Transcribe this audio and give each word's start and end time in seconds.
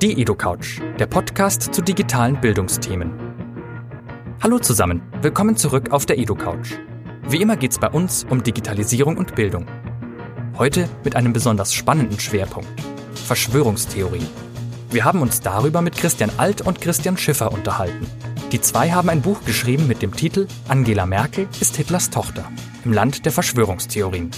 Die 0.00 0.20
EduCouch, 0.22 0.80
der 1.00 1.06
Podcast 1.06 1.74
zu 1.74 1.82
digitalen 1.82 2.40
Bildungsthemen. 2.40 3.10
Hallo 4.40 4.60
zusammen, 4.60 5.02
willkommen 5.22 5.56
zurück 5.56 5.90
auf 5.90 6.06
der 6.06 6.18
EduCouch. 6.18 6.78
Wie 7.28 7.42
immer 7.42 7.56
geht 7.56 7.72
es 7.72 7.80
bei 7.80 7.90
uns 7.90 8.24
um 8.30 8.44
Digitalisierung 8.44 9.16
und 9.16 9.34
Bildung. 9.34 9.66
Heute 10.56 10.88
mit 11.02 11.16
einem 11.16 11.32
besonders 11.32 11.74
spannenden 11.74 12.20
Schwerpunkt. 12.20 12.68
Verschwörungstheorien. 13.26 14.28
Wir 14.92 15.04
haben 15.04 15.20
uns 15.20 15.40
darüber 15.40 15.82
mit 15.82 15.96
Christian 15.96 16.30
Alt 16.36 16.60
und 16.60 16.80
Christian 16.80 17.16
Schiffer 17.16 17.50
unterhalten. 17.50 18.06
Die 18.52 18.60
zwei 18.60 18.92
haben 18.92 19.08
ein 19.08 19.20
Buch 19.20 19.42
geschrieben 19.44 19.88
mit 19.88 20.00
dem 20.00 20.14
Titel 20.14 20.46
Angela 20.68 21.06
Merkel 21.06 21.48
ist 21.60 21.74
Hitlers 21.76 22.10
Tochter 22.10 22.44
im 22.84 22.92
Land 22.92 23.24
der 23.24 23.32
Verschwörungstheorien. 23.32 24.30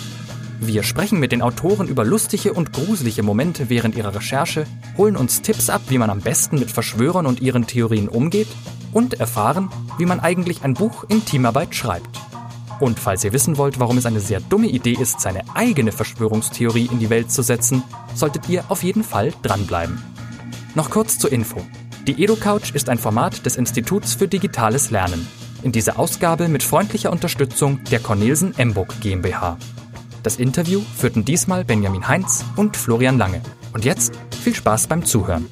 Wir 0.62 0.82
sprechen 0.82 1.18
mit 1.18 1.32
den 1.32 1.40
Autoren 1.40 1.88
über 1.88 2.04
lustige 2.04 2.52
und 2.52 2.74
gruselige 2.74 3.22
Momente 3.22 3.70
während 3.70 3.96
ihrer 3.96 4.14
Recherche, 4.14 4.66
holen 4.98 5.16
uns 5.16 5.40
Tipps 5.40 5.70
ab, 5.70 5.80
wie 5.88 5.96
man 5.96 6.10
am 6.10 6.20
besten 6.20 6.58
mit 6.58 6.70
Verschwörern 6.70 7.24
und 7.24 7.40
ihren 7.40 7.66
Theorien 7.66 8.10
umgeht 8.10 8.48
und 8.92 9.18
erfahren, 9.18 9.70
wie 9.96 10.04
man 10.04 10.20
eigentlich 10.20 10.62
ein 10.62 10.74
Buch 10.74 11.04
in 11.08 11.24
Teamarbeit 11.24 11.74
schreibt. 11.74 12.20
Und 12.78 13.00
falls 13.00 13.24
ihr 13.24 13.32
wissen 13.32 13.56
wollt, 13.56 13.80
warum 13.80 13.96
es 13.96 14.04
eine 14.04 14.20
sehr 14.20 14.40
dumme 14.40 14.66
Idee 14.66 14.92
ist, 14.92 15.20
seine 15.20 15.44
eigene 15.54 15.92
Verschwörungstheorie 15.92 16.90
in 16.92 16.98
die 16.98 17.10
Welt 17.10 17.32
zu 17.32 17.42
setzen, 17.42 17.82
solltet 18.14 18.48
ihr 18.50 18.64
auf 18.68 18.82
jeden 18.82 19.02
Fall 19.02 19.32
dranbleiben. 19.42 19.98
Noch 20.74 20.90
kurz 20.90 21.18
zur 21.18 21.32
Info. 21.32 21.62
Die 22.06 22.22
EduCouch 22.22 22.74
ist 22.74 22.90
ein 22.90 22.98
Format 22.98 23.46
des 23.46 23.56
Instituts 23.56 24.12
für 24.12 24.28
digitales 24.28 24.90
Lernen. 24.90 25.26
In 25.62 25.72
dieser 25.72 25.98
Ausgabe 25.98 26.48
mit 26.48 26.62
freundlicher 26.62 27.12
Unterstützung 27.12 27.82
der 27.90 28.00
Cornelsen 28.00 28.56
Emburg 28.58 29.00
GmbH. 29.00 29.56
Das 30.22 30.36
Interview 30.36 30.82
führten 30.98 31.24
diesmal 31.24 31.64
Benjamin 31.64 32.06
Heinz 32.06 32.44
und 32.56 32.76
Florian 32.76 33.16
Lange. 33.16 33.40
Und 33.72 33.86
jetzt 33.86 34.12
viel 34.42 34.54
Spaß 34.54 34.86
beim 34.86 35.06
Zuhören. 35.06 35.46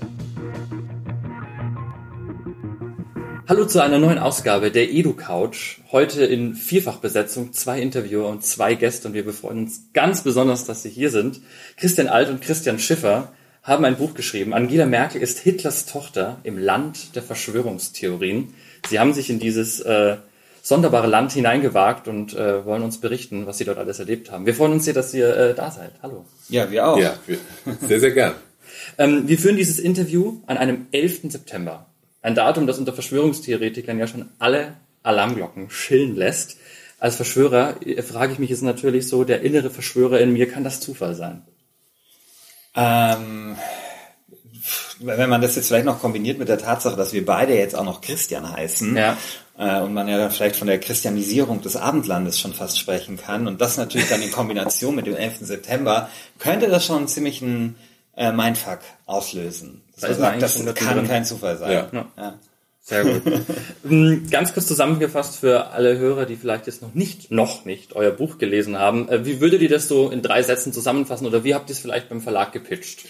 Hallo 3.49 3.65
zu 3.65 3.83
einer 3.83 3.99
neuen 3.99 4.19
Ausgabe 4.19 4.71
der 4.71 4.93
EduCouch. 4.93 5.81
Heute 5.91 6.27
in 6.27 6.53
Vierfachbesetzung, 6.53 7.55
zwei 7.55 7.81
Interviewer 7.81 8.29
und 8.29 8.45
zwei 8.45 8.75
Gäste. 8.75 9.09
Und 9.09 9.15
wir 9.15 9.25
freuen 9.33 9.61
uns 9.61 9.85
ganz 9.95 10.21
besonders, 10.21 10.67
dass 10.67 10.83
Sie 10.83 10.91
hier 10.91 11.11
sind. 11.11 11.41
Christian 11.79 12.09
Alt 12.09 12.29
und 12.29 12.43
Christian 12.43 12.79
Schiffer 12.79 13.33
haben 13.63 13.87
ein 13.87 13.97
Buch 13.97 14.13
geschrieben. 14.13 14.53
Angela 14.53 14.85
Merkel 14.85 15.23
ist 15.23 15.39
Hitlers 15.39 15.87
Tochter 15.87 16.41
im 16.43 16.59
Land 16.59 17.17
der 17.17 17.23
Verschwörungstheorien. 17.23 18.53
Sie 18.87 18.99
haben 19.01 19.15
sich 19.15 19.31
in 19.31 19.39
dieses 19.39 19.81
äh, 19.81 20.19
sonderbare 20.69 21.07
Land 21.07 21.33
hineingewagt 21.33 22.09
und 22.09 22.35
äh, 22.35 22.65
wollen 22.67 22.83
uns 22.83 23.01
berichten, 23.01 23.47
was 23.47 23.57
Sie 23.57 23.65
dort 23.65 23.79
alles 23.79 23.99
erlebt 24.01 24.31
haben. 24.31 24.45
Wir 24.45 24.55
freuen 24.55 24.73
uns 24.73 24.85
sehr, 24.85 24.93
dass 24.93 25.15
ihr 25.15 25.35
äh, 25.35 25.55
da 25.55 25.71
seid. 25.71 25.93
Hallo. 26.03 26.27
Ja, 26.51 26.71
wir 26.71 26.87
auch. 26.87 26.99
Ja, 26.99 27.15
sehr, 27.89 28.01
sehr 28.01 28.11
gern. 28.11 28.35
ähm, 28.99 29.27
wir 29.27 29.39
führen 29.39 29.57
dieses 29.57 29.79
Interview 29.79 30.43
an 30.47 30.59
einem 30.59 30.87
11. 30.93 31.33
September. 31.33 31.87
Ein 32.21 32.35
Datum, 32.35 32.67
das 32.67 32.79
unter 32.79 32.93
Verschwörungstheoretikern 32.93 33.99
ja 33.99 34.07
schon 34.07 34.29
alle 34.39 34.75
Alarmglocken 35.03 35.71
schillen 35.71 36.15
lässt. 36.15 36.59
Als 36.99 37.17
Verschwörer 37.17 37.77
äh, 37.87 38.03
frage 38.03 38.35
ich 38.35 38.39
mich 38.39 38.51
jetzt 38.51 38.63
natürlich 38.63 39.09
so, 39.09 39.25
der 39.25 39.41
innere 39.41 39.71
Verschwörer 39.71 40.21
in 40.21 40.35
mir, 40.35 40.51
kann 40.51 40.65
das 40.65 40.81
Zufall 40.81 41.15
sein? 41.15 41.47
Ähm, 42.77 43.57
wenn 45.01 45.31
man 45.31 45.41
das 45.41 45.57
jetzt 45.57 45.69
vielleicht 45.69 45.87
noch 45.87 46.01
kombiniert 46.01 46.39
mit 46.39 46.49
der 46.49 46.59
Tatsache, 46.59 46.97
dass 46.97 47.15
wir 47.15 47.25
beide 47.25 47.55
jetzt 47.55 47.75
auch 47.75 47.85
noch 47.85 48.03
Christian 48.03 48.53
heißen 48.53 48.97
ja. 48.97 49.17
Äh, 49.59 49.81
und 49.81 49.93
man 49.93 50.09
ja 50.09 50.17
dann 50.17 50.31
vielleicht 50.31 50.57
von 50.57 50.69
der 50.69 50.79
Christianisierung 50.79 51.61
des 51.61 51.77
Abendlandes 51.77 52.39
schon 52.39 52.55
fast 52.55 52.79
sprechen 52.79 53.17
kann 53.17 53.47
und 53.47 53.61
das 53.61 53.77
natürlich 53.77 54.09
dann 54.09 54.23
in 54.23 54.31
Kombination 54.31 54.95
mit 54.95 55.07
dem 55.07 55.17
11. 55.17 55.39
September, 55.41 56.09
könnte 56.39 56.69
das 56.69 56.87
schon 56.87 57.09
ziemlich 57.09 57.43
ein 57.43 57.75
äh, 58.17 58.33
Mindfuck 58.33 58.81
auslösen. 59.07 59.83
Das, 60.01 60.17
sagt, 60.17 60.41
das 60.41 60.55
kann 60.75 60.97
drin. 60.97 61.09
kein 61.09 61.25
Zufall 61.25 61.59
sein. 61.59 61.89
Ja. 61.93 62.07
Ja. 62.17 62.39
Sehr 62.81 63.05
gut. 63.05 63.23
Ähm, 63.85 64.27
ganz 64.31 64.55
kurz 64.55 64.67
zusammengefasst 64.67 65.37
für 65.37 65.69
alle 65.69 65.99
Hörer, 65.99 66.27
die 66.27 66.37
vielleicht 66.37 66.67
jetzt 66.67 66.83
noch 66.83 66.95
nicht, 66.95 67.31
noch 67.31 67.65
nicht 67.65 67.95
euer 67.95 68.11
Buch 68.11 68.39
gelesen 68.39 68.79
haben. 68.79 69.09
Äh, 69.09 69.25
wie 69.25 69.41
würdet 69.41 69.63
ihr 69.63 69.69
das 69.69 69.89
so 69.89 70.11
in 70.11 70.21
drei 70.21 70.43
Sätzen 70.43 70.73
zusammenfassen 70.73 71.27
oder 71.27 71.45
wie 71.45 71.55
habt 71.55 71.71
ihr 71.71 71.75
es 71.75 71.79
vielleicht 71.79 72.09
beim 72.09 72.21
Verlag 72.21 72.53
gepitcht? 72.53 73.05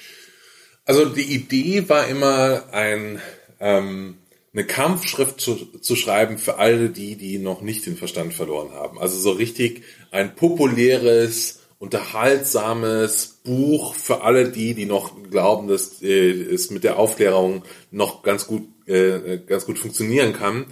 Also 0.85 1.07
die 1.07 1.35
Idee 1.35 1.89
war 1.89 2.07
immer 2.07 2.65
ein, 2.73 3.21
ähm, 3.61 4.19
eine 4.59 4.67
Kampfschrift 4.67 5.41
zu, 5.41 5.55
zu 5.81 5.95
schreiben 5.95 6.37
für 6.37 6.59
alle 6.59 6.91
die, 6.91 7.15
die 7.15 7.39
noch 7.39 7.61
nicht 7.61 7.87
den 7.87 7.97
Verstand 7.97 8.35
verloren 8.35 8.73
haben. 8.73 8.99
Also 8.99 9.17
so 9.17 9.31
richtig 9.31 9.85
ein 10.11 10.35
populäres, 10.35 11.61
unterhaltsames 11.79 13.39
Buch 13.45 13.95
für 13.95 14.23
alle 14.23 14.51
die, 14.51 14.75
die 14.75 14.87
noch 14.87 15.13
glauben, 15.31 15.69
dass 15.69 16.03
äh, 16.03 16.33
es 16.33 16.73
mit 16.73 16.83
der 16.83 16.99
Aufklärung 16.99 17.63
noch 17.93 18.25
ganz 18.25 18.49
gut, 18.49 18.65
äh, 18.89 19.39
ganz 19.47 19.65
gut 19.65 19.79
funktionieren 19.79 20.33
kann. 20.33 20.67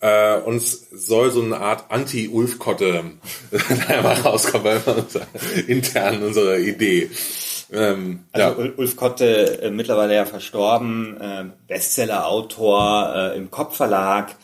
Äh, 0.00 0.38
und 0.40 0.56
es 0.56 0.88
soll 0.92 1.30
so 1.30 1.40
eine 1.40 1.60
Art 1.60 1.90
Anti-Ulf-Kotte 1.90 3.04
einfach 3.88 4.22
rauskommen, 4.22 4.82
intern 5.66 6.22
unsere 6.22 6.60
Idee. 6.60 7.08
Ähm, 7.72 8.24
also 8.32 8.62
ja. 8.62 8.70
Ulf 8.76 8.96
Kotte, 8.96 9.62
äh, 9.62 9.70
mittlerweile 9.70 10.14
ja 10.14 10.26
verstorben, 10.26 11.20
äh, 11.20 11.44
Bestseller-Autor 11.68 13.14
äh, 13.14 13.36
im 13.36 13.50
Kopfverlag, 13.50 14.36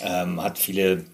ähm, 0.00 0.42
hat 0.42 0.58
viele 0.58 1.04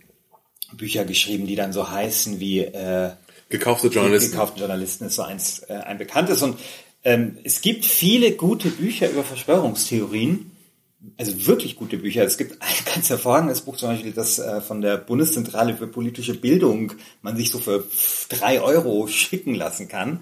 Bücher 0.73 1.05
geschrieben, 1.05 1.47
die 1.47 1.57
dann 1.57 1.73
so 1.73 1.91
heißen 1.91 2.41
wie 2.41 2.61
äh, 2.61 3.11
Gekaufte 3.49 3.89
Journalisten. 3.89 4.33
Gekaufte 4.33 4.61
Journalisten 4.61 5.05
ist 5.05 5.17
so 5.17 5.23
eins, 5.23 5.59
äh, 5.69 5.75
ein 5.75 5.99
bekanntes. 5.99 6.43
Und 6.43 6.59
ähm, 7.05 7.37
es 7.45 7.61
gibt 7.61 7.85
viele 7.85 8.33
gute 8.33 8.71
Bücher 8.71 9.11
über 9.11 9.25
Verschwörungstheorien, 9.25 10.53
also 11.19 11.47
wirklich 11.47 11.77
gute 11.77 11.99
Bücher. 11.99 12.25
Es 12.25 12.39
gibt 12.39 12.63
ein 12.63 12.85
ganz 12.95 13.11
hervorragendes 13.11 13.61
Buch 13.61 13.77
zum 13.77 13.91
Beispiel, 13.91 14.13
das 14.13 14.39
äh, 14.39 14.63
von 14.63 14.81
der 14.81 14.97
Bundeszentrale 14.97 15.77
für 15.77 15.87
politische 15.87 16.35
Bildung 16.35 16.95
man 17.21 17.37
sich 17.37 17.51
so 17.51 17.59
für 17.59 17.85
drei 18.31 18.63
Euro 18.63 19.07
schicken 19.07 19.55
lassen 19.55 19.89
kann. 19.89 20.21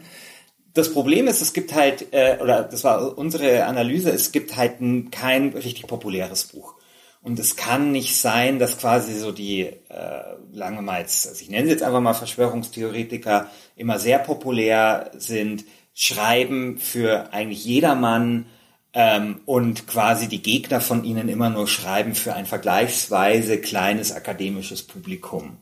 Das 0.72 0.92
Problem 0.92 1.26
ist, 1.26 1.40
es 1.40 1.52
gibt 1.52 1.74
halt, 1.74 2.12
äh, 2.12 2.38
oder 2.40 2.62
das 2.62 2.84
war 2.84 3.18
unsere 3.18 3.64
Analyse, 3.64 4.10
es 4.10 4.30
gibt 4.30 4.56
halt 4.56 4.80
ein, 4.80 5.10
kein 5.10 5.48
richtig 5.50 5.86
populäres 5.86 6.44
Buch. 6.44 6.74
Und 7.22 7.38
es 7.38 7.56
kann 7.56 7.92
nicht 7.92 8.16
sein, 8.16 8.58
dass 8.58 8.78
quasi 8.78 9.14
so 9.18 9.30
die, 9.30 9.62
äh, 9.62 10.22
wir 10.52 10.70
mal 10.82 11.00
jetzt, 11.00 11.28
also 11.28 11.42
ich 11.42 11.50
nenne 11.50 11.66
sie 11.66 11.72
jetzt 11.72 11.82
einfach 11.82 12.00
mal 12.00 12.14
Verschwörungstheoretiker, 12.14 13.50
immer 13.76 13.98
sehr 13.98 14.18
populär 14.18 15.10
sind, 15.14 15.64
schreiben 15.92 16.78
für 16.78 17.32
eigentlich 17.32 17.64
jedermann 17.64 18.46
ähm, 18.94 19.40
und 19.44 19.86
quasi 19.86 20.28
die 20.28 20.42
Gegner 20.42 20.80
von 20.80 21.04
ihnen 21.04 21.28
immer 21.28 21.50
nur 21.50 21.68
schreiben 21.68 22.14
für 22.14 22.34
ein 22.34 22.46
vergleichsweise 22.46 23.60
kleines 23.60 24.12
akademisches 24.12 24.82
Publikum. 24.82 25.58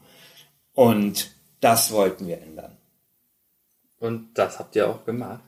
Und 0.74 1.32
das 1.60 1.90
wollten 1.90 2.28
wir 2.28 2.40
ändern. 2.40 2.77
Und 4.00 4.28
das 4.34 4.58
habt 4.58 4.76
ihr 4.76 4.88
auch 4.88 5.04
gemacht. 5.04 5.40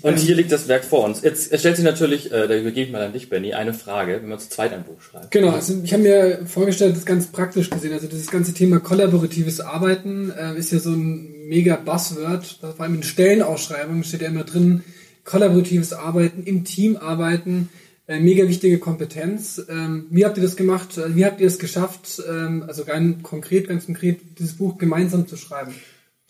Und 0.00 0.18
hier 0.18 0.36
liegt 0.36 0.52
das 0.52 0.68
Werk 0.68 0.84
vor 0.84 1.04
uns. 1.04 1.22
Jetzt 1.22 1.58
stellt 1.58 1.76
sich 1.76 1.84
natürlich, 1.84 2.26
äh, 2.26 2.46
da 2.46 2.56
übergebe 2.56 2.86
ich 2.86 2.92
mal 2.92 3.02
an 3.02 3.12
dich, 3.12 3.28
Benny, 3.28 3.54
eine 3.54 3.74
Frage, 3.74 4.20
wenn 4.22 4.28
man 4.28 4.38
zu 4.38 4.48
zweit 4.48 4.72
ein 4.72 4.84
Buch 4.84 5.00
schreibt. 5.00 5.32
Genau, 5.32 5.50
also 5.50 5.74
ich 5.82 5.92
habe 5.92 6.04
mir 6.04 6.46
vorgestellt, 6.46 6.96
das 6.96 7.04
ganz 7.04 7.26
praktisch 7.26 7.68
gesehen. 7.68 7.92
Also 7.92 8.06
dieses 8.06 8.30
ganze 8.30 8.54
Thema 8.54 8.78
kollaboratives 8.78 9.60
Arbeiten 9.60 10.30
äh, 10.30 10.56
ist 10.56 10.70
ja 10.70 10.78
so 10.78 10.90
ein 10.90 11.48
mega 11.48 11.76
Buzzword. 11.76 12.60
Vor 12.60 12.80
allem 12.80 12.94
in 12.94 13.02
Stellenausschreibungen 13.02 14.04
steht 14.04 14.22
ja 14.22 14.28
immer 14.28 14.44
drin, 14.44 14.84
kollaboratives 15.24 15.92
Arbeiten, 15.92 16.44
im 16.44 16.64
Team 16.64 16.96
arbeiten, 16.96 17.68
äh, 18.06 18.20
mega 18.20 18.46
wichtige 18.46 18.78
Kompetenz. 18.78 19.60
Ähm, 19.68 20.06
wie 20.10 20.24
habt 20.24 20.36
ihr 20.36 20.44
das 20.44 20.56
gemacht? 20.56 20.90
Wie 21.08 21.24
habt 21.24 21.40
ihr 21.40 21.48
es 21.48 21.58
geschafft, 21.58 22.22
ähm, 22.28 22.64
also 22.68 22.84
ganz 22.84 23.20
konkret, 23.24 23.66
ganz 23.66 23.86
konkret, 23.86 24.20
dieses 24.38 24.54
Buch 24.54 24.78
gemeinsam 24.78 25.26
zu 25.26 25.36
schreiben? 25.36 25.74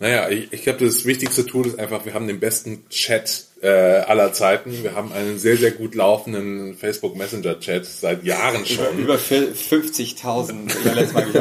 Naja, 0.01 0.29
ich, 0.29 0.53
ich 0.53 0.63
glaube, 0.63 0.85
das 0.87 1.05
wichtigste 1.05 1.45
Tool 1.45 1.67
ist 1.67 1.79
einfach, 1.79 2.05
wir 2.05 2.15
haben 2.15 2.29
den 2.29 2.39
besten 2.39 2.89
Chat 2.89 3.47
äh, 3.61 3.69
aller 3.69 4.33
Zeiten. 4.33 4.85
Wir 4.85 4.95
haben 4.95 5.13
einen 5.13 5.41
sehr, 5.41 5.57
sehr 5.57 5.73
gut 5.73 5.97
laufenden 5.97 6.77
Facebook 6.77 7.17
Messenger 7.17 7.59
Chat 7.59 7.85
seit 7.85 8.23
Jahren 8.23 8.65
schon. 8.65 8.97
Über, 8.97 9.01
über 9.01 9.15
50.000, 9.17 10.53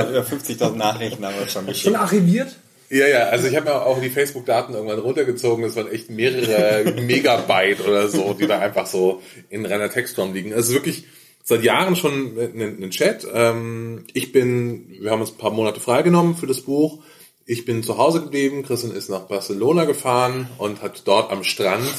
über 0.09 0.21
50.000 0.21 0.75
Nachrichten 0.75 1.24
haben 1.24 1.36
wir 1.38 1.48
schon 1.48 1.68
geschickt. 1.68 1.86
Schon 1.86 1.95
archiviert? 1.95 2.56
Ja, 2.89 3.06
ja, 3.06 3.24
also 3.25 3.48
ich 3.48 3.56
habe 3.56 3.65
mir 3.65 3.86
auch 3.86 4.01
die 4.01 4.09
Facebook-Daten 4.09 4.74
irgendwann 4.74 5.00
runtergezogen. 5.00 5.63
Das 5.63 5.75
waren 5.75 5.92
echt 5.92 6.10
mehrere 6.10 6.92
Megabyte 7.01 7.86
oder 7.86 8.07
so, 8.07 8.33
die 8.33 8.48
da 8.48 8.57
einfach 8.60 8.88
so 8.88 9.21
in 9.50 9.68
reiner 9.68 9.92
Textform 9.92 10.33
liegen. 10.33 10.53
Also 10.53 10.74
wirklich 10.74 11.06
seit 11.44 11.62
Jahren 11.62 11.95
schon 11.95 12.39
ein 12.39 12.89
Chat. 12.89 13.27
Ähm, 13.31 14.06
ich 14.13 14.31
bin, 14.31 14.95
wir 15.00 15.12
haben 15.12 15.21
uns 15.21 15.31
ein 15.31 15.38
paar 15.38 15.51
Monate 15.51 15.80
freigenommen 15.80 16.36
für 16.36 16.48
das 16.48 16.62
Buch 16.62 17.03
ich 17.50 17.64
bin 17.64 17.82
zu 17.82 17.98
Hause 17.98 18.22
geblieben, 18.22 18.64
Christian 18.64 18.94
ist 18.94 19.10
nach 19.10 19.22
Barcelona 19.22 19.86
gefahren 19.86 20.50
und 20.58 20.82
hat 20.82 21.04
dort 21.06 21.32
am 21.32 21.46
Strand 21.46 21.90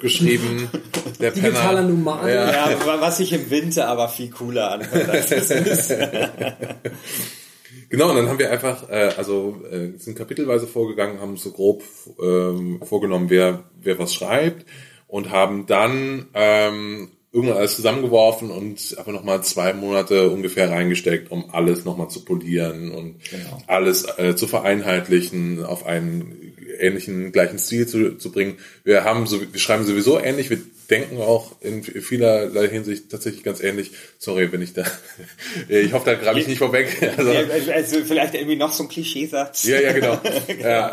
geschrieben, 0.00 0.68
der 1.20 1.30
Digitaler 1.30 1.82
Penner. 1.82 1.88
Nomade. 1.88 2.34
Ja. 2.34 2.70
ja, 2.70 3.00
was 3.00 3.18
sich 3.18 3.32
im 3.32 3.48
Winter 3.48 3.86
aber 3.86 4.08
viel 4.08 4.30
cooler 4.30 4.72
anhört. 4.72 5.08
Als 5.08 5.28
das 5.28 5.50
ist. 5.52 5.90
genau, 7.88 8.10
und 8.10 8.16
dann 8.16 8.28
haben 8.28 8.40
wir 8.40 8.50
einfach, 8.50 8.88
äh, 8.90 9.12
also 9.16 9.62
äh, 9.70 9.96
sind 9.96 10.18
kapitelweise 10.18 10.66
vorgegangen, 10.66 11.20
haben 11.20 11.36
so 11.36 11.52
grob 11.52 11.84
ähm, 12.20 12.80
vorgenommen, 12.84 13.30
wer, 13.30 13.62
wer 13.80 14.00
was 14.00 14.12
schreibt. 14.12 14.66
und 15.06 15.30
haben 15.30 15.66
dann 15.66 16.26
ähm, 16.34 17.12
irgendwann 17.36 17.58
alles 17.58 17.76
zusammengeworfen 17.76 18.50
und 18.50 18.94
einfach 18.96 19.12
nochmal 19.12 19.42
zwei 19.42 19.74
Monate 19.74 20.30
ungefähr 20.30 20.70
reingesteckt, 20.70 21.30
um 21.30 21.50
alles 21.52 21.84
nochmal 21.84 22.08
zu 22.08 22.24
polieren 22.24 22.92
und 22.92 23.16
genau. 23.30 23.62
alles 23.66 24.06
äh, 24.16 24.34
zu 24.34 24.46
vereinheitlichen, 24.46 25.62
auf 25.62 25.84
einen 25.84 26.54
ähnlichen, 26.80 27.32
gleichen 27.32 27.58
Stil 27.58 27.86
zu, 27.86 28.16
zu 28.16 28.32
bringen. 28.32 28.56
Wir 28.84 29.04
haben 29.04 29.26
so, 29.26 29.38
wir 29.40 29.60
schreiben 29.60 29.84
sowieso 29.84 30.18
ähnlich, 30.18 30.48
wir 30.48 30.60
denken 30.88 31.18
auch 31.18 31.60
in 31.60 31.82
vielerlei 31.82 32.68
Hinsicht 32.68 33.10
tatsächlich 33.10 33.42
ganz 33.42 33.60
ähnlich. 33.60 33.90
Sorry, 34.18 34.50
wenn 34.50 34.62
ich 34.62 34.72
da, 34.72 34.84
ich 35.68 35.92
hoffe, 35.92 36.06
da 36.06 36.14
grabe 36.14 36.40
ich 36.40 36.46
nicht 36.46 36.58
vorweg. 36.58 36.88
Also, 37.16 37.30
also, 37.30 37.72
also 37.72 38.04
vielleicht 38.04 38.34
irgendwie 38.34 38.56
noch 38.56 38.72
so 38.72 38.84
ein 38.84 38.88
Klischeesatz. 38.88 39.64
Ja, 39.64 39.80
ja, 39.80 39.92
genau. 39.92 40.20
genau. 40.46 40.68
Ja. 40.68 40.92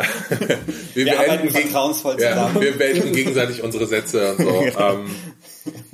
Wir, 0.93 1.05
wir 1.05 1.19
arbeiten 1.19 1.49
vertrauensvoll 1.49 2.17
zusammen. 2.17 2.55
Ja, 2.55 2.61
wir 2.61 2.77
beenden 2.77 3.13
gegenseitig 3.13 3.61
unsere 3.61 3.87
Sätze 3.87 4.35
und 4.35 4.43
so. 4.43 4.63
ähm, 4.79 5.05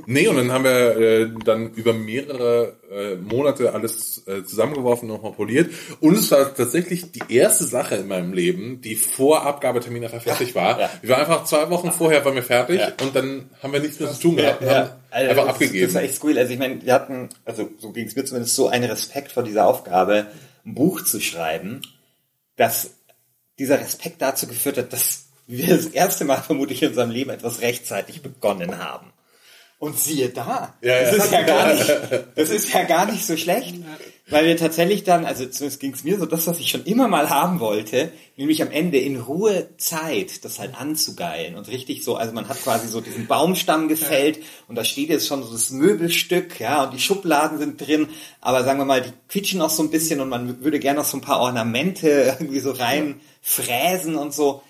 Nee, 0.05 0.27
und 0.27 0.37
dann 0.37 0.51
haben 0.51 0.63
wir 0.63 0.97
äh, 0.97 1.29
dann 1.45 1.71
über 1.73 1.93
mehrere 1.93 2.77
äh, 2.91 3.15
Monate 3.15 3.73
alles 3.73 4.23
äh, 4.27 4.43
zusammengeworfen, 4.43 5.07
nochmal 5.07 5.33
poliert. 5.33 5.71
Und 5.99 6.15
es 6.15 6.31
war 6.31 6.53
tatsächlich 6.53 7.11
die 7.11 7.21
erste 7.29 7.65
Sache 7.65 7.95
in 7.95 8.07
meinem 8.07 8.33
Leben, 8.33 8.81
die 8.81 8.95
vor 8.95 9.45
Abgabetermin 9.45 10.03
nachher 10.03 10.21
fertig 10.21 10.55
war. 10.55 10.79
Ja. 10.79 10.89
Wir 11.01 11.09
waren 11.11 11.19
einfach 11.21 11.43
zwei 11.45 11.69
Wochen 11.69 11.91
vorher 11.91 12.25
waren 12.25 12.35
wir 12.35 12.43
fertig 12.43 12.79
ja. 12.79 12.93
und 13.01 13.15
dann 13.15 13.49
haben 13.61 13.73
wir 13.73 13.79
nichts 13.79 13.99
mehr 13.99 14.11
zu 14.11 14.19
tun 14.19 14.35
gehabt. 14.37 14.63
Ja. 14.63 14.99
Also 15.11 15.29
einfach 15.29 15.45
das, 15.45 15.53
abgegeben. 15.55 15.85
Das 15.85 15.93
war 15.95 16.01
echt 16.01 16.15
skurril. 16.15 16.39
Also 16.39 16.53
ich 16.53 16.59
meine, 16.59 16.83
wir 16.83 16.93
hatten, 16.93 17.29
also 17.45 17.69
so 17.77 17.91
ging 17.91 18.07
es 18.07 18.15
mir 18.15 18.25
zumindest 18.25 18.55
so 18.55 18.67
einen 18.67 18.89
Respekt 18.89 19.31
vor 19.31 19.43
dieser 19.43 19.67
Aufgabe, 19.67 20.27
ein 20.65 20.75
Buch 20.75 21.03
zu 21.03 21.19
schreiben, 21.19 21.81
dass 22.55 22.91
dieser 23.59 23.79
Respekt 23.79 24.21
dazu 24.21 24.47
geführt 24.47 24.77
hat, 24.77 24.93
dass 24.93 25.27
wir 25.47 25.67
das 25.67 25.87
erste 25.87 26.25
Mal 26.25 26.41
vermutlich 26.41 26.81
in 26.81 26.89
unserem 26.89 27.09
Leben 27.09 27.31
etwas 27.31 27.61
rechtzeitig 27.61 28.21
begonnen 28.21 28.77
haben. 28.77 29.11
Und 29.79 29.97
siehe 29.97 30.27
da, 30.27 30.75
ja, 30.81 31.03
das, 31.03 31.17
ja. 31.17 31.23
Ist 31.23 31.31
ja 31.31 31.41
gar 31.43 31.73
nicht, 31.73 31.89
das 32.35 32.49
ist 32.49 32.73
ja 32.73 32.83
gar 32.83 33.09
nicht 33.09 33.25
so 33.25 33.37
schlecht, 33.37 33.75
weil 34.27 34.45
wir 34.45 34.57
tatsächlich 34.57 35.05
dann, 35.05 35.23
also 35.23 35.45
zumindest 35.45 35.79
ging 35.79 35.93
es 35.93 36.03
mir 36.03 36.19
so, 36.19 36.25
das, 36.25 36.47
was 36.47 36.59
ich 36.59 36.69
schon 36.69 36.83
immer 36.83 37.07
mal 37.07 37.29
haben 37.29 37.61
wollte, 37.61 38.11
nämlich 38.35 38.61
am 38.61 38.71
Ende 38.71 38.97
in 38.97 39.17
Ruhe 39.17 39.69
Zeit, 39.77 40.43
das 40.43 40.59
halt 40.59 40.75
anzugeilen 40.75 41.55
und 41.55 41.69
richtig 41.69 42.03
so, 42.03 42.17
also 42.17 42.33
man 42.33 42.49
hat 42.49 42.61
quasi 42.61 42.89
so 42.89 42.99
diesen 42.99 43.27
Baumstamm 43.27 43.87
gefällt 43.87 44.35
ja. 44.35 44.43
und 44.67 44.75
da 44.75 44.83
steht 44.83 45.07
jetzt 45.07 45.27
schon 45.27 45.43
so 45.43 45.53
das 45.53 45.69
Möbelstück, 45.69 46.59
ja, 46.59 46.83
und 46.83 46.93
die 46.93 46.99
Schubladen 46.99 47.57
sind 47.57 47.79
drin, 47.79 48.09
aber 48.41 48.65
sagen 48.65 48.79
wir 48.79 48.85
mal, 48.85 49.01
die 49.01 49.13
quietschen 49.29 49.59
noch 49.59 49.69
so 49.69 49.81
ein 49.81 49.91
bisschen 49.91 50.19
und 50.19 50.27
man 50.27 50.61
würde 50.61 50.79
gerne 50.79 50.99
noch 50.99 51.05
so 51.05 51.15
ein 51.15 51.21
paar 51.21 51.39
Ornamente 51.39 52.09
irgendwie 52.37 52.59
so 52.59 52.71
rein 52.71 53.21
fräsen 53.41 54.17
und 54.17 54.33
so. 54.33 54.61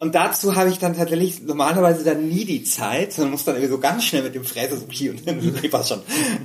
Und 0.00 0.14
dazu 0.14 0.54
habe 0.54 0.70
ich 0.70 0.78
dann 0.78 0.96
tatsächlich 0.96 1.42
normalerweise 1.42 2.04
dann 2.04 2.28
nie 2.28 2.44
die 2.44 2.62
Zeit, 2.62 3.12
sondern 3.12 3.32
muss 3.32 3.44
dann 3.44 3.56
irgendwie 3.56 3.72
so 3.72 3.80
ganz 3.80 4.04
schnell 4.04 4.22
mit 4.22 4.34
dem 4.34 4.44
Fräser 4.44 4.76
so 4.76 4.86
hier 4.90 5.10
und 5.10 5.26
dann 5.26 5.42
was 5.72 5.88
schon. 5.88 6.02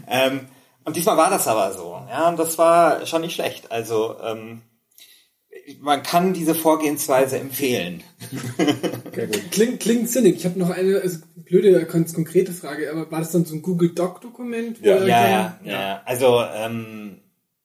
Ähm, 0.07 0.41
und 0.85 0.95
diesmal 0.95 1.17
war 1.17 1.29
das 1.29 1.47
aber 1.47 1.71
so. 1.73 1.97
Ja, 2.09 2.29
und 2.29 2.39
das 2.39 2.57
war 2.57 3.05
schon 3.05 3.21
nicht 3.21 3.35
schlecht. 3.35 3.71
Also 3.71 4.15
ähm, 4.21 4.61
man 5.79 6.03
kann 6.03 6.33
diese 6.33 6.55
Vorgehensweise 6.55 7.37
empfehlen. 7.39 8.03
Okay. 9.13 9.29
Klingt, 9.51 9.79
klingt 9.79 10.09
sinnig. 10.09 10.37
Ich 10.37 10.45
habe 10.45 10.57
noch 10.57 10.71
eine 10.71 10.99
also 11.01 11.19
blöde, 11.35 11.85
ganz 11.85 12.15
konkrete 12.15 12.51
Frage, 12.51 12.89
aber 12.91 13.11
war 13.11 13.19
das 13.19 13.31
dann 13.31 13.45
so 13.45 13.53
ein 13.53 13.61
Google 13.61 13.89
Doc-Dokument? 13.89 14.79
Ja. 14.81 15.05
Ja, 15.05 15.27
ja, 15.27 15.59
ja, 15.63 16.01
Also 16.03 16.41
ähm, 16.41 17.19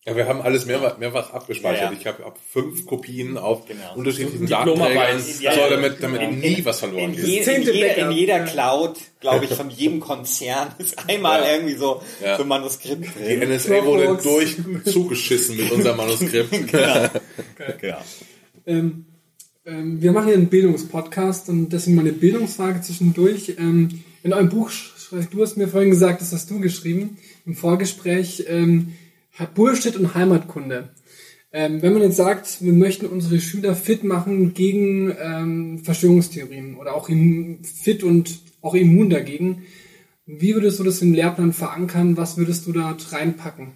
ja, 0.08 0.16
wir 0.16 0.26
haben 0.26 0.40
alles 0.40 0.64
mehrfach, 0.64 0.96
mehrfach 0.98 1.34
abgespeichert. 1.34 1.82
Ja, 1.82 1.92
ja. 1.92 1.98
Ich 1.98 2.06
habe 2.06 2.24
hab 2.24 2.38
fünf 2.38 2.86
Kopien 2.86 3.36
auf 3.36 3.66
genau. 3.66 3.94
unterschiedlichen 3.94 4.46
Datenträgern, 4.46 5.22
ja, 5.40 5.52
so, 5.52 5.60
damit, 5.68 6.02
damit 6.02 6.22
in, 6.22 6.40
nie 6.40 6.64
was 6.64 6.78
verloren 6.78 7.14
geht. 7.14 7.46
In, 7.46 7.62
in, 7.62 7.74
jeder, 7.74 7.96
in 7.96 8.10
jeder 8.12 8.40
Cloud, 8.44 8.98
glaube 9.20 9.44
ich, 9.44 9.52
von 9.52 9.68
jedem 9.68 10.00
Konzern 10.00 10.68
ist 10.78 11.08
einmal 11.08 11.42
irgendwie 11.44 11.74
so, 11.74 12.00
so 12.20 12.42
ein 12.42 12.48
Manuskript 12.48 13.04
drin. 13.14 13.40
Die 13.40 13.46
NSA 13.46 13.84
wurde 13.84 14.18
durch 14.22 14.56
zugeschissen 14.84 15.56
mit 15.56 15.70
unserem 15.72 15.98
Manuskript. 15.98 16.50
genau. 16.72 17.08
genau. 17.78 17.98
Ähm, 18.66 19.04
ähm, 19.66 20.00
wir 20.00 20.12
machen 20.12 20.28
hier 20.28 20.36
einen 20.36 20.48
Bildungspodcast 20.48 21.50
und 21.50 21.68
deswegen 21.68 21.96
mal 21.96 22.02
eine 22.02 22.12
Bildungsfrage 22.12 22.80
zwischendurch. 22.80 23.56
Ähm, 23.58 24.02
in 24.22 24.32
eurem 24.32 24.48
Buch, 24.48 24.70
du 25.30 25.42
hast 25.42 25.56
mir 25.58 25.68
vorhin 25.68 25.90
gesagt, 25.90 26.22
das 26.22 26.32
hast 26.32 26.50
du 26.50 26.60
geschrieben, 26.60 27.18
im 27.44 27.54
Vorgespräch, 27.54 28.44
ähm, 28.48 28.94
Bullshit 29.46 29.96
und 29.96 30.14
Heimatkunde. 30.14 30.90
Ähm, 31.52 31.80
wenn 31.80 31.94
man 31.94 32.02
jetzt 32.02 32.16
sagt, 32.16 32.62
wir 32.62 32.72
möchten 32.72 33.06
unsere 33.06 33.40
Schüler 33.40 33.74
fit 33.74 34.04
machen 34.04 34.52
gegen 34.52 35.16
ähm, 35.18 35.78
Verschwörungstheorien 35.82 36.76
oder 36.76 36.94
auch 36.94 37.08
fit 37.08 38.04
und 38.04 38.40
auch 38.60 38.74
immun 38.74 39.08
dagegen, 39.08 39.62
wie 40.26 40.54
würdest 40.54 40.78
du 40.78 40.84
das 40.84 41.00
im 41.00 41.14
Lehrplan 41.14 41.54
verankern? 41.54 42.18
Was 42.18 42.36
würdest 42.36 42.66
du 42.66 42.72
dort 42.72 43.12
reinpacken? 43.12 43.72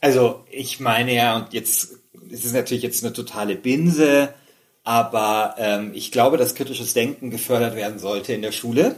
Also 0.00 0.44
ich 0.50 0.78
meine 0.78 1.12
ja, 1.12 1.36
und 1.36 1.52
jetzt 1.52 1.96
es 2.30 2.44
ist 2.44 2.54
natürlich 2.54 2.82
jetzt 2.82 3.04
eine 3.04 3.12
totale 3.12 3.56
Binse, 3.56 4.34
aber 4.84 5.56
ähm, 5.58 5.90
ich 5.94 6.12
glaube, 6.12 6.36
dass 6.36 6.54
kritisches 6.54 6.94
Denken 6.94 7.30
gefördert 7.30 7.74
werden 7.74 7.98
sollte 7.98 8.32
in 8.32 8.42
der 8.42 8.52
Schule. 8.52 8.96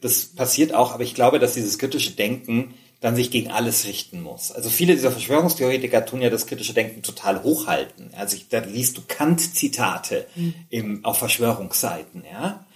Das 0.00 0.26
passiert 0.26 0.74
auch, 0.74 0.92
aber 0.92 1.02
ich 1.02 1.14
glaube, 1.14 1.38
dass 1.38 1.54
dieses 1.54 1.78
kritische 1.78 2.12
Denken 2.12 2.74
dann 3.00 3.16
sich 3.16 3.30
gegen 3.30 3.50
alles 3.50 3.86
richten 3.86 4.20
muss. 4.20 4.52
Also 4.52 4.68
viele 4.68 4.94
dieser 4.94 5.10
Verschwörungstheoretiker 5.10 6.04
tun 6.04 6.20
ja 6.20 6.28
das 6.28 6.46
kritische 6.46 6.74
Denken 6.74 7.02
total 7.02 7.42
hochhalten. 7.42 8.12
Also 8.14 8.36
ich, 8.36 8.48
da 8.48 8.58
liest 8.58 8.98
du 8.98 9.02
Kant-Zitate 9.08 10.26
mhm. 10.34 10.54
im, 10.68 11.04
auf 11.04 11.18
Verschwörungsseiten, 11.18 12.24
ja. 12.30 12.66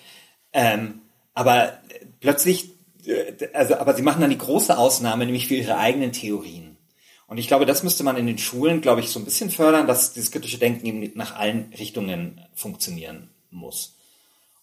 Ähm, 0.53 1.03
aber 1.35 1.79
plötzlich, 2.21 2.71
äh, 3.05 3.35
also, 3.53 3.77
aber 3.77 3.95
sie 3.95 4.03
machen 4.03 4.23
dann 4.23 4.31
die 4.31 4.39
große 4.39 4.79
Ausnahme, 4.79 5.27
nämlich 5.27 5.49
für 5.49 5.57
ihre 5.57 5.77
eigenen 5.77 6.13
Theorien. 6.13 6.79
Und 7.27 7.37
ich 7.37 7.49
glaube, 7.49 7.67
das 7.67 7.83
müsste 7.83 8.05
man 8.05 8.17
in 8.17 8.27
den 8.27 8.39
Schulen, 8.39 8.81
glaube 8.81 9.01
ich, 9.01 9.11
so 9.11 9.19
ein 9.19 9.25
bisschen 9.25 9.51
fördern, 9.51 9.87
dass 9.87 10.15
dieses 10.15 10.31
kritische 10.31 10.59
Denken 10.59 10.87
eben 10.87 11.13
nach 11.17 11.37
allen 11.37 11.73
Richtungen 11.79 12.41
funktionieren 12.55 13.31
muss. 13.51 13.97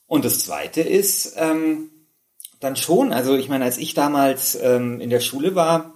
Und 0.07 0.25
das 0.25 0.39
Zweite 0.39 0.81
ist, 0.81 1.35
ähm, 1.37 1.90
dann 2.61 2.77
schon. 2.77 3.11
Also 3.11 3.35
ich 3.35 3.49
meine, 3.49 3.65
als 3.65 3.77
ich 3.77 3.93
damals 3.93 4.57
ähm, 4.61 5.01
in 5.01 5.09
der 5.09 5.19
Schule 5.19 5.55
war, 5.55 5.93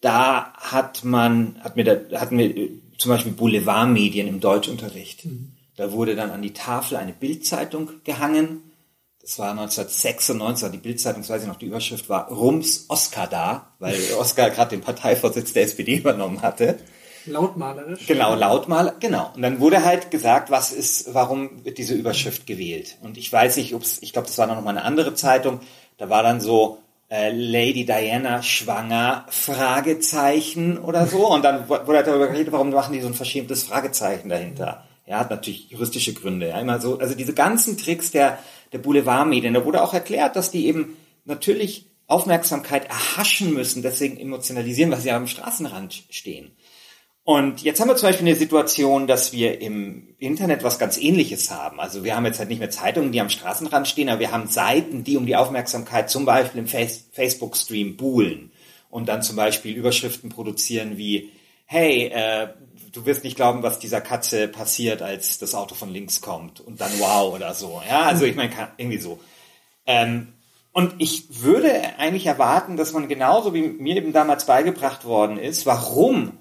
da 0.00 0.52
hat 0.54 1.04
man, 1.04 1.60
hat 1.60 1.76
mir 1.76 1.84
da, 1.84 2.18
hatten 2.18 2.38
wir 2.38 2.56
äh, 2.56 2.70
zum 2.98 3.10
Beispiel 3.10 3.32
Boulevardmedien 3.32 4.26
im 4.26 4.40
Deutschunterricht. 4.40 5.24
Mhm. 5.24 5.52
Da 5.76 5.92
wurde 5.92 6.16
dann 6.16 6.30
an 6.30 6.42
die 6.42 6.52
Tafel 6.52 6.96
eine 6.96 7.12
Bildzeitung 7.12 7.90
gehangen. 8.02 8.62
Das 9.20 9.38
war 9.38 9.50
1996, 9.50 10.70
die 10.70 10.78
Bildzeitung, 10.78 11.28
weiß 11.28 11.42
ich 11.42 11.48
noch, 11.48 11.58
die 11.58 11.66
Überschrift 11.66 12.08
war 12.08 12.28
Rums 12.28 12.86
Oscar 12.88 13.26
da, 13.26 13.74
weil 13.78 13.96
Oscar 14.18 14.50
gerade 14.50 14.70
den 14.70 14.80
Parteivorsitz 14.80 15.52
der 15.52 15.64
SPD 15.64 15.96
übernommen 15.96 16.42
hatte. 16.42 16.78
Lautmalerisch. 17.26 18.06
Genau, 18.06 18.34
lautmal, 18.34 18.94
genau. 19.00 19.30
Und 19.34 19.42
dann 19.42 19.60
wurde 19.60 19.84
halt 19.84 20.10
gesagt, 20.10 20.50
was 20.50 20.72
ist, 20.72 21.12
warum 21.14 21.64
wird 21.64 21.78
diese 21.78 21.94
Überschrift 21.94 22.46
gewählt? 22.46 22.96
Und 23.02 23.18
ich 23.18 23.30
weiß 23.32 23.56
nicht, 23.58 23.74
ob's, 23.74 23.98
ich 24.00 24.12
glaube, 24.12 24.28
das 24.28 24.38
war 24.38 24.46
noch 24.46 24.60
mal 24.62 24.70
eine 24.70 24.82
andere 24.82 25.14
Zeitung. 25.14 25.60
Da 25.98 26.08
war 26.08 26.22
dann 26.22 26.40
so 26.40 26.78
äh, 27.10 27.30
Lady 27.30 27.84
Diana 27.84 28.42
schwanger, 28.42 29.26
Fragezeichen 29.28 30.78
oder 30.78 31.06
so. 31.06 31.32
Und 31.32 31.44
dann 31.44 31.68
wurde 31.68 31.96
halt 31.96 32.06
darüber 32.06 32.28
geredet, 32.28 32.52
warum 32.52 32.70
machen 32.70 32.92
die 32.92 33.00
so 33.00 33.08
ein 33.08 33.14
verschämtes 33.14 33.64
Fragezeichen 33.64 34.28
dahinter. 34.28 34.84
Ja, 35.06 35.20
hat 35.20 35.30
natürlich 35.30 35.70
juristische 35.70 36.14
Gründe. 36.14 36.48
Ja, 36.48 36.60
immer 36.60 36.80
so, 36.80 36.98
also 36.98 37.14
diese 37.14 37.34
ganzen 37.34 37.78
Tricks 37.78 38.10
der, 38.10 38.38
der 38.72 38.78
Boulevardmedien, 38.78 39.54
da 39.54 39.64
wurde 39.64 39.82
auch 39.82 39.94
erklärt, 39.94 40.36
dass 40.36 40.50
die 40.50 40.66
eben 40.66 40.96
natürlich 41.24 41.86
Aufmerksamkeit 42.06 42.88
erhaschen 42.88 43.52
müssen, 43.52 43.82
deswegen 43.82 44.18
emotionalisieren, 44.18 44.90
weil 44.90 45.00
sie 45.00 45.10
am 45.10 45.26
Straßenrand 45.26 46.04
stehen. 46.10 46.52
Und 47.28 47.60
jetzt 47.60 47.78
haben 47.78 47.88
wir 47.88 47.96
zum 47.96 48.08
Beispiel 48.08 48.26
eine 48.26 48.36
Situation, 48.36 49.06
dass 49.06 49.34
wir 49.34 49.60
im 49.60 50.14
Internet 50.16 50.64
was 50.64 50.78
ganz 50.78 50.96
ähnliches 50.96 51.50
haben. 51.50 51.78
Also 51.78 52.02
wir 52.02 52.16
haben 52.16 52.24
jetzt 52.24 52.38
halt 52.38 52.48
nicht 52.48 52.58
mehr 52.58 52.70
Zeitungen, 52.70 53.12
die 53.12 53.20
am 53.20 53.28
Straßenrand 53.28 53.86
stehen, 53.86 54.08
aber 54.08 54.20
wir 54.20 54.32
haben 54.32 54.46
Seiten, 54.46 55.04
die 55.04 55.18
um 55.18 55.26
die 55.26 55.36
Aufmerksamkeit 55.36 56.08
zum 56.08 56.24
Beispiel 56.24 56.60
im 56.60 56.66
Facebook-Stream 56.66 57.98
buhlen 57.98 58.50
und 58.88 59.10
dann 59.10 59.20
zum 59.20 59.36
Beispiel 59.36 59.76
Überschriften 59.76 60.30
produzieren 60.30 60.96
wie, 60.96 61.30
hey, 61.66 62.06
äh, 62.06 62.48
du 62.92 63.04
wirst 63.04 63.24
nicht 63.24 63.36
glauben, 63.36 63.62
was 63.62 63.78
dieser 63.78 64.00
Katze 64.00 64.48
passiert, 64.48 65.02
als 65.02 65.38
das 65.38 65.54
Auto 65.54 65.74
von 65.74 65.92
links 65.92 66.22
kommt 66.22 66.62
und 66.62 66.80
dann 66.80 66.92
wow 66.98 67.34
oder 67.34 67.52
so. 67.52 67.82
Ja, 67.86 68.04
also 68.04 68.24
ich 68.24 68.36
meine, 68.36 68.54
irgendwie 68.78 68.96
so. 68.96 69.20
Ähm, 69.84 70.28
und 70.72 70.94
ich 70.96 71.42
würde 71.42 71.98
eigentlich 71.98 72.24
erwarten, 72.24 72.78
dass 72.78 72.94
man 72.94 73.06
genauso 73.06 73.52
wie 73.52 73.68
mir 73.68 73.96
eben 73.96 74.14
damals 74.14 74.46
beigebracht 74.46 75.04
worden 75.04 75.38
ist, 75.38 75.66
warum 75.66 76.37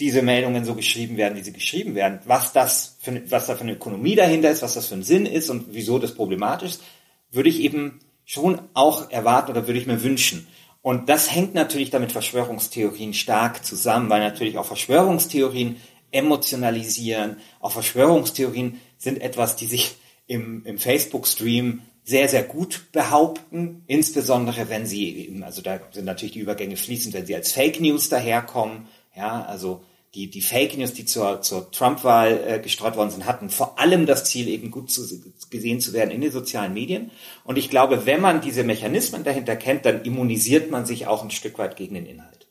diese 0.00 0.22
Meldungen 0.22 0.64
so 0.64 0.74
geschrieben 0.74 1.16
werden, 1.16 1.36
wie 1.36 1.42
sie 1.42 1.52
geschrieben 1.52 1.94
werden, 1.94 2.20
was 2.24 2.52
das 2.52 2.96
für, 3.00 3.22
was 3.30 3.46
da 3.46 3.54
für 3.54 3.62
eine 3.62 3.74
Ökonomie 3.74 4.16
dahinter 4.16 4.50
ist, 4.50 4.62
was 4.62 4.74
das 4.74 4.86
für 4.86 4.94
ein 4.94 5.02
Sinn 5.02 5.26
ist 5.26 5.50
und 5.50 5.66
wieso 5.70 5.98
das 5.98 6.14
problematisch 6.14 6.70
ist, 6.70 6.82
würde 7.30 7.50
ich 7.50 7.60
eben 7.60 8.00
schon 8.24 8.60
auch 8.74 9.10
erwarten 9.10 9.50
oder 9.50 9.66
würde 9.66 9.78
ich 9.78 9.86
mir 9.86 10.02
wünschen. 10.02 10.46
Und 10.82 11.08
das 11.08 11.34
hängt 11.34 11.54
natürlich 11.54 11.90
damit 11.90 12.12
Verschwörungstheorien 12.12 13.12
stark 13.12 13.64
zusammen, 13.64 14.08
weil 14.08 14.20
natürlich 14.20 14.56
auch 14.56 14.64
Verschwörungstheorien 14.64 15.76
emotionalisieren, 16.10 17.36
auch 17.60 17.72
Verschwörungstheorien 17.72 18.80
sind 18.96 19.20
etwas, 19.20 19.56
die 19.56 19.66
sich 19.66 19.96
im, 20.26 20.64
im 20.64 20.78
Facebook-Stream 20.78 21.82
sehr, 22.02 22.28
sehr 22.28 22.42
gut 22.42 22.86
behaupten, 22.92 23.84
insbesondere 23.86 24.68
wenn 24.68 24.86
sie 24.86 25.16
eben, 25.16 25.44
also 25.44 25.60
da 25.60 25.80
sind 25.92 26.06
natürlich 26.06 26.32
die 26.32 26.40
Übergänge 26.40 26.76
fließend, 26.76 27.14
wenn 27.14 27.26
sie 27.26 27.36
als 27.36 27.52
Fake 27.52 27.80
News 27.80 28.08
daherkommen, 28.08 28.88
ja, 29.14 29.44
also 29.44 29.82
die, 30.14 30.28
die 30.28 30.40
Fake 30.40 30.76
News, 30.76 30.92
die 30.92 31.04
zur, 31.04 31.40
zur 31.40 31.70
Trump-Wahl 31.70 32.44
äh, 32.46 32.58
gestreut 32.58 32.96
worden 32.96 33.10
sind, 33.10 33.26
hatten 33.26 33.48
vor 33.48 33.78
allem 33.78 34.06
das 34.06 34.24
Ziel, 34.24 34.48
eben 34.48 34.70
gut 34.70 34.90
zu, 34.90 35.02
gesehen 35.50 35.80
zu 35.80 35.92
werden 35.92 36.10
in 36.10 36.20
den 36.20 36.32
sozialen 36.32 36.74
Medien. 36.74 37.12
Und 37.44 37.58
ich 37.58 37.70
glaube, 37.70 38.06
wenn 38.06 38.20
man 38.20 38.40
diese 38.40 38.64
Mechanismen 38.64 39.22
dahinter 39.22 39.54
kennt, 39.54 39.84
dann 39.86 40.02
immunisiert 40.02 40.70
man 40.70 40.84
sich 40.84 41.06
auch 41.06 41.22
ein 41.22 41.30
Stück 41.30 41.58
weit 41.58 41.76
gegen 41.76 41.94
den 41.94 42.06
Inhalt. 42.06 42.48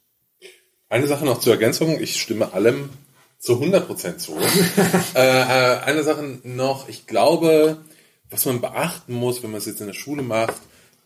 Eine 0.88 1.08
Sache 1.08 1.26
noch 1.26 1.40
zur 1.40 1.54
Ergänzung. 1.54 2.00
Ich 2.02 2.22
stimme 2.22 2.54
allem 2.54 2.90
zu 3.40 3.54
100 3.56 3.88
Prozent 3.88 4.22
zu. 4.22 4.38
äh, 5.16 5.20
äh, 5.20 5.80
eine 5.82 6.04
Sache 6.04 6.40
noch. 6.44 6.88
Ich 6.88 7.08
glaube, 7.08 7.78
was 8.30 8.46
man 8.46 8.62
beachten 8.62 9.14
muss, 9.14 9.44
wenn 9.44 9.52
man 9.52 9.60
es 9.60 9.66
jetzt 9.66 9.82
in 9.82 9.88
der 9.88 9.94
Schule 9.94 10.24
macht, 10.24 10.56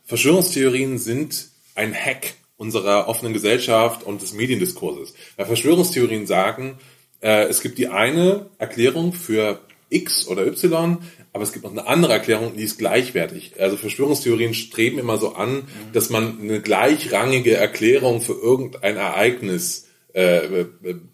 Verschwörungstheorien 0.05 0.99
sind 0.99 1.47
ein 1.75 1.95
Hack 1.95 2.35
unserer 2.63 3.07
offenen 3.09 3.33
Gesellschaft 3.33 4.03
und 4.03 4.21
des 4.21 4.33
Mediendiskurses. 4.33 5.13
Weil 5.35 5.45
Verschwörungstheorien 5.45 6.25
sagen, 6.25 6.79
äh, 7.21 7.43
es 7.47 7.61
gibt 7.61 7.77
die 7.77 7.89
eine 7.89 8.47
Erklärung 8.57 9.11
für 9.11 9.59
X 9.89 10.27
oder 10.27 10.47
Y, 10.47 10.97
aber 11.33 11.43
es 11.43 11.51
gibt 11.51 11.65
noch 11.65 11.71
eine 11.71 11.85
andere 11.87 12.13
Erklärung, 12.13 12.53
die 12.55 12.63
ist 12.63 12.79
gleichwertig. 12.79 13.53
Also 13.59 13.75
Verschwörungstheorien 13.75 14.53
streben 14.53 14.97
immer 14.97 15.17
so 15.17 15.33
an, 15.33 15.63
dass 15.91 16.09
man 16.09 16.39
eine 16.41 16.61
gleichrangige 16.61 17.55
Erklärung 17.55 18.21
für 18.21 18.33
irgendein 18.33 18.95
Ereignis 18.95 19.87
äh, 20.13 20.45
äh, 20.45 20.65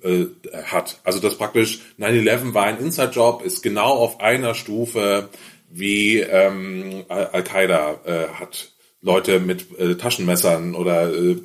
äh, 0.04 0.28
hat. 0.66 1.00
Also 1.04 1.20
dass 1.20 1.38
praktisch 1.38 1.80
9-11 2.00 2.54
war 2.54 2.66
ein 2.66 2.80
Inside-Job, 2.80 3.44
ist 3.44 3.64
genau 3.64 3.94
auf 3.96 4.20
einer 4.20 4.54
Stufe 4.54 5.30
wie 5.72 6.20
ähm, 6.20 7.06
Al-Qaida 7.08 8.00
äh, 8.06 8.28
hat 8.40 8.72
Leute 9.02 9.40
mit 9.40 9.78
äh, 9.80 9.96
Taschenmessern 9.96 10.76
oder 10.76 11.14
äh, 11.14 11.38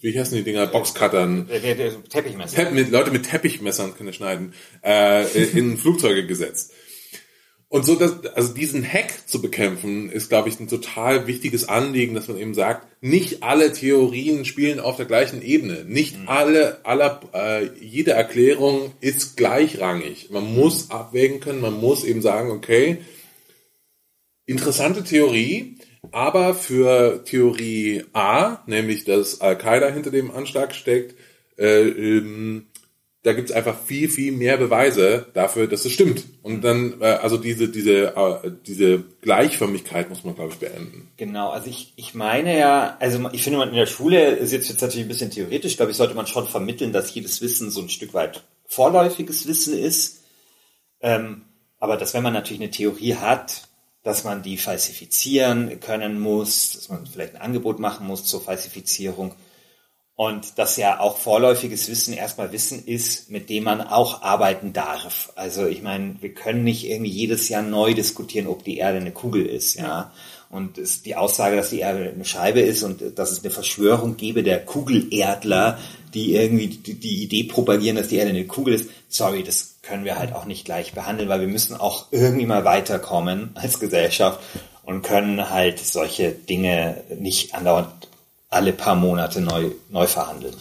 wie 0.00 0.18
heißen 0.18 0.36
die 0.36 0.44
Dinger, 0.44 0.66
Boxcuttern, 0.66 1.46
Teppichmesser. 2.08 2.56
Tepp, 2.56 2.72
mit, 2.72 2.90
Leute 2.90 3.10
mit 3.10 3.24
Teppichmessern 3.24 3.94
können 3.94 4.12
schneiden, 4.12 4.54
äh, 4.82 5.26
in 5.50 5.76
Flugzeuge 5.78 6.26
gesetzt. 6.26 6.72
Und 7.72 7.84
so, 7.84 7.94
dass, 7.94 8.26
also 8.34 8.52
diesen 8.52 8.82
Hack 8.82 9.28
zu 9.28 9.40
bekämpfen, 9.40 10.10
ist, 10.10 10.28
glaube 10.28 10.48
ich, 10.48 10.58
ein 10.58 10.66
total 10.66 11.28
wichtiges 11.28 11.68
Anliegen, 11.68 12.14
dass 12.14 12.26
man 12.26 12.36
eben 12.36 12.52
sagt, 12.52 12.88
nicht 13.00 13.44
alle 13.44 13.72
Theorien 13.72 14.44
spielen 14.44 14.80
auf 14.80 14.96
der 14.96 15.06
gleichen 15.06 15.40
Ebene. 15.40 15.84
Nicht 15.84 16.18
mhm. 16.18 16.28
alle, 16.28 16.84
aller, 16.84 17.20
äh, 17.32 17.68
jede 17.78 18.10
Erklärung 18.10 18.92
ist 19.00 19.36
gleichrangig. 19.36 20.30
Man 20.30 20.52
muss 20.52 20.90
abwägen 20.90 21.38
können, 21.38 21.60
man 21.60 21.78
muss 21.78 22.02
eben 22.02 22.22
sagen, 22.22 22.50
okay, 22.50 22.98
interessante 24.46 25.04
Theorie, 25.04 25.76
aber 26.12 26.54
für 26.54 27.24
Theorie 27.24 28.04
A, 28.12 28.58
nämlich 28.66 29.04
dass 29.04 29.40
Al-Qaida 29.40 29.88
hinter 29.88 30.10
dem 30.10 30.30
Anschlag 30.30 30.74
steckt, 30.74 31.14
äh, 31.58 31.88
ähm, 31.88 32.66
da 33.22 33.34
gibt's 33.34 33.52
einfach 33.52 33.78
viel, 33.84 34.08
viel 34.08 34.32
mehr 34.32 34.56
Beweise 34.56 35.26
dafür, 35.34 35.66
dass 35.66 35.84
es 35.84 35.92
stimmt. 35.92 36.24
Und 36.42 36.62
dann, 36.62 37.02
äh, 37.02 37.04
also 37.04 37.36
diese, 37.36 37.68
diese, 37.68 38.16
äh, 38.16 38.50
diese 38.66 39.04
Gleichförmigkeit 39.20 40.08
muss 40.08 40.24
man, 40.24 40.34
glaube 40.34 40.52
ich, 40.52 40.58
beenden. 40.58 41.10
Genau, 41.18 41.50
also 41.50 41.68
ich, 41.68 41.92
ich 41.96 42.14
meine 42.14 42.58
ja, 42.58 42.96
also 42.98 43.28
ich 43.32 43.42
finde, 43.42 43.58
man 43.58 43.68
in 43.68 43.74
der 43.74 43.84
Schule 43.86 44.30
ist 44.36 44.52
jetzt, 44.52 44.70
jetzt 44.70 44.80
natürlich 44.80 45.04
ein 45.04 45.08
bisschen 45.08 45.30
theoretisch, 45.30 45.76
glaube 45.76 45.90
ich, 45.90 45.98
sollte 45.98 46.14
man 46.14 46.26
schon 46.26 46.46
vermitteln, 46.46 46.92
dass 46.92 47.14
jedes 47.14 47.42
Wissen 47.42 47.70
so 47.70 47.82
ein 47.82 47.90
Stück 47.90 48.14
weit 48.14 48.42
vorläufiges 48.66 49.46
Wissen 49.46 49.78
ist. 49.78 50.22
Ähm, 51.02 51.42
aber 51.78 51.98
dass 51.98 52.14
wenn 52.14 52.22
man 52.22 52.32
natürlich 52.32 52.62
eine 52.62 52.70
Theorie 52.70 53.16
hat, 53.16 53.68
dass 54.02 54.24
man 54.24 54.42
die 54.42 54.56
falsifizieren 54.56 55.80
können 55.80 56.18
muss, 56.18 56.72
dass 56.72 56.88
man 56.88 57.06
vielleicht 57.06 57.34
ein 57.34 57.42
Angebot 57.42 57.78
machen 57.78 58.06
muss 58.06 58.24
zur 58.24 58.40
Falsifizierung 58.40 59.34
und 60.20 60.58
dass 60.58 60.76
ja 60.76 61.00
auch 61.00 61.16
vorläufiges 61.16 61.88
Wissen 61.88 62.12
erstmal 62.12 62.52
Wissen 62.52 62.84
ist, 62.84 63.30
mit 63.30 63.48
dem 63.48 63.64
man 63.64 63.80
auch 63.80 64.20
arbeiten 64.20 64.74
darf. 64.74 65.32
Also 65.34 65.66
ich 65.66 65.80
meine, 65.80 66.16
wir 66.20 66.34
können 66.34 66.62
nicht 66.62 66.84
irgendwie 66.84 67.10
jedes 67.10 67.48
Jahr 67.48 67.62
neu 67.62 67.94
diskutieren, 67.94 68.46
ob 68.46 68.62
die 68.62 68.76
Erde 68.76 68.98
eine 68.98 69.12
Kugel 69.12 69.46
ist, 69.46 69.76
ja. 69.76 70.12
Und 70.50 70.78
ist 70.78 71.06
die 71.06 71.14
Aussage, 71.14 71.54
dass 71.54 71.70
die 71.70 71.78
Erde 71.78 72.10
eine 72.12 72.24
Scheibe 72.24 72.60
ist 72.60 72.82
und 72.82 73.16
dass 73.16 73.30
es 73.30 73.44
eine 73.44 73.52
Verschwörung 73.52 74.16
gebe 74.16 74.42
der 74.42 74.64
Kugelerdler, 74.64 75.78
die 76.12 76.34
irgendwie 76.34 76.66
die, 76.66 76.94
die 76.94 77.22
Idee 77.22 77.44
propagieren, 77.44 77.96
dass 77.96 78.08
die 78.08 78.16
Erde 78.16 78.30
eine 78.30 78.46
Kugel 78.46 78.74
ist. 78.74 78.90
Sorry, 79.08 79.44
das 79.44 79.76
können 79.82 80.04
wir 80.04 80.18
halt 80.18 80.34
auch 80.34 80.46
nicht 80.46 80.64
gleich 80.64 80.92
behandeln, 80.92 81.28
weil 81.28 81.40
wir 81.40 81.46
müssen 81.46 81.76
auch 81.76 82.06
irgendwie 82.10 82.46
mal 82.46 82.64
weiterkommen 82.64 83.50
als 83.54 83.78
Gesellschaft 83.78 84.40
und 84.82 85.02
können 85.02 85.50
halt 85.50 85.78
solche 85.78 86.32
Dinge 86.32 87.02
nicht 87.16 87.54
andauernd 87.54 88.08
alle 88.48 88.72
paar 88.72 88.96
Monate 88.96 89.40
neu, 89.40 89.70
neu 89.88 90.08
verhandeln. 90.08 90.56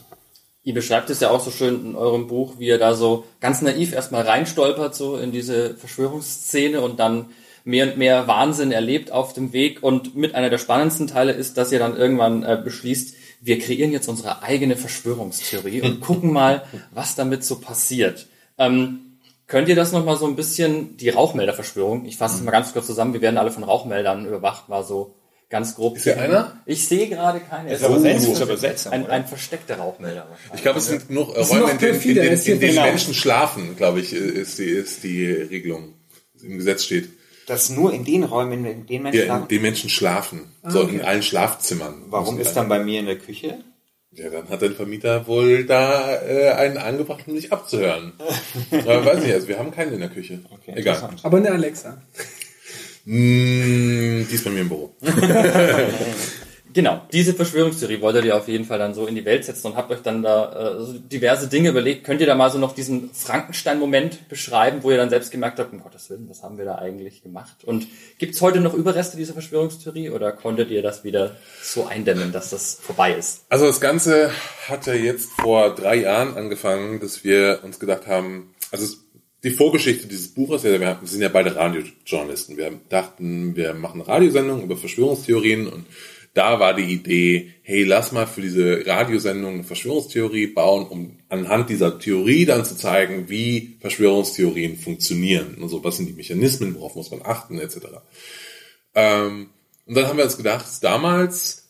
Ihr 0.64 0.76
beschreibt 0.76 1.10
es 1.10 1.20
ja 1.20 1.32
auch 1.32 1.44
so 1.44 1.50
schön 1.50 1.84
in 1.84 1.96
eurem 1.96 2.28
Buch, 2.28 2.60
wie 2.60 2.68
ihr 2.68 2.78
da 2.78 2.94
so 2.94 3.26
ganz 3.40 3.64
naiv 3.64 3.92
erstmal 3.92 4.22
reinstolpert, 4.22 4.94
so 4.94 5.18
in 5.18 5.32
diese 5.32 5.74
Verschwörungsszene 5.74 6.82
und 6.82 7.00
dann 7.00 7.32
mehr 7.70 7.88
und 7.88 7.98
mehr 7.98 8.28
Wahnsinn 8.28 8.72
erlebt 8.72 9.12
auf 9.12 9.34
dem 9.34 9.54
Weg. 9.54 9.84
Und 9.84 10.16
mit 10.16 10.36
einer 10.36 10.50
der 10.50 10.58
spannendsten 10.58 11.08
Teile 11.08 11.32
ist, 11.32 11.58
dass 11.58 11.72
ihr 11.72 11.80
dann 11.80 11.96
irgendwann 11.96 12.44
äh, 12.44 12.60
beschließt, 12.64 13.16
wir 13.42 13.60
kreieren 13.60 13.92
jetzt 13.92 14.10
unsere 14.10 14.44
eigene 14.44 14.76
Verschwörungstheorie 14.76 15.82
und 15.82 16.02
gucken 16.02 16.34
mal, 16.34 16.64
was 16.92 17.16
damit 17.16 17.44
so 17.44 17.60
passiert. 17.60 18.28
Ähm, 18.58 19.06
Könnt 19.50 19.68
ihr 19.68 19.76
das 19.76 19.92
nochmal 19.92 20.16
so 20.16 20.28
ein 20.28 20.36
bisschen, 20.36 20.96
die 20.98 21.10
Rauchmelderverschwörung, 21.10 22.06
ich 22.06 22.18
fasse 22.18 22.36
es 22.36 22.44
mal 22.44 22.52
ganz 22.52 22.72
kurz 22.72 22.86
zusammen, 22.86 23.14
wir 23.14 23.22
werden 23.22 23.40
alle 23.40 23.50
von 23.50 23.64
Rauchmeldern 23.64 24.28
überwacht, 24.28 24.70
war 24.70 24.84
so 24.84 25.16
ganz 25.50 25.74
grob. 25.74 25.98
Ist 25.98 26.04
hier 26.04 26.22
einer? 26.22 26.62
Ich 26.68 26.88
sehe 26.88 27.10
gerade 27.10 27.40
keinen. 27.40 27.68
Ist 27.68 27.84
aber, 27.84 28.00
oh, 28.00 28.04
ist 28.06 28.42
aber 28.44 28.58
seltsam, 28.58 28.94
ein, 28.94 29.08
ein 29.08 29.26
versteckter 29.26 29.78
Rauchmelder. 29.78 30.28
Ich 30.54 30.62
glaube, 30.62 30.78
es 30.78 30.86
sind 30.86 31.10
nur 31.10 31.36
äh, 31.36 31.42
Räume, 31.42 31.72
in 31.72 31.78
denen, 31.80 32.00
in 32.00 32.16
denen, 32.16 32.42
in 32.46 32.60
denen 32.60 32.76
Menschen 32.76 33.16
schlafen, 33.16 33.76
glaube 33.76 34.02
ich, 34.02 34.14
ist 34.14 34.60
die, 34.60 34.66
ist 34.66 35.04
die 35.04 35.26
Regelung. 35.26 35.96
Im 36.44 36.58
Gesetz 36.58 36.84
steht. 36.84 37.10
Dass 37.50 37.72
nur 37.72 37.92
in 37.92 38.06
den 38.06 38.24
Räumen, 38.24 38.64
in 38.64 38.86
denen 38.86 39.04
Menschen 39.04 39.20
ja, 39.20 39.26
schlafen? 39.26 39.42
in 39.42 39.48
denen 39.48 39.62
Menschen 39.64 39.90
schlafen. 39.90 40.42
Ah, 40.62 40.70
so 40.70 40.84
okay. 40.84 40.96
in 40.98 41.02
allen 41.02 41.24
Schlafzimmern. 41.24 42.04
Warum 42.10 42.40
ist 42.40 42.54
dann 42.54 42.70
bei 42.70 42.78
mir 42.78 43.00
in 43.00 43.08
der 43.08 43.18
Küche? 43.18 43.64
Ja, 44.12 44.30
dann 44.30 44.50
hat 44.50 44.62
dein 44.62 44.76
Vermieter 44.76 45.26
wohl 45.26 45.66
da 45.66 46.22
äh, 46.22 46.52
einen 46.52 46.78
angebracht, 46.78 47.24
um 47.26 47.34
dich 47.34 47.52
abzuhören. 47.52 48.14
Aber 48.72 49.04
weiß 49.04 49.24
nicht, 49.24 49.34
also 49.34 49.48
wir 49.48 49.58
haben 49.58 49.72
keinen 49.72 49.94
in 49.94 50.00
der 50.00 50.10
Küche. 50.10 50.42
Okay, 50.52 50.74
Egal. 50.76 51.10
Aber 51.24 51.38
eine 51.38 51.50
Alexa. 51.50 52.00
Mm, 53.06 54.28
die 54.30 54.36
ist 54.36 54.44
bei 54.44 54.52
mir 54.52 54.62
im 54.62 54.70
Büro. 54.70 54.96
Genau, 56.74 57.02
diese 57.12 57.34
Verschwörungstheorie 57.34 58.02
wolltet 58.02 58.26
ihr 58.26 58.36
auf 58.36 58.48
jeden 58.48 58.66
Fall 58.66 58.78
dann 58.78 58.94
so 58.94 59.08
in 59.08 59.16
die 59.16 59.26
Welt 59.26 59.44
setzen 59.44 59.68
und 59.68 59.76
habt 59.76 59.92
euch 59.92 60.02
dann 60.02 60.22
da 60.22 60.78
äh, 60.78 60.86
so 60.86 60.94
diverse 60.94 61.48
Dinge 61.48 61.70
überlegt. 61.70 62.04
Könnt 62.04 62.22
ihr 62.22 62.28
da 62.28 62.36
mal 62.36 62.52
so 62.52 62.60
noch 62.60 62.76
diesen 62.76 63.12
Frankenstein-Moment 63.12 64.30
beschreiben, 64.30 64.84
wo 64.84 64.92
ihr 64.92 64.98
dann 64.98 65.10
selbst 65.10 65.32
gemerkt 65.32 65.60
habt, 65.60 65.74
um 65.74 65.82
Gottes 65.82 66.10
Willen, 66.10 66.30
was 66.30 66.44
haben 66.44 66.58
wir 66.58 66.66
da 66.66 66.76
eigentlich 66.76 67.24
gemacht? 67.24 67.64
Und 67.66 67.88
gibt's 68.20 68.42
heute 68.42 68.60
noch 68.60 68.74
Überreste 68.74 69.18
dieser 69.18 69.34
Verschwörungstheorie 69.34 70.12
oder 70.12 70.32
konntet 70.32 70.70
ihr 70.70 70.82
das 70.84 71.04
wieder 71.04 71.38
so 71.62 71.88
eindämmen, 71.88 72.32
dass 72.32 72.52
das 72.52 72.76
vorbei 72.82 73.14
ist? 73.14 73.46
Also 73.50 73.66
das 73.66 73.82
Ganze 73.82 74.32
hat 74.68 74.86
ja 74.86 74.94
jetzt 74.94 75.30
vor 75.32 75.74
drei 75.74 75.96
Jahren 75.96 76.36
angefangen, 76.38 77.00
dass 77.00 77.24
wir 77.24 77.60
uns 77.64 77.80
gedacht 77.80 78.06
haben, 78.06 78.54
also 78.72 78.86
die 79.44 79.52
Vorgeschichte 79.52 80.08
dieses 80.08 80.34
Buches, 80.34 80.64
ja, 80.64 80.80
wir 80.80 80.98
sind 81.04 81.22
ja 81.22 81.30
beide 81.30 81.56
Radiojournalisten. 81.56 82.58
Wir 82.58 82.74
dachten, 82.90 83.56
wir 83.56 83.74
machen 83.74 84.02
eine 84.02 84.08
Radiosendung 84.08 84.64
über 84.64 84.76
Verschwörungstheorien 84.76 85.68
und 85.68 85.86
da 86.34 86.60
war 86.60 86.74
die 86.74 86.94
Idee, 86.94 87.54
hey, 87.64 87.84
lass 87.84 88.12
mal 88.12 88.28
für 88.28 88.42
diese 88.42 88.86
Radiosendung 88.86 89.56
eine 89.56 89.64
Verschwörungstheorie 89.64 90.48
bauen, 90.48 90.88
um 90.88 91.20
anhand 91.30 91.70
dieser 91.70 92.00
Theorie 92.00 92.46
dann 92.46 92.66
zu 92.66 92.76
zeigen, 92.76 93.30
wie 93.30 93.78
Verschwörungstheorien 93.80 94.78
funktionieren. 94.78 95.58
Also 95.62 95.84
was 95.84 95.98
sind 95.98 96.08
die 96.08 96.14
Mechanismen, 96.14 96.76
worauf 96.76 96.96
muss 96.96 97.12
man 97.12 97.22
achten, 97.24 97.60
etc. 97.60 97.78
Ähm, 98.96 99.50
und 99.86 99.96
dann 99.96 100.08
haben 100.08 100.18
wir 100.18 100.26
uns 100.26 100.38
gedacht, 100.38 100.66
damals 100.82 101.70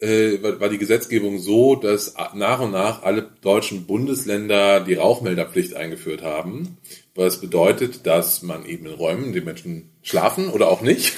äh, 0.00 0.38
war 0.42 0.68
die 0.68 0.78
Gesetzgebung 0.78 1.38
so, 1.38 1.76
dass 1.76 2.14
nach 2.34 2.60
und 2.60 2.72
nach 2.72 3.02
alle 3.02 3.30
deutschen 3.42 3.86
Bundesländer 3.86 4.80
die 4.80 4.94
Rauchmelderpflicht 4.94 5.74
eingeführt 5.74 6.22
haben, 6.22 6.78
was 7.14 7.40
bedeutet, 7.40 8.06
dass 8.06 8.42
man 8.42 8.66
eben 8.66 8.86
in 8.86 8.94
Räumen, 8.94 9.26
in 9.26 9.32
denen 9.32 9.46
Menschen 9.46 9.90
schlafen 10.02 10.48
oder 10.48 10.68
auch 10.68 10.80
nicht, 10.80 11.14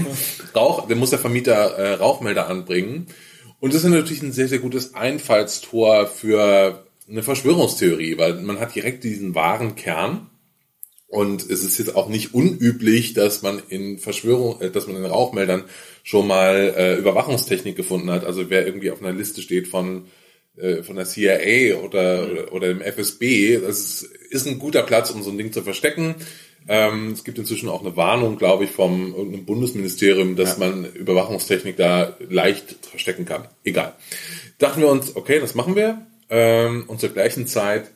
Rauch, 0.54 0.86
dann 0.86 0.98
muss 0.98 1.10
der 1.10 1.18
Vermieter 1.18 1.54
äh, 1.76 1.94
Rauchmelder 1.94 2.48
anbringen. 2.48 3.06
Und 3.58 3.74
das 3.74 3.84
ist 3.84 3.90
natürlich 3.90 4.22
ein 4.22 4.32
sehr, 4.32 4.48
sehr 4.48 4.60
gutes 4.60 4.94
Einfallstor 4.94 6.06
für 6.06 6.86
eine 7.08 7.22
Verschwörungstheorie, 7.22 8.16
weil 8.16 8.34
man 8.34 8.60
hat 8.60 8.74
direkt 8.74 9.02
diesen 9.02 9.34
wahren 9.34 9.74
Kern. 9.74 10.30
Und 11.08 11.42
es 11.42 11.64
ist 11.64 11.78
jetzt 11.78 11.96
auch 11.96 12.08
nicht 12.08 12.32
unüblich, 12.34 13.14
dass 13.14 13.42
man 13.42 13.60
in 13.68 13.98
Verschwörung, 13.98 14.60
äh, 14.60 14.70
dass 14.70 14.86
man 14.86 14.96
in 14.96 15.04
Rauchmeldern 15.04 15.64
schon 16.04 16.28
mal 16.28 16.72
äh, 16.76 16.94
Überwachungstechnik 16.96 17.74
gefunden 17.74 18.10
hat. 18.10 18.24
Also 18.24 18.48
wer 18.50 18.64
irgendwie 18.64 18.92
auf 18.92 19.02
einer 19.02 19.12
Liste 19.12 19.42
steht 19.42 19.66
von 19.66 20.06
äh, 20.56 20.82
von 20.82 20.96
der 20.96 21.04
CIA 21.06 21.78
oder, 21.78 22.30
oder, 22.30 22.52
oder 22.52 22.68
dem 22.68 22.82
FSB, 22.82 23.58
das 23.58 23.78
ist, 23.80 24.10
ist 24.30 24.46
ein 24.46 24.58
guter 24.58 24.82
Platz, 24.82 25.10
um 25.10 25.22
so 25.22 25.30
ein 25.30 25.38
Ding 25.38 25.52
zu 25.52 25.62
verstecken. 25.62 26.14
Ähm, 26.68 27.12
es 27.12 27.24
gibt 27.24 27.38
inzwischen 27.38 27.68
auch 27.68 27.80
eine 27.80 27.96
Warnung, 27.96 28.36
glaube 28.36 28.64
ich, 28.64 28.70
vom 28.70 29.14
irgendeinem 29.14 29.44
Bundesministerium, 29.44 30.36
dass 30.36 30.58
ja. 30.58 30.66
man 30.66 30.84
Überwachungstechnik 30.92 31.76
da 31.76 32.16
leicht 32.28 32.86
verstecken 32.86 33.24
kann. 33.24 33.48
Egal. 33.64 33.94
Dachten 34.58 34.80
wir 34.80 34.88
uns, 34.88 35.16
okay, 35.16 35.40
das 35.40 35.54
machen 35.54 35.74
wir. 35.74 36.06
Ähm, 36.28 36.84
und 36.86 37.00
zur 37.00 37.10
gleichen 37.10 37.46
Zeit 37.46 37.90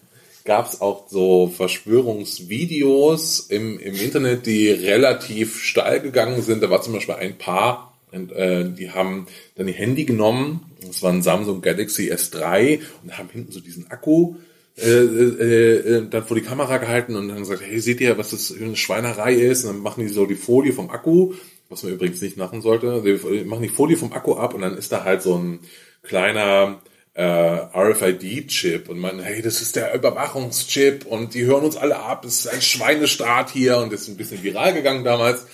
gab 0.44 0.66
es 0.66 0.80
auch 0.80 1.08
so 1.08 1.48
Verschwörungsvideos 1.48 3.40
im, 3.48 3.78
im 3.78 3.94
Internet, 3.94 4.46
die 4.46 4.70
relativ 4.70 5.62
steil 5.62 6.00
gegangen 6.00 6.42
sind. 6.42 6.62
Da 6.62 6.70
war 6.70 6.82
zum 6.82 6.94
Beispiel 6.94 7.14
ein 7.14 7.38
Paar, 7.38 7.94
und, 8.12 8.32
äh, 8.32 8.70
die 8.70 8.90
haben 8.90 9.26
dann 9.56 9.68
ihr 9.68 9.74
Handy 9.74 10.04
genommen, 10.04 10.70
das 10.86 11.02
war 11.02 11.12
ein 11.12 11.22
Samsung 11.22 11.62
Galaxy 11.62 12.12
S3 12.12 12.80
und 13.02 13.18
haben 13.18 13.28
hinten 13.30 13.52
so 13.52 13.60
diesen 13.60 13.90
Akku 13.90 14.36
äh, 14.76 14.88
äh, 14.88 15.98
äh, 15.98 16.08
dann 16.08 16.24
vor 16.24 16.36
die 16.36 16.42
Kamera 16.42 16.78
gehalten 16.78 17.14
und 17.14 17.28
dann 17.28 17.38
gesagt, 17.38 17.62
hey, 17.64 17.78
seht 17.78 18.00
ihr, 18.00 18.18
was 18.18 18.30
das 18.30 18.48
für 18.48 18.64
eine 18.64 18.76
Schweinerei 18.76 19.34
ist? 19.34 19.64
Und 19.64 19.74
dann 19.74 19.82
machen 19.82 20.04
die 20.04 20.12
so 20.12 20.26
die 20.26 20.34
Folie 20.34 20.72
vom 20.72 20.90
Akku, 20.90 21.34
was 21.68 21.84
man 21.84 21.92
übrigens 21.92 22.20
nicht 22.20 22.36
machen 22.36 22.60
sollte. 22.60 23.02
Die 23.04 23.44
machen 23.44 23.62
die 23.62 23.68
Folie 23.68 23.96
vom 23.96 24.12
Akku 24.12 24.34
ab 24.34 24.52
und 24.54 24.62
dann 24.62 24.76
ist 24.76 24.90
da 24.90 25.04
halt 25.04 25.22
so 25.22 25.38
ein 25.38 25.60
kleiner 26.02 26.82
äh, 27.14 27.22
RFID-Chip 27.22 28.88
und 28.88 28.98
man, 28.98 29.20
hey, 29.20 29.42
das 29.42 29.62
ist 29.62 29.76
der 29.76 29.94
Überwachungschip 29.94 31.06
und 31.06 31.34
die 31.34 31.44
hören 31.44 31.64
uns 31.64 31.76
alle 31.76 32.00
ab, 32.00 32.24
es 32.24 32.40
ist 32.40 32.48
ein 32.48 32.60
Schweinestaat 32.60 33.50
hier 33.50 33.78
und 33.78 33.92
das 33.92 34.02
ist 34.02 34.08
ein 34.08 34.16
bisschen 34.16 34.42
viral 34.42 34.74
gegangen 34.74 35.04
damals. 35.04 35.46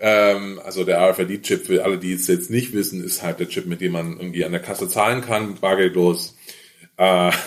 Ähm, 0.00 0.60
also 0.64 0.82
der 0.82 1.00
RFID-Chip, 1.00 1.66
für 1.66 1.84
alle, 1.84 1.98
die 1.98 2.12
es 2.12 2.26
jetzt 2.26 2.50
nicht 2.50 2.72
wissen, 2.72 3.04
ist 3.04 3.22
halt 3.22 3.38
der 3.38 3.48
Chip, 3.48 3.66
mit 3.66 3.80
dem 3.80 3.92
man 3.92 4.16
irgendwie 4.18 4.44
an 4.44 4.50
der 4.50 4.60
Kasse 4.60 4.88
zahlen 4.88 5.22
kann, 5.22 5.54
bargeldlos. 5.60 6.36
Äh, 6.96 7.30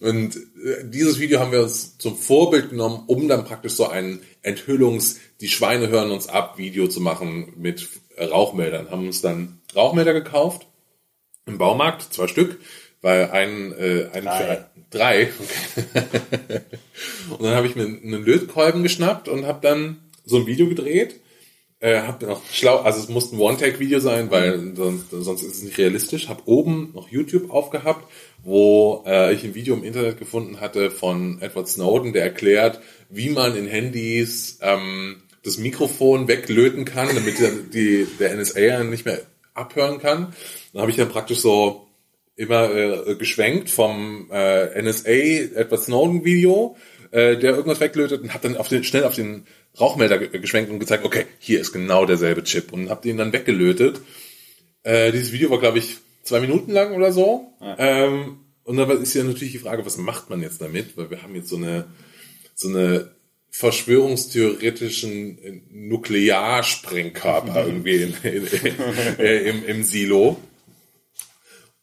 Und 0.00 0.36
äh, 0.36 0.84
dieses 0.84 1.18
Video 1.20 1.40
haben 1.40 1.52
wir 1.52 1.62
uns 1.62 1.98
zum 1.98 2.16
Vorbild 2.16 2.70
genommen, 2.70 3.04
um 3.06 3.28
dann 3.28 3.44
praktisch 3.44 3.72
so 3.72 3.88
ein 3.88 4.20
Enthüllungs-, 4.42 5.18
die 5.40 5.48
Schweine 5.48 5.88
hören 5.88 6.10
uns 6.10 6.28
ab 6.28 6.58
Video 6.58 6.88
zu 6.88 7.00
machen 7.00 7.52
mit 7.56 7.88
Rauchmeldern. 8.18 8.90
Haben 8.90 9.06
uns 9.06 9.20
dann 9.20 9.60
Rauchmelder 9.74 10.12
gekauft 10.12 10.66
im 11.46 11.58
Baumarkt, 11.58 12.12
zwei 12.12 12.28
Stück, 12.28 12.60
weil 13.02 13.30
ein, 13.30 13.72
äh, 13.72 14.08
ein 14.12 14.24
drei. 14.24 14.56
Für, 14.56 14.70
drei. 14.90 15.30
Okay. 15.38 16.60
und 17.30 17.42
dann 17.42 17.54
habe 17.54 17.66
ich 17.66 17.76
mir 17.76 17.84
einen 17.84 18.24
Lötkolben 18.24 18.82
geschnappt 18.82 19.28
und 19.28 19.46
habe 19.46 19.60
dann 19.60 20.00
so 20.24 20.38
ein 20.38 20.46
Video 20.46 20.68
gedreht. 20.68 21.20
Äh, 21.84 22.00
hab 22.00 22.22
noch 22.22 22.40
schlau, 22.50 22.78
also 22.78 22.98
es 22.98 23.08
musste 23.08 23.36
ein 23.36 23.40
One-Take-Video 23.40 24.00
sein, 24.00 24.30
weil 24.30 24.74
sonst, 24.74 25.10
sonst 25.10 25.42
ist 25.42 25.56
es 25.56 25.62
nicht 25.62 25.76
realistisch. 25.76 26.28
Hab 26.28 26.46
oben 26.46 26.92
noch 26.94 27.10
YouTube 27.10 27.50
aufgehabt 27.50 28.06
wo 28.44 29.02
äh, 29.06 29.32
ich 29.32 29.42
ein 29.42 29.54
Video 29.54 29.74
im 29.74 29.84
Internet 29.84 30.18
gefunden 30.18 30.60
hatte 30.60 30.90
von 30.90 31.40
Edward 31.40 31.68
Snowden, 31.68 32.12
der 32.12 32.24
erklärt, 32.24 32.80
wie 33.08 33.30
man 33.30 33.56
in 33.56 33.66
Handys 33.66 34.58
ähm, 34.60 35.22
das 35.42 35.58
Mikrofon 35.58 36.28
weglöten 36.28 36.84
kann, 36.84 37.08
damit 37.14 37.40
der, 37.40 37.50
die, 37.50 38.06
der 38.20 38.36
NSA 38.36 38.84
nicht 38.84 39.06
mehr 39.06 39.20
abhören 39.54 39.98
kann. 39.98 40.34
Dann 40.72 40.82
habe 40.82 40.90
ich 40.90 40.96
dann 40.96 41.08
praktisch 41.08 41.38
so 41.38 41.86
immer 42.36 42.70
äh, 42.74 43.14
geschwenkt 43.14 43.70
vom 43.70 44.28
äh, 44.30 44.80
NSA 44.82 45.10
Edward 45.10 45.82
Snowden 45.82 46.24
Video, 46.24 46.76
äh, 47.12 47.36
der 47.36 47.52
irgendwas 47.52 47.80
weglötet 47.80 48.22
und 48.22 48.34
habe 48.34 48.48
dann 48.48 48.56
auf 48.58 48.68
den, 48.68 48.84
schnell 48.84 49.04
auf 49.04 49.14
den 49.14 49.46
Rauchmelder 49.80 50.18
geschwenkt 50.18 50.70
und 50.70 50.78
gezeigt, 50.78 51.04
okay, 51.04 51.26
hier 51.38 51.60
ist 51.60 51.72
genau 51.72 52.06
derselbe 52.06 52.44
Chip 52.44 52.72
und 52.72 52.90
habe 52.90 53.02
den 53.02 53.16
dann 53.16 53.32
weggelötet. 53.32 54.00
Äh, 54.82 55.12
dieses 55.12 55.32
Video 55.32 55.50
war, 55.50 55.58
glaube 55.58 55.78
ich, 55.78 55.96
zwei 56.22 56.40
Minuten 56.40 56.70
lang 56.72 56.94
oder 56.94 57.12
so. 57.12 57.52
Ja. 57.60 57.76
Ähm, 57.78 58.38
und 58.64 58.76
dann 58.76 58.90
ist 59.02 59.14
ja 59.14 59.24
natürlich 59.24 59.52
die 59.52 59.58
Frage, 59.58 59.84
was 59.84 59.98
macht 59.98 60.30
man 60.30 60.40
jetzt 60.40 60.60
damit? 60.60 60.96
Weil 60.96 61.10
wir 61.10 61.22
haben 61.22 61.34
jetzt 61.34 61.48
so 61.48 61.56
eine, 61.56 61.86
so 62.54 62.68
eine 62.68 63.10
verschwörungstheoretischen 63.50 65.38
äh, 65.38 65.60
Nuklearsprengkörper 65.70 67.66
irgendwie 67.66 68.02
in, 68.02 68.14
in, 68.22 68.46
in, 68.46 69.24
im, 69.24 69.64
im 69.64 69.82
Silo. 69.84 70.38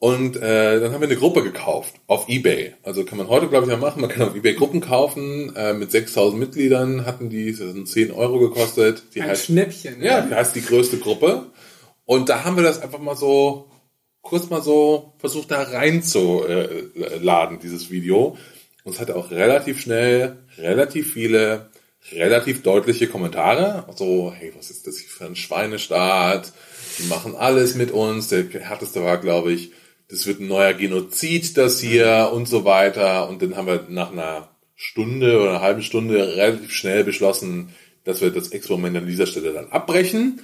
Und 0.01 0.35
äh, 0.35 0.79
dann 0.79 0.93
haben 0.93 1.01
wir 1.01 1.07
eine 1.07 1.15
Gruppe 1.15 1.43
gekauft 1.43 1.93
auf 2.07 2.27
eBay. 2.27 2.73
Also 2.81 3.05
kann 3.05 3.19
man 3.19 3.27
heute, 3.27 3.47
glaube 3.49 3.67
ich, 3.67 3.71
ja 3.71 3.77
machen. 3.77 4.01
Man 4.01 4.09
kann 4.09 4.27
auf 4.27 4.35
eBay 4.35 4.55
Gruppen 4.55 4.81
kaufen. 4.81 5.55
Äh, 5.55 5.73
mit 5.73 5.91
6000 5.91 6.39
Mitgliedern 6.39 7.05
hatten 7.05 7.29
die, 7.29 7.51
das 7.51 7.59
sind 7.59 7.87
10 7.87 8.11
Euro 8.11 8.39
gekostet. 8.39 9.03
Die 9.13 9.21
Ein 9.21 9.29
heißt, 9.29 9.45
Schnäppchen. 9.45 10.01
Ja, 10.01 10.21
die 10.21 10.33
heißt 10.33 10.55
die 10.55 10.65
größte 10.65 10.97
Gruppe. 10.97 11.51
Und 12.05 12.29
da 12.29 12.43
haben 12.43 12.55
wir 12.55 12.63
das 12.63 12.81
einfach 12.81 12.97
mal 12.97 13.15
so 13.15 13.69
kurz 14.23 14.49
mal 14.49 14.63
so 14.63 15.13
versucht 15.19 15.51
da 15.51 15.61
reinzuladen, 15.61 17.59
dieses 17.59 17.91
Video. 17.91 18.39
Und 18.83 18.93
es 18.95 18.99
hatte 18.99 19.15
auch 19.15 19.29
relativ 19.29 19.79
schnell, 19.79 20.37
relativ 20.57 21.13
viele, 21.13 21.69
relativ 22.11 22.63
deutliche 22.63 23.05
Kommentare. 23.05 23.87
Also, 23.87 24.33
hey, 24.35 24.51
was 24.57 24.71
ist 24.71 24.87
das 24.87 24.97
hier 24.97 25.09
für 25.09 25.25
ein 25.25 25.35
Schweinestaat? 25.35 26.53
Die 26.97 27.03
machen 27.03 27.35
alles 27.35 27.75
mit 27.75 27.91
uns. 27.91 28.29
Der 28.29 28.45
härteste 28.49 29.03
war, 29.03 29.19
glaube 29.19 29.53
ich, 29.53 29.73
das 30.11 30.27
wird 30.27 30.39
ein 30.39 30.47
neuer 30.47 30.73
Genozid, 30.73 31.57
das 31.57 31.79
hier 31.79 32.29
und 32.33 32.47
so 32.47 32.65
weiter. 32.65 33.27
Und 33.29 33.41
dann 33.41 33.55
haben 33.55 33.67
wir 33.67 33.85
nach 33.89 34.11
einer 34.11 34.49
Stunde 34.75 35.39
oder 35.39 35.49
einer 35.51 35.61
halben 35.61 35.81
Stunde 35.81 36.35
relativ 36.35 36.71
schnell 36.71 37.03
beschlossen, 37.03 37.69
dass 38.03 38.21
wir 38.21 38.31
das 38.31 38.49
Experiment 38.49 38.97
an 38.97 39.07
dieser 39.07 39.25
Stelle 39.25 39.53
dann 39.53 39.69
abbrechen 39.69 40.41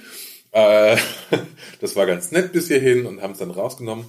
äh, 0.52 0.96
das 1.80 1.96
war 1.96 2.06
ganz 2.06 2.32
nett 2.32 2.52
bis 2.52 2.68
hierhin 2.68 3.06
und 3.06 3.22
haben 3.22 3.32
es 3.32 3.38
dann 3.38 3.50
rausgenommen. 3.50 4.06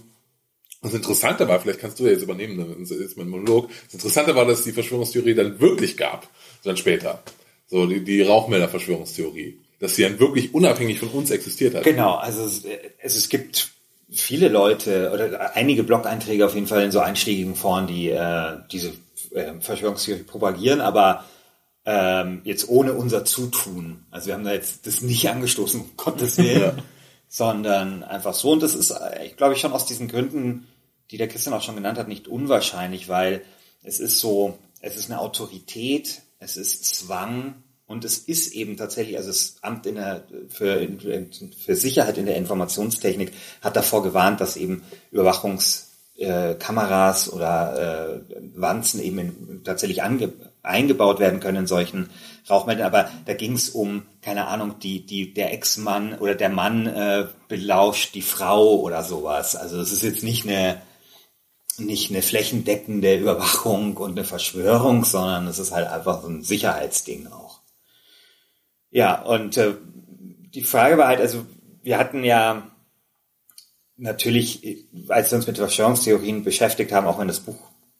Das 0.81 0.93
Interessante 0.93 1.47
war, 1.47 1.59
vielleicht 1.59 1.79
kannst 1.79 1.99
du 1.99 2.05
ja 2.05 2.11
jetzt 2.11 2.23
übernehmen, 2.23 2.77
das 2.79 2.91
ist 2.91 3.17
mein 3.17 3.27
Monolog. 3.27 3.69
Das 3.85 3.95
Interessante 3.95 4.33
war, 4.35 4.45
dass 4.45 4.63
die 4.63 4.71
Verschwörungstheorie 4.71 5.35
dann 5.35 5.59
wirklich 5.59 5.97
gab, 5.97 6.29
dann 6.63 6.77
später. 6.77 7.21
So, 7.67 7.85
die, 7.85 8.03
die 8.03 8.21
Rauchmelder-Verschwörungstheorie. 8.21 9.59
Dass 9.79 9.95
sie 9.95 10.03
dann 10.03 10.19
wirklich 10.19 10.53
unabhängig 10.53 10.99
von 10.99 11.09
uns 11.09 11.31
existiert 11.31 11.75
hat. 11.75 11.83
Genau, 11.83 12.15
also 12.15 12.43
es, 12.43 12.63
es, 12.99 13.15
es 13.15 13.29
gibt 13.29 13.71
viele 14.11 14.49
Leute 14.49 15.11
oder 15.13 15.55
einige 15.55 15.83
Blog-Einträge 15.83 16.45
auf 16.45 16.55
jeden 16.55 16.67
Fall 16.67 16.83
in 16.83 16.91
so 16.91 16.99
einschlägigen 16.99 17.55
Foren, 17.55 17.87
die 17.87 18.09
äh, 18.09 18.57
diese 18.71 18.93
äh, 19.31 19.53
Verschwörungstheorie 19.59 20.23
propagieren, 20.23 20.81
aber 20.81 21.25
ähm, 21.85 22.41
jetzt 22.43 22.69
ohne 22.69 22.93
unser 22.93 23.25
Zutun. 23.25 24.05
Also 24.11 24.27
wir 24.27 24.33
haben 24.33 24.43
da 24.43 24.53
jetzt 24.53 24.85
das 24.87 25.01
nicht 25.01 25.29
angestoßen, 25.29 25.81
um 25.81 25.91
Gottes 25.97 26.37
Willen, 26.39 26.81
sondern 27.27 28.03
einfach 28.03 28.33
so. 28.33 28.51
Und 28.51 28.63
das 28.63 28.75
ist, 28.75 28.93
ich 29.23 29.37
glaube 29.37 29.53
ich, 29.53 29.59
schon 29.59 29.73
aus 29.73 29.85
diesen 29.85 30.07
Gründen, 30.07 30.67
die 31.11 31.17
der 31.17 31.27
Christian 31.27 31.53
auch 31.53 31.61
schon 31.61 31.75
genannt 31.75 31.97
hat, 31.97 32.07
nicht 32.07 32.27
unwahrscheinlich, 32.27 33.09
weil 33.09 33.43
es 33.83 33.99
ist 33.99 34.19
so, 34.19 34.57
es 34.81 34.97
ist 34.97 35.09
eine 35.09 35.19
Autorität, 35.19 36.21
es 36.39 36.57
ist 36.57 36.85
Zwang 36.85 37.63
und 37.89 38.05
es 38.05 38.19
ist 38.19 38.53
eben 38.53 38.77
tatsächlich, 38.77 39.17
also 39.17 39.27
das 39.29 39.57
Amt 39.63 39.87
in 39.87 39.95
der, 39.95 40.23
für, 40.47 40.87
für 41.57 41.75
Sicherheit 41.75 42.19
in 42.19 42.27
der 42.27 42.37
Informationstechnik 42.37 43.33
hat 43.61 43.75
davor 43.75 44.03
gewarnt, 44.03 44.39
dass 44.41 44.57
eben 44.57 44.83
Überwachungskameras 45.09 47.27
äh, 47.27 47.31
oder 47.31 48.13
äh, 48.13 48.19
Wanzen 48.53 49.01
eben 49.01 49.17
in, 49.17 49.63
tatsächlich 49.63 50.03
ange, 50.03 50.31
eingebaut 50.61 51.19
werden 51.19 51.39
können 51.39 51.57
in 51.57 51.65
solchen 51.65 52.11
Rauchmeldern. 52.47 52.85
Aber 52.85 53.09
da 53.25 53.33
ging 53.33 53.53
es 53.53 53.69
um, 53.69 54.03
keine 54.21 54.45
Ahnung, 54.45 54.75
die, 54.77 55.03
die, 55.03 55.33
der 55.33 55.51
Ex-Mann 55.51 56.19
oder 56.19 56.35
der 56.35 56.49
Mann 56.49 56.85
äh, 56.85 57.25
belauscht 57.47 58.13
die 58.13 58.21
Frau 58.21 58.81
oder 58.81 59.03
sowas. 59.03 59.55
Also 59.55 59.77
das 59.77 59.91
ist 59.91 60.03
jetzt 60.03 60.21
nicht 60.21 60.45
eine 60.45 60.79
nicht 61.79 62.11
eine 62.11 62.21
flächendeckende 62.21 63.15
Überwachung 63.15 63.97
und 63.97 64.11
eine 64.11 64.25
Verschwörung, 64.25 65.05
sondern 65.05 65.47
es 65.47 65.57
ist 65.57 65.71
halt 65.71 65.87
einfach 65.87 66.21
so 66.21 66.27
ein 66.27 66.43
Sicherheitsding 66.43 67.25
auch. 67.27 67.48
Ja, 68.91 69.21
und 69.21 69.57
äh, 69.57 69.75
die 70.53 70.63
Frage 70.63 70.97
war 70.97 71.07
halt, 71.07 71.19
also 71.19 71.45
wir 71.83 71.97
hatten 71.97 72.23
ja 72.23 72.69
natürlich, 73.97 74.87
als 75.09 75.31
wir 75.31 75.37
uns 75.37 75.47
mit 75.47 75.57
Verschwörungstheorien 75.57 76.43
beschäftigt 76.43 76.91
haben, 76.91 77.07
auch 77.07 77.19
wenn 77.19 77.27
das 77.27 77.41
Buch 77.41 77.57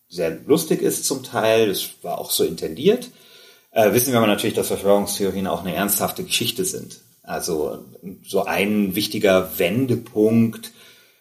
sehr 0.08 0.32
lustig 0.46 0.82
ist 0.82 1.06
zum 1.06 1.24
Teil, 1.24 1.68
das 1.68 1.90
war 2.02 2.18
auch 2.18 2.32
so 2.32 2.44
intendiert, 2.44 3.12
äh, 3.72 3.94
wissen 3.94 4.12
wir 4.12 4.18
aber 4.18 4.28
natürlich, 4.28 4.56
dass 4.56 4.68
Verschwörungstheorien 4.68 5.48
auch 5.48 5.62
eine 5.62 5.76
ernsthafte 5.76 6.24
Geschichte 6.24 6.66
sind. 6.66 7.02
Also 7.22 7.86
so 8.24 8.46
ein 8.46 8.96
wichtiger 8.96 9.60
Wendepunkt 9.60 10.72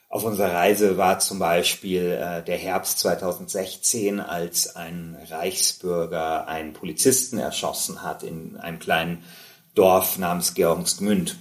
auf 0.09 0.25
unserer 0.25 0.55
Reise 0.55 0.97
war 0.97 1.19
zum 1.19 1.39
Beispiel 1.39 2.19
äh, 2.19 2.43
der 2.43 2.57
Herbst 2.57 2.99
2016, 3.01 4.21
als 4.21 4.75
ein 4.75 5.19
Reichsbürger 5.29 6.49
einen 6.49 6.73
Polizisten 6.73 7.39
erschossen 7.39 8.03
hat 8.03 8.23
in 8.23 8.57
einem 8.57 8.79
kleinen 8.79 9.23
Dorf 9.79 10.19
namens 10.19 10.55
Georgensgmünd. 10.55 11.37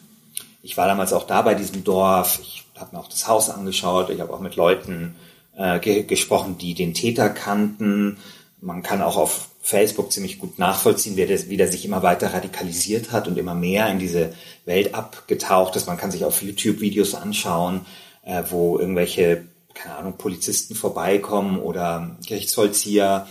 Ich 0.62 0.78
war 0.78 0.86
damals 0.86 1.12
auch 1.12 1.26
da 1.26 1.42
bei 1.42 1.56
diesem 1.56 1.84
Dorf. 1.84 2.40
Ich 2.42 2.64
habe 2.80 2.96
mir 2.96 3.02
auch 3.02 3.10
das 3.10 3.28
Haus 3.28 3.50
angeschaut. 3.50 4.12
Ich 4.12 4.22
habe 4.22 4.32
auch 4.32 4.40
mit 4.40 4.56
Leuten 4.56 5.16
äh, 5.56 5.80
ge 5.80 6.04
gesprochen, 6.04 6.58
die 6.60 6.76
den 6.76 6.94
Täter 6.94 7.30
kannten. 7.30 8.18
Man 8.62 8.84
kann 8.84 9.02
auch 9.02 9.18
auf 9.18 9.50
Facebook 9.62 10.12
ziemlich 10.12 10.38
gut 10.38 10.60
nachvollziehen, 10.60 11.18
wie 11.18 11.26
der, 11.26 11.50
wie 11.50 11.58
der 11.58 11.68
sich 11.68 11.84
immer 11.84 12.04
weiter 12.04 12.34
radikalisiert 12.34 13.12
hat 13.12 13.28
und 13.28 13.38
immer 13.38 13.56
mehr 13.56 13.90
in 13.90 13.98
diese 13.98 14.34
Welt 14.66 14.94
abgetaucht 14.94 15.76
ist. 15.76 15.88
Man 15.88 15.98
kann 15.98 16.12
sich 16.12 16.24
auf 16.24 16.44
YouTube-Videos 16.44 17.16
anschauen, 17.16 17.86
äh, 18.24 18.44
wo 18.50 18.78
irgendwelche, 18.78 19.46
keine 19.74 19.96
Ahnung, 19.96 20.14
Polizisten 20.18 20.76
vorbeikommen 20.76 21.60
oder 21.60 22.18
Gerichtsvollzieher 22.28 23.28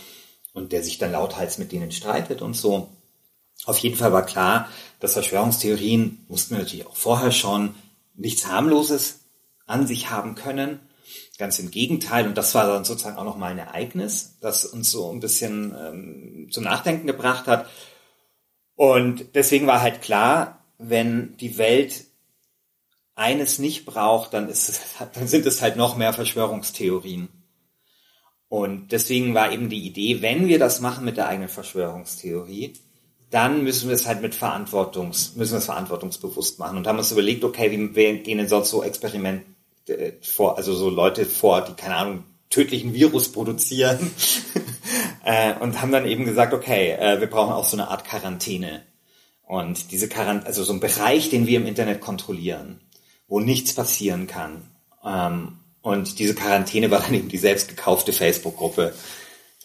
und 0.53 0.73
der 0.73 0.83
sich 0.83 0.99
dann 0.99 1.13
lauthals 1.13 1.59
mit 1.59 1.71
denen 1.71 1.93
streitet 1.93 2.43
und 2.43 2.55
so. 2.55 2.89
Auf 3.67 3.79
jeden 3.79 3.97
Fall 3.97 4.13
war 4.13 4.25
klar, 4.25 4.69
dass 5.01 5.15
Verschwörungstheorien, 5.15 6.25
mussten 6.29 6.55
wir 6.55 6.63
natürlich 6.63 6.87
auch 6.87 6.97
vorher 6.97 7.33
schon, 7.33 7.75
nichts 8.15 8.47
harmloses 8.47 9.21
an 9.67 9.87
sich 9.87 10.09
haben 10.09 10.37
können. 10.37 10.81
Ganz 11.37 11.59
im 11.59 11.71
Gegenteil. 11.71 12.27
Und 12.27 12.39
das 12.39 12.55
war 12.55 12.67
dann 12.67 12.85
sozusagen 12.85 13.19
auch 13.19 13.25
nochmal 13.25 13.51
ein 13.51 13.59
Ereignis, 13.59 14.37
das 14.41 14.65
uns 14.65 14.91
so 14.91 15.13
ein 15.13 15.21
bisschen 15.21 15.75
ähm, 15.79 16.49
zum 16.51 16.65
Nachdenken 16.65 17.09
gebracht 17.09 17.49
hat. 17.49 17.69
Und 18.77 19.35
deswegen 19.35 19.67
war 19.67 19.83
halt 19.83 20.01
klar, 20.01 20.65
wenn 20.79 21.37
die 21.39 21.59
Welt 21.59 22.05
eines 23.17 23.59
nicht 23.59 23.85
braucht, 23.85 24.33
dann, 24.33 24.49
ist 24.49 24.69
es, 24.69 24.81
dann 25.15 25.27
sind 25.27 25.45
es 25.45 25.61
halt 25.61 25.77
noch 25.77 25.97
mehr 25.97 26.13
Verschwörungstheorien. 26.13 27.29
Und 28.49 28.93
deswegen 28.93 29.35
war 29.35 29.51
eben 29.51 29.69
die 29.69 29.85
Idee, 29.85 30.23
wenn 30.23 30.47
wir 30.47 30.61
das 30.61 30.81
machen 30.81 31.05
mit 31.05 31.17
der 31.17 31.27
eigenen 31.27 31.49
Verschwörungstheorie, 31.49 32.75
dann 33.31 33.65
müssen 33.65 33.89
wir 33.89 33.95
es 33.95 34.07
halt 34.07 34.23
mit 34.23 34.35
Verantwortungs, 34.35 35.35
müssen 35.35 35.53
wir 35.53 35.59
es 35.59 35.65
verantwortungsbewusst 35.65 36.59
machen 36.59 36.77
und 36.77 36.87
haben 36.87 36.99
uns 36.99 37.13
überlegt, 37.13 37.45
okay, 37.45 37.71
wie 37.71 37.97
wie 37.97 38.19
gehen 38.19 38.39
denn 38.39 38.49
sonst 38.49 38.71
so 38.71 38.83
Experimente 38.83 39.45
äh, 39.89 40.13
vor, 40.23 40.57
also 40.57 40.75
so 40.75 40.91
Leute 40.91 41.27
vor, 41.27 41.63
die 41.63 41.75
keine 41.75 41.97
Ahnung 41.97 42.25
tödlichen 42.51 42.95
Virus 42.95 43.31
produzieren 43.33 44.11
äh, 45.25 45.55
und 45.55 45.81
haben 45.81 45.93
dann 45.93 46.07
eben 46.07 46.25
gesagt, 46.25 46.55
okay, 46.55 46.93
äh, 46.93 47.21
wir 47.21 47.29
brauchen 47.29 47.53
auch 47.53 47.65
so 47.65 47.77
eine 47.77 47.89
Art 47.89 48.05
Quarantäne 48.05 48.83
und 49.43 49.91
diese 49.91 50.09
Quarantäne, 50.09 50.47
also 50.47 50.65
so 50.65 50.73
ein 50.73 50.81
Bereich, 50.81 51.31
den 51.31 51.47
wir 51.47 51.59
im 51.59 51.67
Internet 51.67 52.01
kontrollieren, 52.01 52.81
wo 53.29 53.41
nichts 53.41 53.75
passieren 53.75 54.27
kann. 54.27 54.71
Ähm, 55.05 55.59
und 55.83 56.19
diese 56.19 56.35
Quarantäne 56.35 56.91
war 56.91 57.01
dann 57.01 57.15
eben 57.15 57.29
die 57.29 57.39
selbst 57.39 57.69
gekaufte 57.69 58.13
Facebook-Gruppe, 58.13 58.93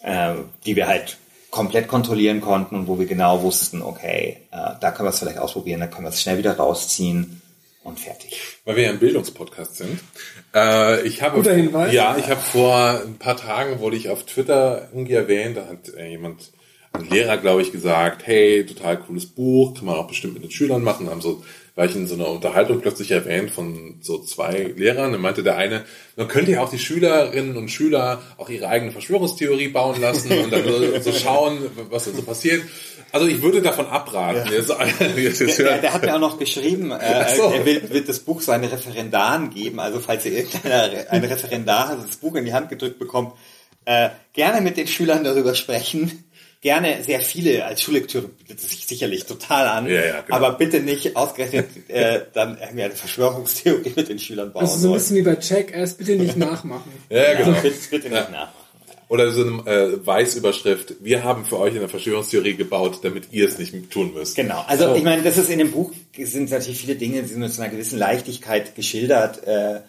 äh, 0.02 0.34
die 0.64 0.76
wir 0.76 0.86
halt 0.86 1.18
komplett 1.52 1.86
kontrollieren 1.86 2.40
konnten 2.40 2.74
und 2.74 2.88
wo 2.88 2.98
wir 2.98 3.06
genau 3.06 3.42
wussten, 3.42 3.82
okay, 3.82 4.38
äh, 4.50 4.70
da 4.80 4.90
können 4.90 5.06
wir 5.06 5.10
es 5.10 5.18
vielleicht 5.18 5.38
ausprobieren, 5.38 5.80
da 5.80 5.86
können 5.86 6.06
wir 6.06 6.08
es 6.08 6.22
schnell 6.22 6.38
wieder 6.38 6.56
rausziehen 6.56 7.42
und 7.84 8.00
fertig. 8.00 8.40
Weil 8.64 8.76
wir 8.76 8.84
ja 8.84 8.90
ein 8.90 8.98
Bildungspodcast 8.98 9.76
sind. 9.76 10.00
Äh, 10.54 11.06
ich 11.06 11.20
habe, 11.20 11.36
Guter 11.36 11.52
Hinweis. 11.54 11.92
Ja, 11.92 12.16
ich 12.16 12.28
habe 12.28 12.40
vor 12.40 13.02
ein 13.04 13.18
paar 13.18 13.36
Tagen 13.36 13.80
wurde 13.80 13.96
ich 13.96 14.08
auf 14.08 14.24
Twitter 14.24 14.88
irgendwie 14.92 15.12
erwähnt, 15.12 15.58
da 15.58 15.68
hat 15.68 15.94
äh, 15.94 16.08
jemand, 16.08 16.52
ein 16.94 17.08
Lehrer, 17.08 17.36
glaube 17.36 17.62
ich, 17.62 17.70
gesagt, 17.70 18.26
hey, 18.26 18.64
total 18.66 18.98
cooles 18.98 19.26
Buch, 19.26 19.74
kann 19.74 19.84
man 19.86 19.96
auch 19.96 20.08
bestimmt 20.08 20.34
mit 20.34 20.42
den 20.42 20.50
Schülern 20.50 20.82
machen, 20.82 21.10
haben 21.10 21.20
so 21.20 21.42
war 21.74 21.86
ich 21.86 21.96
in 21.96 22.06
so 22.06 22.14
einer 22.14 22.28
Unterhaltung 22.28 22.80
plötzlich 22.80 23.10
erwähnt 23.10 23.50
von 23.50 23.96
so 24.02 24.18
zwei 24.18 24.72
Lehrern. 24.76 25.12
Dann 25.12 25.20
meinte 25.22 25.42
der 25.42 25.56
eine, 25.56 25.84
man 26.16 26.28
könnte 26.28 26.52
ja 26.52 26.62
auch 26.62 26.68
die 26.68 26.78
Schülerinnen 26.78 27.56
und 27.56 27.70
Schüler 27.70 28.20
auch 28.36 28.50
ihre 28.50 28.68
eigene 28.68 28.92
Verschwörungstheorie 28.92 29.68
bauen 29.68 30.00
lassen 30.00 30.32
und 30.38 30.52
dann 30.52 30.64
so, 30.64 31.00
so 31.00 31.12
schauen, 31.12 31.58
was 31.90 32.04
da 32.04 32.10
so 32.10 32.22
passiert. 32.22 32.62
Also 33.10 33.26
ich 33.26 33.40
würde 33.40 33.62
davon 33.62 33.86
abraten. 33.86 34.50
Ja. 34.50 34.58
Jetzt 35.16 35.40
der, 35.58 35.78
der, 35.78 35.92
hat 35.94 36.02
mir 36.02 36.14
auch 36.14 36.20
noch 36.20 36.38
geschrieben, 36.38 36.92
äh, 36.92 37.34
so. 37.34 37.50
er 37.50 37.64
will, 37.64 37.82
wird 37.90 38.08
das 38.08 38.20
Buch 38.20 38.42
seinen 38.42 38.64
Referendaren 38.64 39.50
geben. 39.50 39.80
Also 39.80 40.00
falls 40.00 40.26
ihr 40.26 40.44
ein 41.10 41.24
Referendar 41.24 41.96
das 42.06 42.16
Buch 42.16 42.34
in 42.36 42.44
die 42.44 42.52
Hand 42.52 42.68
gedrückt 42.68 42.98
bekommt, 42.98 43.32
äh, 43.86 44.10
gerne 44.34 44.60
mit 44.60 44.76
den 44.76 44.86
Schülern 44.86 45.24
darüber 45.24 45.54
sprechen 45.54 46.24
gerne 46.62 47.02
sehr 47.02 47.20
viele 47.20 47.66
als 47.66 47.82
Schullektüre 47.82 48.28
bietet 48.28 48.60
es 48.60 48.70
sich 48.70 48.86
sicherlich 48.86 49.26
total 49.26 49.66
an, 49.66 49.86
ja, 49.86 50.04
ja, 50.04 50.20
genau. 50.22 50.36
aber 50.36 50.52
bitte 50.52 50.80
nicht 50.80 51.16
ausgerechnet 51.16 51.66
äh, 51.88 52.20
dann 52.32 52.56
irgendwie 52.56 52.84
eine 52.84 52.94
Verschwörungstheorie 52.94 53.92
mit 53.94 54.08
den 54.08 54.18
Schülern 54.18 54.52
bauen. 54.52 54.62
Also 54.62 54.78
so 54.78 54.88
ein 54.88 54.94
bisschen 54.94 55.16
wie 55.16 55.22
bei 55.22 55.36
Check, 55.36 55.72
erst 55.74 55.98
bitte 55.98 56.12
nicht 56.12 56.36
nachmachen. 56.36 56.90
ja, 57.10 57.34
genau. 57.34 57.60
bitte, 57.60 57.76
bitte 57.90 58.08
nicht 58.08 58.30
nachmachen. 58.30 58.62
Oder 59.08 59.30
so 59.30 59.42
eine 59.42 59.70
äh, 59.70 60.06
Weißüberschrift, 60.06 60.94
wir 61.00 61.22
haben 61.22 61.44
für 61.44 61.58
euch 61.58 61.76
eine 61.76 61.88
Verschwörungstheorie 61.88 62.54
gebaut, 62.54 63.00
damit 63.02 63.30
ihr 63.32 63.46
es 63.46 63.58
nicht 63.58 63.90
tun 63.90 64.14
müsst. 64.14 64.36
Genau, 64.36 64.64
also 64.66 64.92
oh. 64.92 64.94
ich 64.94 65.02
meine, 65.02 65.22
das 65.22 65.36
ist 65.36 65.50
in 65.50 65.58
dem 65.58 65.72
Buch, 65.72 65.92
sind 66.16 66.50
natürlich 66.50 66.80
viele 66.80 66.94
Dinge, 66.94 67.22
die 67.22 67.28
sind 67.28 67.40
mit 67.40 67.58
einer 67.58 67.68
gewissen 67.68 67.98
Leichtigkeit 67.98 68.74
geschildert 68.74 69.46
äh, 69.46 69.80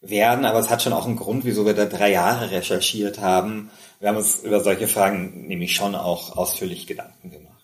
werden, 0.00 0.44
aber 0.44 0.60
es 0.60 0.70
hat 0.70 0.82
schon 0.82 0.92
auch 0.92 1.04
einen 1.04 1.16
Grund, 1.16 1.44
wieso 1.44 1.66
wir 1.66 1.74
da 1.74 1.84
drei 1.84 2.12
Jahre 2.12 2.50
recherchiert 2.50 3.20
haben. 3.20 3.70
Wir 4.02 4.08
haben 4.08 4.16
uns 4.16 4.42
über 4.42 4.58
solche 4.58 4.88
Fragen 4.88 5.46
nämlich 5.46 5.76
schon 5.76 5.94
auch 5.94 6.36
ausführlich 6.36 6.88
Gedanken 6.88 7.30
gemacht. 7.30 7.62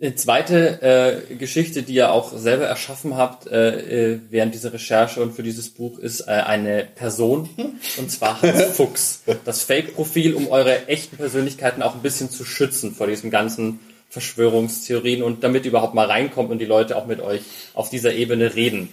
Eine 0.00 0.14
zweite 0.14 1.24
äh, 1.28 1.34
Geschichte, 1.34 1.82
die 1.82 1.94
ihr 1.94 2.12
auch 2.12 2.38
selber 2.38 2.66
erschaffen 2.66 3.16
habt 3.16 3.48
äh, 3.48 4.12
äh 4.12 4.20
während 4.30 4.54
dieser 4.54 4.72
Recherche 4.72 5.20
und 5.20 5.34
für 5.34 5.42
dieses 5.42 5.70
Buch, 5.70 5.98
ist 5.98 6.20
äh, 6.20 6.30
eine 6.30 6.86
Person, 6.94 7.50
und 7.96 8.08
zwar 8.08 8.40
Hans 8.40 8.62
Fuchs. 8.76 9.24
Das 9.44 9.64
Fake-Profil, 9.64 10.34
um 10.34 10.46
eure 10.46 10.86
echten 10.86 11.16
Persönlichkeiten 11.16 11.82
auch 11.82 11.96
ein 11.96 12.02
bisschen 12.02 12.30
zu 12.30 12.44
schützen 12.44 12.94
vor 12.94 13.08
diesen 13.08 13.32
ganzen 13.32 13.80
Verschwörungstheorien 14.08 15.24
und 15.24 15.42
damit 15.42 15.66
überhaupt 15.66 15.94
mal 15.94 16.06
reinkommt 16.06 16.52
und 16.52 16.60
die 16.60 16.66
Leute 16.66 16.96
auch 16.96 17.06
mit 17.06 17.20
euch 17.20 17.42
auf 17.74 17.90
dieser 17.90 18.14
Ebene 18.14 18.54
reden 18.54 18.90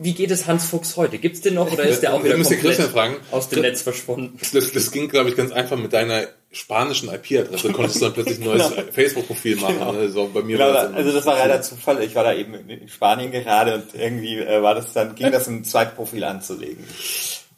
wie 0.00 0.14
geht 0.14 0.30
es 0.30 0.46
Hans 0.46 0.66
Fuchs 0.66 0.96
heute? 0.96 1.18
Gibt's 1.18 1.40
den 1.40 1.54
noch 1.54 1.70
oder 1.70 1.84
ist 1.84 2.00
der 2.00 2.14
auch 2.14 2.24
wieder 2.24 2.36
komplett 2.36 2.76
fragen. 2.76 3.16
aus 3.30 3.48
dem 3.48 3.62
Netz 3.62 3.82
verschwunden? 3.82 4.38
Das, 4.52 4.72
das 4.72 4.90
ging, 4.90 5.08
glaube 5.08 5.30
ich, 5.30 5.36
ganz 5.36 5.52
einfach 5.52 5.76
mit 5.76 5.92
deiner 5.92 6.26
spanischen 6.52 7.08
IP-Adresse. 7.08 7.72
Konntest 7.72 7.96
du 7.96 8.06
dann 8.06 8.14
plötzlich 8.14 8.38
ein 8.38 8.44
neues 8.44 8.70
genau. 8.70 8.82
Facebook-Profil 8.92 9.56
machen. 9.56 9.78
Genau. 9.78 9.92
Also 9.92 10.30
bei 10.32 10.42
mir 10.42 10.56
genau, 10.56 10.72
war 10.72 10.84
das 10.84 10.94
also 10.94 11.12
das 11.12 11.26
war 11.26 11.36
leider 11.36 11.62
Zufall. 11.62 12.02
Ich 12.02 12.14
war 12.14 12.24
da 12.24 12.34
eben 12.34 12.54
in 12.54 12.88
Spanien 12.88 13.30
gerade 13.32 13.74
und 13.74 13.94
irgendwie 13.94 14.38
äh, 14.38 14.62
war 14.62 14.74
das 14.74 14.92
dann 14.92 15.14
ging 15.14 15.30
das 15.30 15.48
ein 15.48 15.64
Zweitprofil 15.64 16.24
anzulegen. 16.24 16.84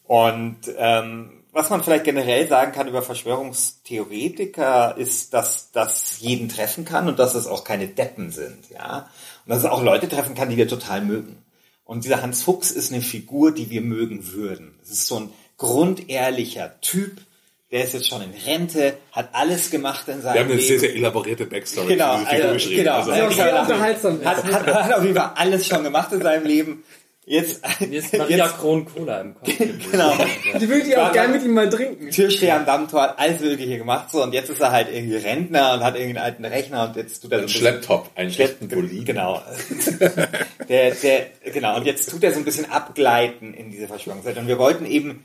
Und 0.05 0.59
ähm, 0.79 1.31
was 1.53 1.71
man 1.71 1.83
vielleicht 1.83 2.05
generell 2.05 2.47
sagen 2.49 2.73
kann 2.73 2.87
über 2.87 3.01
Verschwörungstheoretiker 3.01 4.95
ist, 4.99 5.33
dass 5.33 5.73
das 5.73 6.21
jeden 6.21 6.51
treffen 6.51 6.85
kann 6.85 7.09
und 7.09 7.19
dass 7.19 7.35
es 7.35 7.47
auch 7.47 7.65
keine 7.65 7.89
Deppen 7.89 8.31
sind, 8.31 8.69
ja. 8.71 9.09
Und 9.47 9.51
dass 9.51 9.61
es 9.61 9.65
auch 9.65 9.83
Leute 9.83 10.07
treffen 10.07 10.35
kann, 10.35 10.51
die 10.51 10.59
wir 10.59 10.69
total 10.69 11.01
mögen. 11.01 11.39
Und 11.87 12.05
dieser 12.05 12.21
Hans 12.21 12.43
Fuchs 12.43 12.73
ist 12.73 12.93
eine 12.93 13.01
Figur, 13.01 13.53
die 13.53 13.71
wir 13.71 13.81
mögen 13.81 14.33
würden. 14.33 14.75
Das 14.81 14.91
ist 14.91 15.07
so 15.07 15.21
ein 15.21 15.31
grundehrlicher 15.57 16.81
Typ, 16.81 17.21
der 17.71 17.85
ist 17.85 17.95
jetzt 17.95 18.09
schon 18.09 18.23
in 18.23 18.33
Rente, 18.45 18.99
hat 19.13 19.31
alles 19.33 19.71
gemacht 19.71 20.07
in 20.09 20.21
seinem 20.21 20.35
Leben. 20.35 20.35
Wir 20.35 20.41
haben 20.41 20.51
eine 20.51 20.61
Leben. 20.61 20.69
sehr, 20.69 20.79
sehr 20.81 20.95
elaborierte 20.95 21.47
Backstory 21.47 21.87
genau, 21.95 22.19
für 22.19 22.25
diese 22.25 22.31
Figur 22.31 22.45
also, 22.45 22.55
geschrieben. 22.55 22.77
Genau, 22.77 22.97
also, 22.97 23.11
also. 23.75 24.25
Hat, 24.25 24.45
hat, 24.45 24.67
hat 24.67 24.93
auf 24.95 25.03
jeden 25.05 25.17
Fall 25.17 25.33
alles 25.37 25.67
schon 25.67 25.85
gemacht 25.85 26.13
in 26.13 26.23
seinem 26.23 26.47
Leben. 26.47 26.85
Jetzt, 27.29 27.61
Mir 27.81 27.99
ist 27.99 28.17
Maria 28.17 28.47
Kron-Cola 28.47 29.21
im 29.21 29.35
Kopf. 29.35 29.49
genau. 29.91 30.17
Die 30.61 30.69
würde 30.69 30.87
ich 30.87 30.97
auch 30.97 31.11
gerne 31.11 31.35
mit 31.35 31.43
ihm 31.43 31.55
mal 31.55 31.69
trinken. 31.69 32.09
Türsteher 32.13 32.55
am 32.55 32.67
Dammtor 32.67 33.03
hat 33.03 33.19
alles 33.19 33.41
Mögliche 33.41 33.79
gemacht 33.79 34.13
so 34.13 34.23
und 34.23 34.33
jetzt 34.33 34.49
ist 34.49 34.61
er 34.61 34.71
halt 34.71 34.89
irgendwie 34.93 35.17
Rentner 35.17 35.75
und 35.75 35.81
hat 35.81 35.97
irgendwie 35.97 36.19
einen 36.19 36.25
alten 36.25 36.45
Rechner 36.45 36.85
und 36.85 36.95
jetzt 36.95 37.19
tut 37.21 37.33
er 37.33 37.41
ein 37.41 37.49
Schlepptop, 37.49 38.11
einen 38.15 38.31
schlechten 38.31 38.69
Boliden. 38.69 39.05
Genau. 39.05 39.43
der, 40.69 40.93
der, 40.93 41.27
genau. 41.53 41.77
Und 41.77 41.85
jetzt 41.85 42.09
tut 42.09 42.23
er 42.23 42.31
so 42.31 42.39
ein 42.39 42.45
bisschen 42.45 42.71
abgleiten 42.71 43.55
in 43.55 43.73
diese 43.73 43.89
Verschwörungszeit. 43.89 44.39
Und 44.39 44.47
wir 44.47 44.59
wollten 44.59 44.87
eben 44.87 45.25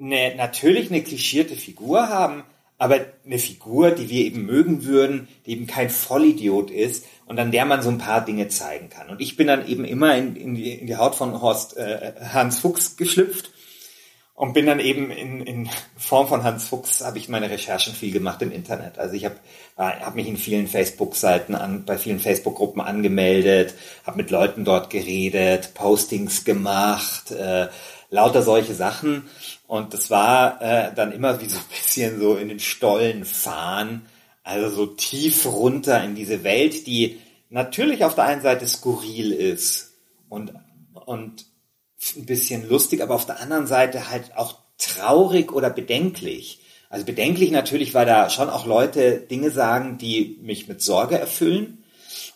eine, 0.00 0.36
natürlich 0.36 0.88
eine 0.88 1.02
klischierte 1.02 1.56
Figur 1.56 2.08
haben, 2.08 2.44
aber 2.78 3.00
eine 3.26 3.38
Figur, 3.40 3.90
die 3.90 4.08
wir 4.08 4.24
eben 4.24 4.46
mögen 4.46 4.84
würden, 4.84 5.26
die 5.46 5.50
eben 5.50 5.66
kein 5.66 5.90
Vollidiot 5.90 6.70
ist 6.70 7.06
und 7.30 7.38
an 7.38 7.52
der 7.52 7.64
man 7.64 7.80
so 7.80 7.90
ein 7.90 7.98
paar 7.98 8.24
Dinge 8.24 8.48
zeigen 8.48 8.88
kann. 8.88 9.08
Und 9.08 9.20
ich 9.20 9.36
bin 9.36 9.46
dann 9.46 9.64
eben 9.64 9.84
immer 9.84 10.16
in, 10.16 10.34
in, 10.34 10.56
die, 10.56 10.72
in 10.72 10.88
die 10.88 10.96
Haut 10.96 11.14
von 11.14 11.40
Horst 11.40 11.76
äh, 11.76 12.12
Hans 12.32 12.58
Fuchs 12.58 12.96
geschlüpft 12.96 13.52
und 14.34 14.52
bin 14.52 14.66
dann 14.66 14.80
eben 14.80 15.12
in, 15.12 15.40
in 15.42 15.70
Form 15.96 16.26
von 16.26 16.42
Hans 16.42 16.64
Fuchs 16.64 17.04
habe 17.04 17.18
ich 17.18 17.28
meine 17.28 17.48
Recherchen 17.48 17.94
viel 17.94 18.10
gemacht 18.10 18.42
im 18.42 18.50
Internet. 18.50 18.98
Also 18.98 19.14
ich 19.14 19.26
habe 19.26 19.36
hab 19.76 20.16
mich 20.16 20.26
in 20.26 20.38
vielen 20.38 20.66
Facebook-Seiten 20.66 21.54
an, 21.54 21.84
bei 21.84 21.98
vielen 21.98 22.18
Facebook-Gruppen 22.18 22.82
angemeldet, 22.82 23.74
habe 24.04 24.16
mit 24.16 24.32
Leuten 24.32 24.64
dort 24.64 24.90
geredet, 24.90 25.72
Postings 25.74 26.44
gemacht, 26.44 27.30
äh, 27.30 27.68
lauter 28.10 28.42
solche 28.42 28.74
Sachen. 28.74 29.30
Und 29.68 29.94
das 29.94 30.10
war 30.10 30.60
äh, 30.60 30.92
dann 30.96 31.12
immer 31.12 31.40
wie 31.40 31.46
so 31.46 31.58
ein 31.58 31.64
bisschen 31.70 32.18
so 32.18 32.34
in 32.34 32.48
den 32.48 32.58
Stollen 32.58 33.24
fahren, 33.24 34.04
also 34.50 34.68
so 34.68 34.86
tief 34.86 35.46
runter 35.46 36.02
in 36.02 36.14
diese 36.14 36.42
Welt, 36.42 36.86
die 36.86 37.20
natürlich 37.50 38.04
auf 38.04 38.16
der 38.16 38.24
einen 38.24 38.42
Seite 38.42 38.66
skurril 38.66 39.32
ist 39.32 39.92
und, 40.28 40.52
und 41.06 41.46
ein 42.16 42.26
bisschen 42.26 42.68
lustig, 42.68 43.02
aber 43.02 43.14
auf 43.14 43.26
der 43.26 43.40
anderen 43.40 43.66
Seite 43.66 44.10
halt 44.10 44.36
auch 44.36 44.56
traurig 44.76 45.52
oder 45.52 45.70
bedenklich. 45.70 46.60
Also 46.88 47.04
bedenklich 47.04 47.52
natürlich, 47.52 47.94
weil 47.94 48.06
da 48.06 48.28
schon 48.28 48.50
auch 48.50 48.66
Leute 48.66 49.18
Dinge 49.18 49.52
sagen, 49.52 49.98
die 49.98 50.38
mich 50.42 50.66
mit 50.66 50.82
Sorge 50.82 51.18
erfüllen. 51.18 51.84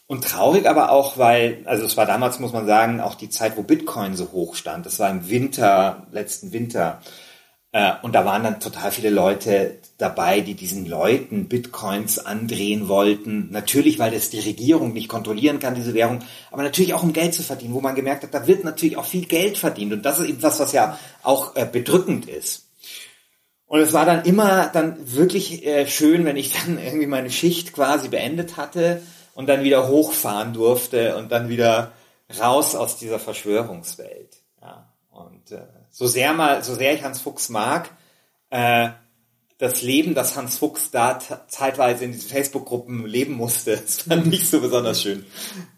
Und 0.07 0.23
traurig 0.23 0.69
aber 0.69 0.93
auch, 0.93 1.19
weil, 1.19 1.63
also 1.65 1.85
es 1.85 1.97
war 1.97 2.07
damals, 2.07 2.39
muss 2.39 2.53
man 2.53 2.67
sagen, 2.67 3.01
auch 3.01 3.15
die 3.15 3.31
Zeit, 3.31 3.57
wo 3.57 3.63
Bitcoin 3.63 4.15
so 4.15 4.31
hoch 4.31 4.55
stand. 4.55 4.87
Das 4.87 5.01
war 5.01 5.11
im 5.11 5.29
Winter, 5.29 6.07
letzten 6.13 6.53
Winter. 6.53 7.01
Äh, 7.75 7.95
und 8.03 8.15
da 8.15 8.25
waren 8.25 8.45
dann 8.45 8.61
total 8.61 8.93
viele 8.93 9.11
Leute 9.11 9.79
dabei, 9.99 10.41
die 10.41 10.55
diesen 10.55 10.87
Leuten 10.87 11.49
Bitcoins 11.49 12.21
andrehen 12.21 12.87
wollten. 12.87 13.51
Natürlich, 13.51 13.99
weil 13.99 14.13
das 14.13 14.31
die 14.31 14.39
Regierung 14.39 14.93
nicht 14.93 15.09
kontrollieren 15.09 15.59
kann, 15.59 15.75
diese 15.75 15.93
Währung, 15.93 16.21
aber 16.53 16.63
natürlich 16.63 16.95
auch 16.95 17.03
um 17.03 17.13
Geld 17.13 17.35
zu 17.35 17.43
verdienen, 17.43 17.75
wo 17.75 17.81
man 17.81 17.97
gemerkt 17.97 18.23
hat, 18.23 18.33
da 18.33 18.47
wird 18.47 18.63
natürlich 18.63 18.97
auch 18.97 19.05
viel 19.05 19.27
Geld 19.27 19.59
verdient. 19.59 19.93
Und 19.93 20.05
das 20.05 20.21
ist 20.21 20.29
eben 20.29 20.41
was, 20.41 20.61
was 20.61 20.71
ja 20.71 20.97
auch 21.25 21.57
äh, 21.57 21.67
bedrückend 21.67 22.29
ist. 22.29 22.69
Und 23.67 23.81
es 23.81 23.93
war 23.93 24.07
dann 24.07 24.25
immer 24.25 24.69
dann 24.69 24.97
wirklich 25.13 25.67
äh, 25.67 25.89
schön, 25.89 26.25
wenn 26.25 26.37
ich 26.37 26.53
dann 26.65 26.79
irgendwie 26.79 27.07
meine 27.07 27.31
Schicht 27.31 27.73
quasi 27.73 28.09
beendet 28.09 28.57
hatte 28.57 29.03
und 29.35 29.49
dann 29.49 29.65
wieder 29.65 29.89
hochfahren 29.89 30.53
durfte 30.53 31.17
und 31.17 31.33
dann 31.33 31.49
wieder 31.49 31.91
raus 32.41 32.77
aus 32.77 32.99
dieser 32.99 33.19
Verschwörungswelt. 33.19 34.37
Ja. 34.63 34.93
Und 35.11 35.51
äh, 35.51 35.67
so 35.95 36.09
sehr 36.09 36.33
mal, 36.33 36.65
so 36.65 36.75
sehr 36.75 36.93
ich 36.93 37.05
Hans 37.05 37.21
Fuchs 37.21 37.49
mag, 37.49 37.89
äh, 38.51 38.89
das 39.59 39.83
Leben, 39.83 40.15
das 40.15 40.37
Hans 40.37 40.57
Fuchs 40.57 40.91
da 40.91 41.21
zeitweise 41.47 42.05
in 42.05 42.13
diesen 42.13 42.29
Facebook-Gruppen 42.29 43.07
leben 43.07 43.35
musste, 43.35 43.77
das 43.85 44.03
fand 44.03 44.35
ich 44.35 44.49
so 44.51 44.61
besonders 44.61 45.01
schön. 45.01 45.25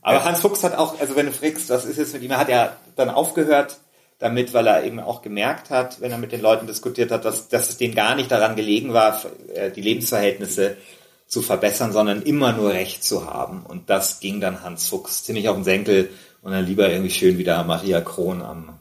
Aber 0.00 0.24
Hans 0.24 0.40
Fuchs 0.40 0.64
hat 0.64 0.74
auch, 0.74 0.98
also 0.98 1.14
wenn 1.16 1.26
du 1.26 1.33
fragst, 1.33 1.68
was 1.68 1.85
ist 1.85 1.98
jetzt 1.98 2.14
mit 2.14 2.22
ihm, 2.22 2.31
er 2.31 2.38
hat 2.38 2.48
ja 2.48 2.76
dann 2.96 3.11
aufgehört 3.11 3.79
damit, 4.18 4.55
weil 4.55 4.66
er 4.66 4.85
eben 4.85 4.98
auch 5.00 5.20
gemerkt 5.20 5.68
hat, 5.68 6.00
wenn 6.00 6.11
er 6.11 6.16
mit 6.16 6.33
den 6.33 6.40
Leuten 6.40 6.66
diskutiert 6.66 7.11
hat, 7.11 7.26
dass, 7.26 7.48
dass 7.48 7.68
es 7.68 7.76
denen 7.76 7.94
gar 7.94 8.14
nicht 8.14 8.31
daran 8.31 8.57
gelegen 8.57 8.94
war, 8.94 9.20
äh, 9.55 9.70
die 9.70 9.83
Lebensverhältnisse 9.83 10.79
zu 11.26 11.42
verbessern, 11.42 11.92
sondern 11.92 12.22
immer 12.22 12.52
nur 12.52 12.70
Recht 12.70 13.05
zu 13.05 13.26
haben. 13.26 13.66
Und 13.66 13.90
das 13.90 14.20
ging 14.20 14.40
dann 14.40 14.62
Hans 14.62 14.88
Fuchs 14.88 15.24
ziemlich 15.24 15.50
auf 15.50 15.57
den 15.57 15.64
Senkel 15.64 16.09
und 16.40 16.52
dann 16.52 16.64
lieber 16.64 16.88
irgendwie 16.88 17.11
schön 17.11 17.37
wieder 17.37 17.62
Maria 17.64 18.00
Kron 18.00 18.40
am 18.40 18.79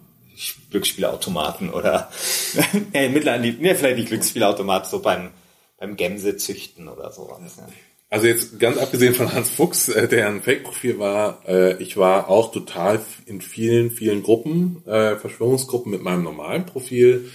Glücksspielautomaten 0.71 1.69
oder 1.69 2.11
nee, 2.93 3.09
mittlerweile, 3.09 3.53
nee, 3.53 3.75
vielleicht 3.75 3.97
nicht 3.97 4.09
Glücksspielautomat, 4.09 4.87
so 4.87 4.99
beim, 4.99 5.31
beim 5.77 5.95
Gämse 5.95 6.37
züchten 6.37 6.87
oder 6.87 7.11
sowas. 7.11 7.39
Ja. 7.57 7.67
Also 8.09 8.27
jetzt 8.27 8.59
ganz 8.59 8.77
abgesehen 8.77 9.15
von 9.15 9.33
Hans 9.33 9.49
Fuchs, 9.49 9.89
äh, 9.89 10.07
der 10.07 10.27
ein 10.27 10.41
Fake-Profil 10.41 10.99
war, 10.99 11.41
äh, 11.47 11.81
ich 11.81 11.97
war 11.97 12.29
auch 12.29 12.51
total 12.51 13.01
in 13.25 13.41
vielen, 13.41 13.91
vielen 13.91 14.23
Gruppen, 14.23 14.83
äh, 14.85 15.15
Verschwörungsgruppen 15.15 15.91
mit 15.91 16.01
meinem 16.01 16.23
normalen 16.23 16.65
Profil 16.65 17.29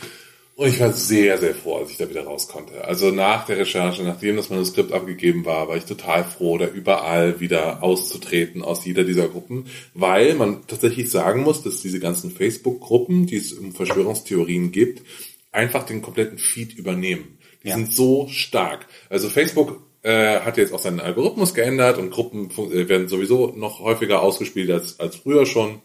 und 0.61 0.69
ich 0.69 0.79
war 0.79 0.93
sehr, 0.93 1.39
sehr 1.39 1.55
froh, 1.55 1.79
als 1.79 1.91
ich 1.91 1.97
da 1.97 2.11
wieder 2.11 2.25
raus 2.25 2.47
konnte. 2.47 2.85
Also 2.85 3.11
nach 3.11 3.47
der 3.47 3.57
Recherche, 3.57 4.03
nachdem 4.03 4.37
das 4.37 4.51
Manuskript 4.51 4.93
abgegeben 4.93 5.47
war, 5.47 5.69
war 5.69 5.77
ich 5.79 5.87
total 5.87 6.23
froh, 6.23 6.59
da 6.59 6.67
überall 6.67 7.41
wieder 7.41 7.83
auszutreten 7.83 8.61
aus 8.61 8.85
jeder 8.85 9.05
dieser 9.05 9.29
Gruppen, 9.29 9.65
weil 9.95 10.35
man 10.35 10.67
tatsächlich 10.67 11.11
sagen 11.11 11.45
muss, 11.45 11.63
dass 11.63 11.81
diese 11.81 11.99
ganzen 11.99 12.31
Facebook-Gruppen, 12.31 13.25
die 13.25 13.37
es 13.37 13.55
um 13.55 13.73
Verschwörungstheorien 13.73 14.71
gibt, 14.71 15.03
einfach 15.51 15.85
den 15.85 16.03
kompletten 16.03 16.37
Feed 16.37 16.75
übernehmen. 16.75 17.39
Die 17.65 17.69
ja. 17.69 17.77
sind 17.77 17.95
so 17.95 18.29
stark. 18.29 18.87
Also 19.09 19.31
Facebook 19.31 19.81
äh, 20.03 20.41
hat 20.41 20.59
jetzt 20.59 20.75
auch 20.75 20.79
seinen 20.79 21.01
Algorithmus 21.01 21.55
geändert 21.55 21.97
und 21.97 22.11
Gruppen 22.11 22.51
äh, 22.71 22.87
werden 22.87 23.09
sowieso 23.09 23.55
noch 23.57 23.81
häufiger 23.81 24.21
ausgespielt 24.21 24.71
als, 24.71 25.01
als 25.01 25.17
früher 25.17 25.47
schon. 25.47 25.81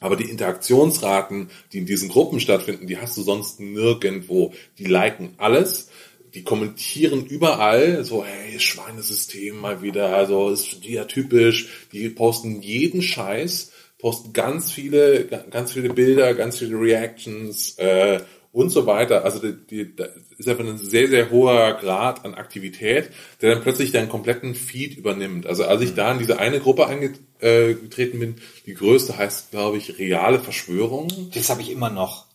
Aber 0.00 0.16
die 0.16 0.30
Interaktionsraten, 0.30 1.50
die 1.72 1.78
in 1.78 1.86
diesen 1.86 2.08
Gruppen 2.08 2.40
stattfinden, 2.40 2.86
die 2.86 2.98
hast 2.98 3.16
du 3.16 3.22
sonst 3.22 3.60
nirgendwo. 3.60 4.52
Die 4.78 4.84
liken 4.84 5.34
alles, 5.38 5.90
die 6.34 6.44
kommentieren 6.44 7.26
überall, 7.26 8.04
so, 8.04 8.24
hey, 8.24 8.60
Schweinesystem 8.60 9.58
mal 9.58 9.82
wieder, 9.82 10.14
also 10.14 10.50
ist 10.50 10.84
ja 10.84 11.04
typisch, 11.04 11.68
die 11.92 12.08
posten 12.10 12.62
jeden 12.62 13.02
Scheiß, 13.02 13.72
posten 13.98 14.32
ganz 14.32 14.70
viele, 14.70 15.24
ganz 15.50 15.72
viele 15.72 15.92
Bilder, 15.92 16.34
ganz 16.34 16.58
viele 16.58 16.78
Reactions, 16.78 17.76
äh, 17.78 18.20
und 18.52 18.70
so 18.70 18.86
weiter. 18.86 19.24
Also 19.24 19.40
die, 19.40 19.54
die, 19.94 19.96
ist 20.38 20.48
einfach 20.48 20.64
ein 20.64 20.78
sehr, 20.78 21.08
sehr 21.08 21.30
hoher 21.30 21.74
Grad 21.74 22.24
an 22.24 22.34
Aktivität, 22.34 23.10
der 23.42 23.54
dann 23.54 23.62
plötzlich 23.62 23.90
deinen 23.90 24.08
kompletten 24.08 24.54
Feed 24.54 24.96
übernimmt. 24.96 25.46
Also 25.46 25.64
als 25.64 25.82
ich 25.82 25.94
da 25.94 26.12
in 26.12 26.18
diese 26.18 26.38
eine 26.38 26.60
Gruppe 26.60 26.86
eingetreten 26.86 28.20
bin, 28.20 28.36
die 28.64 28.74
größte 28.74 29.18
heißt, 29.18 29.50
glaube 29.50 29.78
ich, 29.78 29.98
reale 29.98 30.38
Verschwörung. 30.38 31.08
Das 31.34 31.50
habe 31.50 31.60
ich 31.62 31.70
immer 31.70 31.90
noch. 31.90 32.28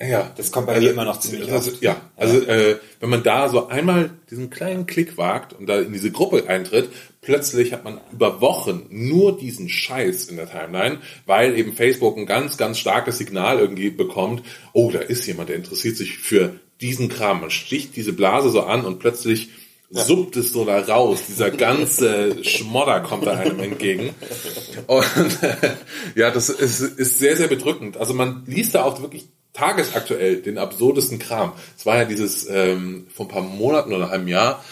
Ja. 0.00 0.32
Das 0.36 0.52
kommt 0.52 0.68
bei 0.68 0.74
also, 0.74 0.86
mir 0.86 0.92
immer 0.92 1.04
noch 1.04 1.18
ziemlich 1.18 1.50
also, 1.50 1.72
oft. 1.72 1.82
Ja, 1.82 2.00
also 2.16 2.40
ja. 2.40 2.54
Äh, 2.54 2.76
wenn 3.00 3.10
man 3.10 3.24
da 3.24 3.48
so 3.48 3.66
einmal 3.66 4.10
diesen 4.30 4.48
kleinen 4.48 4.86
Klick 4.86 5.16
wagt 5.16 5.54
und 5.54 5.66
da 5.66 5.80
in 5.80 5.92
diese 5.92 6.12
Gruppe 6.12 6.44
eintritt, 6.46 6.90
plötzlich 7.20 7.72
hat 7.72 7.82
man 7.82 7.98
über 8.12 8.40
Wochen 8.40 8.86
nur 8.90 9.36
diesen 9.36 9.68
Scheiß 9.68 10.26
in 10.26 10.36
der 10.36 10.48
Timeline, 10.48 10.98
weil 11.26 11.58
eben 11.58 11.72
Facebook 11.72 12.16
ein 12.16 12.26
ganz, 12.26 12.56
ganz 12.56 12.78
starkes 12.78 13.18
Signal 13.18 13.58
irgendwie 13.58 13.90
bekommt, 13.90 14.44
oh, 14.72 14.90
da 14.92 15.00
ist 15.00 15.26
jemand, 15.26 15.48
der 15.48 15.56
interessiert 15.56 15.96
sich 15.96 16.18
für 16.18 16.60
diesen 16.80 17.08
Kram. 17.08 17.40
Man 17.40 17.50
sticht 17.50 17.96
diese 17.96 18.12
Blase 18.12 18.50
so 18.50 18.62
an 18.62 18.84
und 18.84 18.98
plötzlich 18.98 19.48
ja. 19.90 20.04
suppt 20.04 20.36
es 20.36 20.52
so 20.52 20.64
da 20.64 20.80
raus. 20.80 21.20
Dieser 21.28 21.50
ganze 21.50 22.44
Schmodder 22.44 23.00
kommt 23.00 23.26
da 23.26 23.32
einem 23.32 23.60
entgegen. 23.60 24.14
Und 24.86 25.42
äh, 25.42 25.56
ja, 26.14 26.30
das 26.30 26.50
ist, 26.50 26.80
ist 26.80 27.18
sehr, 27.18 27.36
sehr 27.36 27.48
bedrückend. 27.48 27.96
Also 27.96 28.14
man 28.14 28.44
liest 28.46 28.74
da 28.74 28.84
auch 28.84 29.00
wirklich 29.00 29.26
tagesaktuell 29.52 30.36
den 30.42 30.58
absurdesten 30.58 31.18
Kram. 31.18 31.52
Es 31.76 31.86
war 31.86 31.96
ja 31.96 32.04
dieses 32.04 32.48
ähm, 32.48 33.06
vor 33.12 33.26
ein 33.26 33.30
paar 33.30 33.42
Monaten 33.42 33.92
oder 33.92 34.10
einem 34.10 34.28
Jahr 34.28 34.62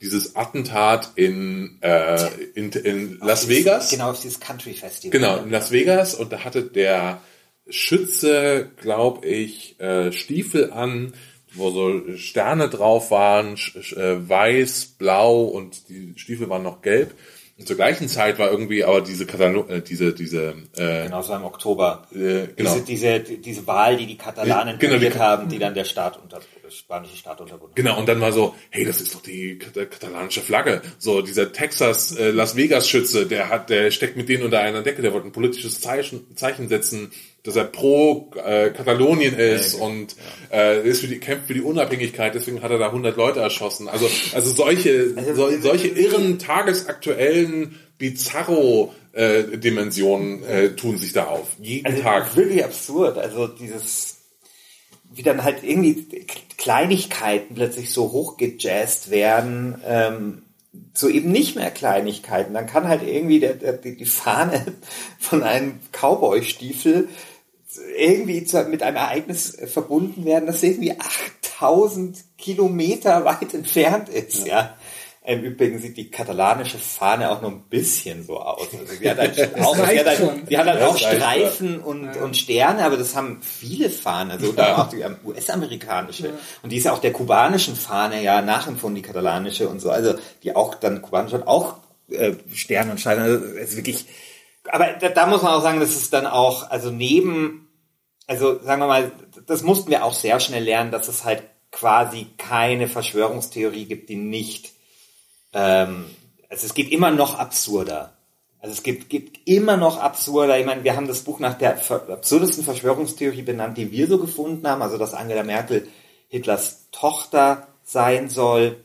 dieses 0.00 0.34
Attentat 0.34 1.10
in, 1.16 1.76
äh, 1.82 2.26
in, 2.54 2.70
in 2.70 3.18
Las 3.18 3.46
dieses, 3.46 3.66
Vegas. 3.66 3.90
Genau, 3.90 4.10
auf 4.10 4.20
dieses 4.20 4.40
Country 4.40 4.72
Festival. 4.72 5.10
Genau, 5.10 5.42
in 5.42 5.50
Las 5.50 5.72
Vegas 5.72 6.14
und 6.14 6.32
da 6.32 6.42
hatte 6.42 6.62
der 6.62 7.20
Schütze, 7.68 8.70
glaube 8.80 9.26
ich, 9.26 9.78
äh, 9.78 10.10
Stiefel 10.12 10.72
an, 10.72 11.12
wo 11.54 11.70
so 11.70 12.16
Sterne 12.16 12.68
drauf 12.68 13.10
waren, 13.10 13.54
äh, 13.54 14.28
weiß, 14.28 14.94
blau 14.98 15.42
und 15.42 15.88
die 15.88 16.14
Stiefel 16.16 16.48
waren 16.48 16.62
noch 16.62 16.82
gelb. 16.82 17.14
Und 17.60 17.66
zur 17.66 17.76
gleichen 17.76 18.08
Zeit 18.08 18.38
war 18.38 18.50
irgendwie 18.50 18.84
aber 18.84 19.02
diese 19.02 19.26
Katalon 19.26 19.68
äh, 19.68 19.82
diese 19.82 20.14
diese 20.14 20.54
äh, 20.78 21.04
genau 21.04 21.20
so 21.20 21.34
im 21.34 21.44
Oktober 21.44 22.06
äh, 22.10 22.46
genau. 22.56 22.74
diese, 22.74 22.80
diese 22.80 23.20
diese 23.20 23.66
Wahl, 23.66 23.98
die 23.98 24.06
die 24.06 24.16
Katalanen 24.16 24.78
genau, 24.78 24.96
die, 24.96 25.10
haben, 25.10 25.50
die 25.50 25.58
dann 25.58 25.74
der 25.74 25.84
Staat 25.84 26.18
unter 26.22 26.40
spanische 26.70 27.16
Staat 27.16 27.38
unterbunden. 27.38 27.74
Genau 27.74 27.98
und 27.98 28.08
dann 28.08 28.18
war 28.22 28.32
so, 28.32 28.54
hey, 28.70 28.86
das 28.86 29.02
ist 29.02 29.14
doch 29.14 29.20
die 29.20 29.58
katalanische 29.58 30.40
Flagge. 30.40 30.80
So 30.98 31.20
dieser 31.20 31.52
Texas 31.52 32.16
äh, 32.16 32.30
Las 32.30 32.56
Vegas 32.56 32.88
Schütze, 32.88 33.26
der 33.26 33.50
hat 33.50 33.68
der 33.68 33.90
steckt 33.90 34.16
mit 34.16 34.30
denen 34.30 34.44
unter 34.44 34.60
einer 34.60 34.80
Decke, 34.80 35.02
der 35.02 35.12
wollte 35.12 35.26
ein 35.26 35.32
politisches 35.32 35.82
Zeichen 35.82 36.34
Zeichen 36.36 36.70
setzen 36.70 37.12
dass 37.42 37.56
er 37.56 37.64
pro 37.64 38.30
äh, 38.44 38.70
Katalonien 38.70 39.34
ist 39.34 39.78
ja, 39.78 39.84
und 39.84 40.16
äh, 40.52 40.86
ist 40.86 41.00
für 41.00 41.08
die, 41.08 41.18
kämpft 41.18 41.46
für 41.46 41.54
die 41.54 41.62
Unabhängigkeit, 41.62 42.34
deswegen 42.34 42.62
hat 42.62 42.70
er 42.70 42.78
da 42.78 42.86
100 42.86 43.16
Leute 43.16 43.40
erschossen. 43.40 43.88
Also, 43.88 44.08
also 44.34 44.50
solche, 44.52 45.14
also, 45.16 45.34
so, 45.34 45.60
solche 45.60 45.88
irren, 45.88 46.38
tagesaktuellen, 46.38 47.78
bizarro 47.98 48.92
äh, 49.12 49.58
Dimensionen 49.58 50.42
äh, 50.44 50.70
tun 50.76 50.98
sich 50.98 51.12
da 51.12 51.26
auf. 51.26 51.48
Jeden 51.60 51.86
also 51.86 52.02
Tag. 52.02 52.36
Wirklich 52.36 52.64
absurd. 52.64 53.18
Also 53.18 53.46
dieses, 53.46 54.18
wie 55.12 55.22
dann 55.22 55.42
halt 55.42 55.62
irgendwie 55.62 56.06
Kleinigkeiten 56.56 57.54
plötzlich 57.54 57.90
so 57.90 58.12
hochgejazzt 58.12 59.10
werden, 59.10 59.80
ähm, 59.86 60.42
so 60.94 61.08
eben 61.08 61.32
nicht 61.32 61.56
mehr 61.56 61.70
Kleinigkeiten. 61.70 62.54
Dann 62.54 62.66
kann 62.66 62.86
halt 62.86 63.02
irgendwie 63.02 63.40
der, 63.40 63.54
der, 63.54 63.72
die 63.72 64.04
Fahne 64.04 64.64
von 65.18 65.42
einem 65.42 65.80
Cowboy-Stiefel 65.92 67.08
irgendwie 67.96 68.46
mit 68.68 68.82
einem 68.82 68.96
Ereignis 68.96 69.56
verbunden 69.66 70.24
werden, 70.24 70.46
das 70.46 70.62
irgendwie 70.62 70.96
8000 70.98 72.18
Kilometer 72.38 73.24
weit 73.24 73.54
entfernt 73.54 74.08
ist, 74.08 74.46
ja. 74.46 74.54
ja. 74.54 74.74
Im 75.22 75.42
Übrigen 75.42 75.78
sieht 75.78 75.98
die 75.98 76.10
katalanische 76.10 76.78
Fahne 76.78 77.30
auch 77.30 77.42
nur 77.42 77.50
ein 77.50 77.64
bisschen 77.68 78.24
so 78.24 78.40
aus. 78.40 78.68
Also 78.72 78.94
die 79.00 79.10
hat 79.10 79.18
halt 79.18 79.54
auch, 79.60 79.76
hat 79.76 79.86
halt, 79.86 80.06
hat 80.08 80.66
halt 80.66 80.82
auch 80.82 80.96
Streifen 80.96 81.78
und, 81.78 82.04
ja. 82.04 82.22
und 82.22 82.38
Sterne, 82.38 82.84
aber 82.84 82.96
das 82.96 83.14
haben 83.14 83.42
viele 83.42 83.90
Fahnen, 83.90 84.30
also 84.30 84.54
ja. 84.54 84.78
auch 84.78 84.88
die 84.88 85.04
US-amerikanische. 85.24 86.28
Ja. 86.28 86.32
Und 86.62 86.72
die 86.72 86.78
ist 86.78 86.84
ja 86.84 86.92
auch 86.92 87.00
der 87.00 87.12
kubanischen 87.12 87.76
Fahne 87.76 88.22
ja 88.22 88.40
nachempfunden, 88.40 89.02
die 89.02 89.06
katalanische 89.06 89.68
und 89.68 89.80
so. 89.80 89.90
Also 89.90 90.14
die 90.42 90.56
auch 90.56 90.74
dann 90.74 91.02
kubanisch 91.02 91.34
hat 91.34 91.46
auch 91.46 91.76
äh, 92.10 92.32
Sterne 92.54 92.92
und 92.92 92.98
Streifen. 92.98 93.22
Also 93.22 93.44
es 93.44 93.70
ist 93.70 93.76
wirklich 93.76 94.06
aber 94.68 94.92
da, 94.94 95.08
da 95.08 95.26
muss 95.26 95.42
man 95.42 95.52
auch 95.52 95.62
sagen, 95.62 95.80
das 95.80 95.96
ist 95.96 96.12
dann 96.12 96.26
auch, 96.26 96.70
also 96.70 96.90
neben, 96.90 97.68
also 98.26 98.62
sagen 98.62 98.82
wir 98.82 98.88
mal, 98.88 99.12
das 99.46 99.62
mussten 99.62 99.90
wir 99.90 100.04
auch 100.04 100.14
sehr 100.14 100.40
schnell 100.40 100.64
lernen, 100.64 100.90
dass 100.90 101.08
es 101.08 101.24
halt 101.24 101.42
quasi 101.70 102.26
keine 102.36 102.88
Verschwörungstheorie 102.88 103.86
gibt, 103.86 104.08
die 104.08 104.16
nicht, 104.16 104.72
ähm, 105.52 106.06
also 106.48 106.66
es 106.66 106.74
geht 106.74 106.90
immer 106.90 107.10
noch 107.10 107.38
absurder. 107.38 108.16
Also 108.60 108.74
es 108.74 108.82
gibt, 108.82 109.08
gibt 109.08 109.48
immer 109.48 109.78
noch 109.78 109.98
absurder. 109.98 110.58
Ich 110.58 110.66
meine, 110.66 110.84
wir 110.84 110.94
haben 110.94 111.08
das 111.08 111.22
Buch 111.22 111.38
nach 111.38 111.54
der 111.54 111.78
absurdesten 111.90 112.62
Verschwörungstheorie 112.62 113.42
benannt, 113.42 113.78
die 113.78 113.90
wir 113.90 114.06
so 114.06 114.18
gefunden 114.18 114.68
haben, 114.68 114.82
also 114.82 114.98
dass 114.98 115.14
Angela 115.14 115.44
Merkel 115.44 115.88
Hitlers 116.28 116.88
Tochter 116.92 117.68
sein 117.82 118.28
soll. 118.28 118.84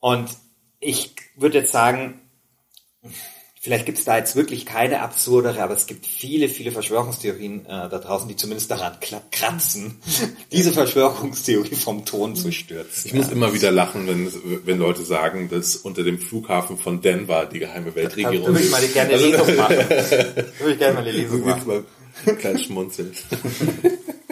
Und 0.00 0.30
ich 0.80 1.14
würde 1.36 1.58
jetzt 1.58 1.72
sagen, 1.72 2.20
Vielleicht 3.66 3.84
gibt 3.84 3.98
es 3.98 4.04
da 4.04 4.16
jetzt 4.16 4.36
wirklich 4.36 4.64
keine 4.64 5.02
absurdere, 5.02 5.60
aber 5.60 5.74
es 5.74 5.88
gibt 5.88 6.06
viele, 6.06 6.48
viele 6.48 6.70
Verschwörungstheorien 6.70 7.66
äh, 7.66 7.66
da 7.66 7.98
draußen, 7.98 8.28
die 8.28 8.36
zumindest 8.36 8.70
daran 8.70 8.92
kratzen, 9.32 9.96
diese 10.52 10.70
Verschwörungstheorie 10.70 11.74
vom 11.74 12.04
Ton 12.04 12.36
zu 12.36 12.52
stürzen. 12.52 13.08
Ich 13.08 13.12
muss 13.12 13.28
immer 13.32 13.52
wieder 13.52 13.72
lachen, 13.72 14.06
wenn, 14.06 14.32
wenn 14.64 14.78
Leute 14.78 15.02
sagen, 15.02 15.48
dass 15.48 15.74
unter 15.74 16.04
dem 16.04 16.20
Flughafen 16.20 16.78
von 16.78 17.00
Denver 17.00 17.46
die 17.46 17.58
geheime 17.58 17.92
Weltregierung 17.96 18.54
ist. 18.54 18.54
Würde 18.54 18.60
ich 18.60 18.70
mal 18.70 18.86
gerne 18.86 19.14
eine 19.14 19.22
Lesung 19.26 19.56
machen. 19.56 19.76
Würde 19.76 20.72
ich 20.72 20.78
gerne 20.78 20.94
mal 20.94 21.00
eine 21.00 21.10
Lesung 21.10 21.44
machen. 21.44 21.66
Mal 21.66 22.36
klein 22.36 22.58
schmunzeln. 22.60 23.10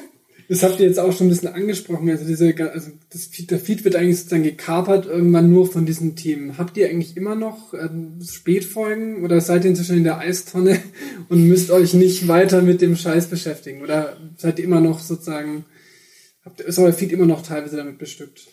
Das 0.48 0.62
habt 0.62 0.78
ihr 0.78 0.87
jetzt 0.87 0.98
auch 0.98 1.12
schon 1.16 1.26
ein 1.26 1.30
bisschen 1.30 1.54
angesprochen. 1.54 2.11
Also 2.11 2.26
diese, 2.26 2.54
also 2.72 2.90
das 3.11 3.26
Feed, 3.26 3.50
der 3.50 3.59
Feed 3.59 3.85
wird 3.85 3.96
eigentlich 3.96 4.18
sozusagen 4.18 4.42
gekapert 4.42 5.07
irgendwann 5.07 5.50
nur 5.50 5.70
von 5.70 5.87
diesen 5.87 6.16
Themen. 6.16 6.59
Habt 6.59 6.76
ihr 6.76 6.88
eigentlich 6.88 7.16
immer 7.16 7.35
noch 7.35 7.72
ähm, 7.74 8.18
Spätfolgen 8.22 9.24
oder 9.24 9.40
seid 9.40 9.64
ihr 9.64 9.70
inzwischen 9.70 9.96
in 9.96 10.04
der 10.04 10.18
Eistonne 10.18 10.78
und 11.28 11.48
müsst 11.48 11.70
euch 11.70 11.94
nicht 11.94 12.28
weiter 12.28 12.62
mit 12.62 12.83
dem 12.83 12.96
Scheiß 12.96 13.28
beschäftigen? 13.28 13.83
Oder 13.83 14.16
seid 14.37 14.59
ihr 14.59 14.64
immer 14.66 14.80
noch 14.80 15.00
sozusagen, 15.00 15.64
habt, 16.44 16.61
ist 16.61 16.78
euer 16.78 16.92
Feed 16.92 17.12
immer 17.12 17.26
noch 17.26 17.42
teilweise 17.42 17.76
damit 17.76 17.98
bestückt? 17.98 18.48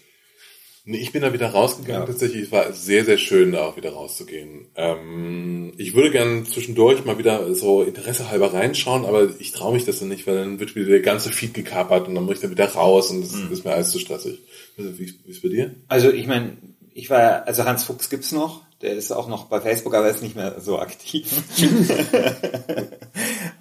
Nee, 0.83 0.97
ich 0.97 1.11
bin 1.11 1.21
da 1.21 1.31
wieder 1.31 1.49
rausgegangen. 1.49 2.01
Ja. 2.01 2.07
Tatsächlich, 2.07 2.43
es 2.43 2.51
war 2.51 2.73
sehr, 2.73 3.05
sehr 3.05 3.17
schön, 3.17 3.51
da 3.51 3.65
auch 3.65 3.77
wieder 3.77 3.91
rauszugehen. 3.93 4.67
Ähm, 4.75 5.73
ich 5.77 5.93
würde 5.93 6.09
gern 6.09 6.45
zwischendurch 6.45 7.05
mal 7.05 7.19
wieder 7.19 7.53
so 7.53 7.83
Interesse 7.83 8.31
halber 8.31 8.53
reinschauen, 8.53 9.05
aber 9.05 9.29
ich 9.39 9.51
traue 9.51 9.73
mich 9.73 9.85
das 9.85 9.99
dann 9.99 10.07
nicht, 10.07 10.25
weil 10.25 10.35
dann 10.35 10.59
wird 10.59 10.75
wieder 10.75 10.87
der 10.87 11.01
ganze 11.01 11.31
Feed 11.31 11.53
gekapert 11.53 12.07
und 12.07 12.15
dann 12.15 12.25
muss 12.25 12.35
ich 12.35 12.41
dann 12.41 12.51
wieder 12.51 12.65
raus 12.65 13.11
und 13.11 13.21
das 13.21 13.33
mhm. 13.33 13.51
ist 13.51 13.63
mir 13.63 13.73
alles 13.73 13.91
zu 13.91 13.99
stressig. 13.99 14.39
Wie 14.75 15.03
ist 15.03 15.19
es 15.27 15.41
bei 15.41 15.49
dir? 15.49 15.75
Also 15.87 16.11
ich 16.11 16.25
meine, 16.25 16.57
ich 16.93 17.11
war, 17.11 17.45
also 17.45 17.63
Hans 17.65 17.83
Fuchs 17.83 18.09
gibt's 18.09 18.31
noch, 18.31 18.63
der 18.81 18.93
ist 18.93 19.11
auch 19.11 19.27
noch 19.27 19.45
bei 19.45 19.61
Facebook, 19.61 19.93
aber 19.93 20.09
ist 20.09 20.23
nicht 20.23 20.35
mehr 20.35 20.55
so 20.59 20.79
aktiv. 20.79 21.31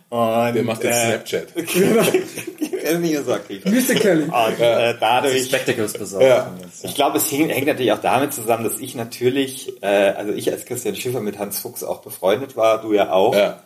und, 0.08 0.54
der 0.54 0.62
macht 0.62 0.82
jetzt 0.84 0.96
äh, 0.96 1.06
Snapchat. 1.06 1.48
er 1.56 2.90
ist 2.92 3.00
nicht 3.00 3.12
mehr 3.12 3.24
so 3.24 3.32
aktiv. 3.32 3.64
Mr. 3.64 3.94
Kelly. 3.94 4.24
Und 4.24 4.60
äh, 4.60 4.94
dadurch. 4.98 5.44
Spectacles 5.44 5.92
besorgt. 5.92 6.26
Ja. 6.26 6.54
Ich 6.82 6.94
glaube, 6.94 7.18
es 7.18 7.30
hängt, 7.30 7.50
hängt 7.50 7.66
natürlich 7.66 7.92
auch 7.92 8.00
damit 8.00 8.32
zusammen, 8.32 8.64
dass 8.64 8.80
ich 8.80 8.94
natürlich, 8.94 9.82
äh, 9.82 9.86
also 9.86 10.32
ich 10.32 10.50
als 10.50 10.64
Christian 10.64 10.96
Schiffer 10.96 11.20
mit 11.20 11.38
Hans 11.38 11.60
Fuchs 11.60 11.84
auch 11.84 12.00
befreundet 12.02 12.56
war, 12.56 12.80
du 12.80 12.92
ja 12.94 13.12
auch. 13.12 13.34
Ja. 13.34 13.62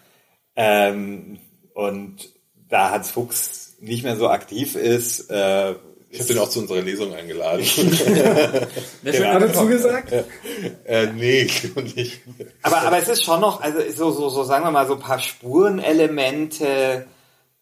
Ähm, 0.57 1.39
und 1.75 2.17
da 2.69 2.91
Hans 2.91 3.11
Fuchs 3.11 3.77
nicht 3.81 4.03
mehr 4.03 4.17
so 4.17 4.29
aktiv 4.29 4.75
ist, 4.75 5.31
äh, 5.31 5.75
ich 6.15 6.21
habe 6.21 6.33
den 6.33 6.39
auch 6.39 6.49
zu 6.49 6.61
unserer 6.61 6.81
Lesung 6.81 7.13
eingeladen. 7.13 7.67
genau. 9.03 9.29
Hat 9.33 9.43
er 9.43 9.53
zugesagt? 9.53 10.13
Äh, 10.85 11.09
nee, 11.13 11.51
nicht. 11.97 12.21
Aber, 12.63 12.83
aber 12.83 12.99
es 12.99 13.09
ist 13.09 13.25
schon 13.25 13.41
noch, 13.41 13.61
also 13.61 13.81
so, 13.91 14.13
so, 14.13 14.29
so 14.29 14.45
sagen 14.45 14.65
wir 14.65 14.71
mal, 14.71 14.87
so 14.87 14.95
ein 14.95 15.01
paar 15.01 15.19
Spurenelemente 15.19 17.07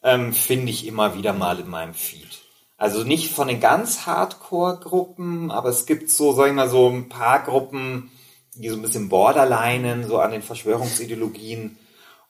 ähm, 0.03 0.35
finde 0.35 0.71
ich 0.71 0.87
immer 0.87 1.17
wieder 1.17 1.33
mal 1.33 1.59
in 1.61 1.71
meinem 1.71 1.95
Feed. 1.95 2.43
Also 2.77 3.05
nicht 3.05 3.33
von 3.33 3.49
den 3.49 3.59
ganz 3.59 4.05
Hardcore-Gruppen, 4.05 5.51
aber 5.51 5.71
es 5.71 5.87
gibt 5.87 6.11
so, 6.11 6.35
sagen 6.35 6.55
wir 6.57 6.65
mal, 6.65 6.69
so 6.69 6.91
ein 6.91 7.09
paar 7.09 7.43
Gruppen, 7.45 8.11
die 8.55 8.69
so 8.69 8.77
ein 8.77 8.83
bisschen 8.83 9.09
borderlinen, 9.09 10.07
so 10.07 10.19
an 10.19 10.31
den 10.31 10.43
Verschwörungsideologien 10.43 11.79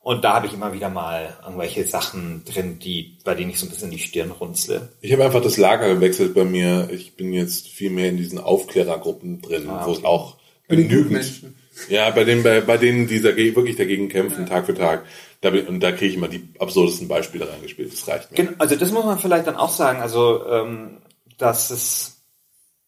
und 0.02 0.24
da 0.24 0.34
habe 0.34 0.48
ich 0.48 0.52
immer 0.52 0.72
wieder 0.72 0.88
mal 0.88 1.36
irgendwelche 1.44 1.86
Sachen 1.86 2.42
drin, 2.44 2.80
die, 2.80 3.18
bei 3.24 3.36
denen 3.36 3.50
ich 3.50 3.60
so 3.60 3.66
ein 3.66 3.70
bisschen 3.70 3.92
die 3.92 4.00
Stirn 4.00 4.32
runzle. 4.32 4.88
Ich 5.00 5.12
habe 5.12 5.24
einfach 5.24 5.42
das 5.42 5.58
Lager 5.58 5.94
gewechselt 5.94 6.34
bei 6.34 6.44
mir. 6.44 6.88
Ich 6.90 7.14
bin 7.14 7.32
jetzt 7.32 7.68
viel 7.68 7.90
mehr 7.90 8.08
in 8.08 8.16
diesen 8.16 8.38
Aufklärergruppen 8.38 9.40
drin, 9.40 9.70
ah, 9.70 9.86
wo 9.86 9.92
es 9.92 10.04
auch 10.04 10.38
genügend. 10.66 11.44
Ja, 11.88 12.10
bei 12.10 12.24
denen, 12.24 12.42
bei, 12.42 12.60
bei 12.60 12.78
denen, 12.78 13.06
die 13.06 13.22
dagegen, 13.22 13.54
wirklich 13.54 13.76
dagegen 13.76 14.08
kämpfen, 14.08 14.42
ja. 14.42 14.48
Tag 14.48 14.66
für 14.66 14.74
Tag. 14.74 15.04
Da, 15.40 15.50
und 15.50 15.80
da 15.80 15.92
kriege 15.92 16.06
ich 16.06 16.16
immer 16.16 16.28
die 16.28 16.48
absurdesten 16.58 17.06
Beispiele 17.06 17.48
reingespielt. 17.48 17.92
Das 17.92 18.06
reicht 18.08 18.36
mir. 18.36 18.54
Also 18.58 18.74
das 18.74 18.90
muss 18.90 19.04
man 19.04 19.18
vielleicht 19.20 19.46
dann 19.46 19.56
auch 19.56 19.70
sagen, 19.70 20.00
also 20.00 20.44
ähm, 20.48 20.98
dass 21.38 21.70
es 21.70 22.22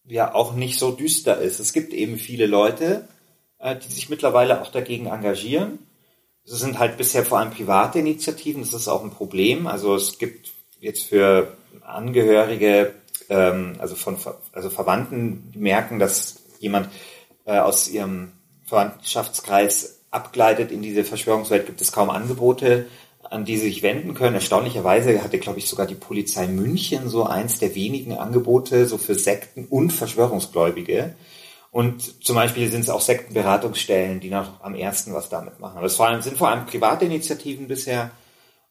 ja 0.05 0.35
auch 0.35 0.55
nicht 0.55 0.79
so 0.81 0.90
düster 0.90 1.38
ist. 1.38 1.61
Es 1.61 1.72
gibt 1.72 1.94
eben 1.94 2.18
viele 2.18 2.46
Leute, 2.46 3.09
äh, 3.59 3.77
die 3.77 3.92
sich 3.92 4.09
mittlerweile 4.09 4.61
auch 4.61 4.70
dagegen 4.72 5.07
engagieren 5.07 5.79
es 6.47 6.61
sind 6.61 6.79
halt 6.79 6.97
bisher 6.97 7.25
vor 7.25 7.39
allem 7.39 7.51
private 7.51 7.99
Initiativen, 7.99 8.63
das 8.63 8.75
ist 8.75 8.89
auch 8.89 9.03
ein 9.03 9.11
Problem. 9.11 9.67
Also 9.67 9.95
es 9.95 10.19
gibt 10.19 10.53
jetzt 10.81 11.05
für 11.05 11.57
Angehörige, 11.83 12.95
ähm, 13.29 13.77
also 13.79 13.95
von 13.95 14.17
also 14.53 14.71
Verwandten, 14.71 15.51
die 15.55 15.59
merken, 15.59 15.99
dass 15.99 16.43
jemand 16.59 16.91
äh, 17.47 17.59
aus 17.59 17.89
ihrem 17.89 18.33
Verwandtschaftskreis 18.65 20.01
abgleitet 20.11 20.71
in 20.71 20.83
diese 20.83 21.05
Verschwörungswelt, 21.05 21.67
gibt 21.67 21.81
es 21.81 21.93
kaum 21.93 22.11
Angebote, 22.11 22.87
an 23.23 23.45
die 23.45 23.57
sie 23.57 23.69
sich 23.69 23.83
wenden 23.83 24.15
können. 24.15 24.35
Erstaunlicherweise 24.35 25.23
hatte, 25.23 25.39
glaube 25.39 25.59
ich, 25.59 25.69
sogar 25.69 25.87
die 25.87 25.95
Polizei 25.95 26.47
München 26.47 27.09
so 27.09 27.25
eins 27.25 27.59
der 27.59 27.75
wenigen 27.75 28.13
Angebote 28.13 28.87
so 28.87 28.99
für 28.99 29.15
Sekten 29.15 29.67
und 29.67 29.93
Verschwörungsgläubige. 29.93 31.15
Und 31.75 32.25
zum 32.25 32.37
Beispiel 32.37 32.71
sind 32.71 32.83
es 32.83 32.89
auch 32.89 33.01
Sektenberatungsstellen, 33.01 34.21
die 34.21 34.31
noch 34.31 34.63
am 34.63 34.77
ersten 34.77 35.13
was 35.13 35.29
damit 35.29 35.59
machen. 35.59 35.77
Aber 35.77 35.87
es 35.87 35.97
sind 35.97 36.39
vor 36.39 36.49
allem 36.49 36.67
private 36.67 37.05
Initiativen 37.05 37.67
bisher. 37.67 38.13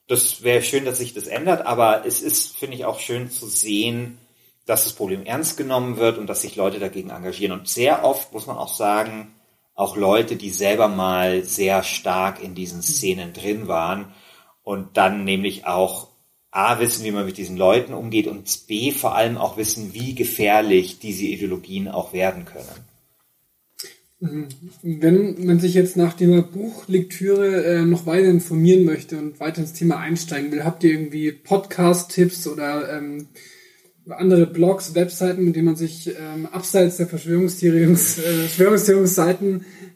Das 0.08 0.42
wäre 0.42 0.62
schön, 0.62 0.86
dass 0.86 1.00
sich 1.00 1.14
das 1.14 1.28
ändert, 1.28 1.66
aber 1.66 2.06
es 2.06 2.22
ist, 2.22 2.56
finde 2.56 2.78
ich, 2.78 2.86
auch 2.86 3.02
schön 3.02 3.30
zu 3.30 3.46
sehen, 3.46 4.20
dass 4.66 4.86
das 4.86 4.94
Problem 4.94 5.26
ernst 5.26 5.58
genommen 5.58 5.98
wird 5.98 6.18
und 6.18 6.28
dass 6.28 6.44
sich 6.44 6.56
Leute 6.56 6.80
dagegen 6.80 7.10
engagieren. 7.10 7.52
Und 7.52 7.68
sehr 7.68 8.06
oft 8.06 8.32
muss 8.32 8.48
man 8.48 8.56
auch 8.56 8.74
sagen, 8.74 9.34
auch 9.76 9.98
Leute, 9.98 10.38
die 10.38 10.52
selber 10.52 10.88
mal 10.88 11.44
sehr 11.44 11.84
stark 11.84 12.42
in 12.42 12.56
diesen 12.56 12.82
Szenen 12.82 13.34
drin 13.34 13.68
waren 13.68 14.14
und 14.64 14.96
dann 14.96 15.26
nämlich 15.26 15.68
auch 15.68 16.08
A, 16.52 16.80
wissen, 16.80 17.04
wie 17.04 17.12
man 17.12 17.26
mit 17.26 17.36
diesen 17.36 17.58
Leuten 17.58 17.94
umgeht 17.94 18.28
und 18.28 18.66
B, 18.68 18.94
vor 18.94 19.14
allem 19.14 19.38
auch 19.38 19.58
wissen, 19.58 19.94
wie 19.94 20.16
gefährlich 20.16 21.00
diese 21.00 21.26
Ideologien 21.26 21.90
auch 21.90 22.14
werden 22.14 22.46
können. 22.46 22.93
Wenn 24.82 25.46
man 25.46 25.60
sich 25.60 25.74
jetzt 25.74 25.98
nach 25.98 26.14
der 26.14 26.42
Buchlektüre 26.42 27.64
äh, 27.66 27.82
noch 27.82 28.06
weiter 28.06 28.30
informieren 28.30 28.86
möchte 28.86 29.18
und 29.18 29.40
weiter 29.40 29.62
ins 29.62 29.74
Thema 29.74 29.98
einsteigen 29.98 30.52
will, 30.52 30.64
habt 30.64 30.84
ihr 30.84 30.92
irgendwie 30.92 31.32
Podcast-Tipps 31.32 32.48
oder 32.48 32.98
ähm, 32.98 33.28
andere 34.10 34.46
Blogs, 34.48 34.96
Webseiten, 34.96 35.44
mit 35.46 35.56
denen 35.56 35.66
man 35.66 35.76
sich 35.76 36.10
ähm, 36.10 36.48
abseits 36.52 36.98
der 36.98 37.08
Verschwörungstheorungs, 37.08 38.20
äh, 38.20 38.46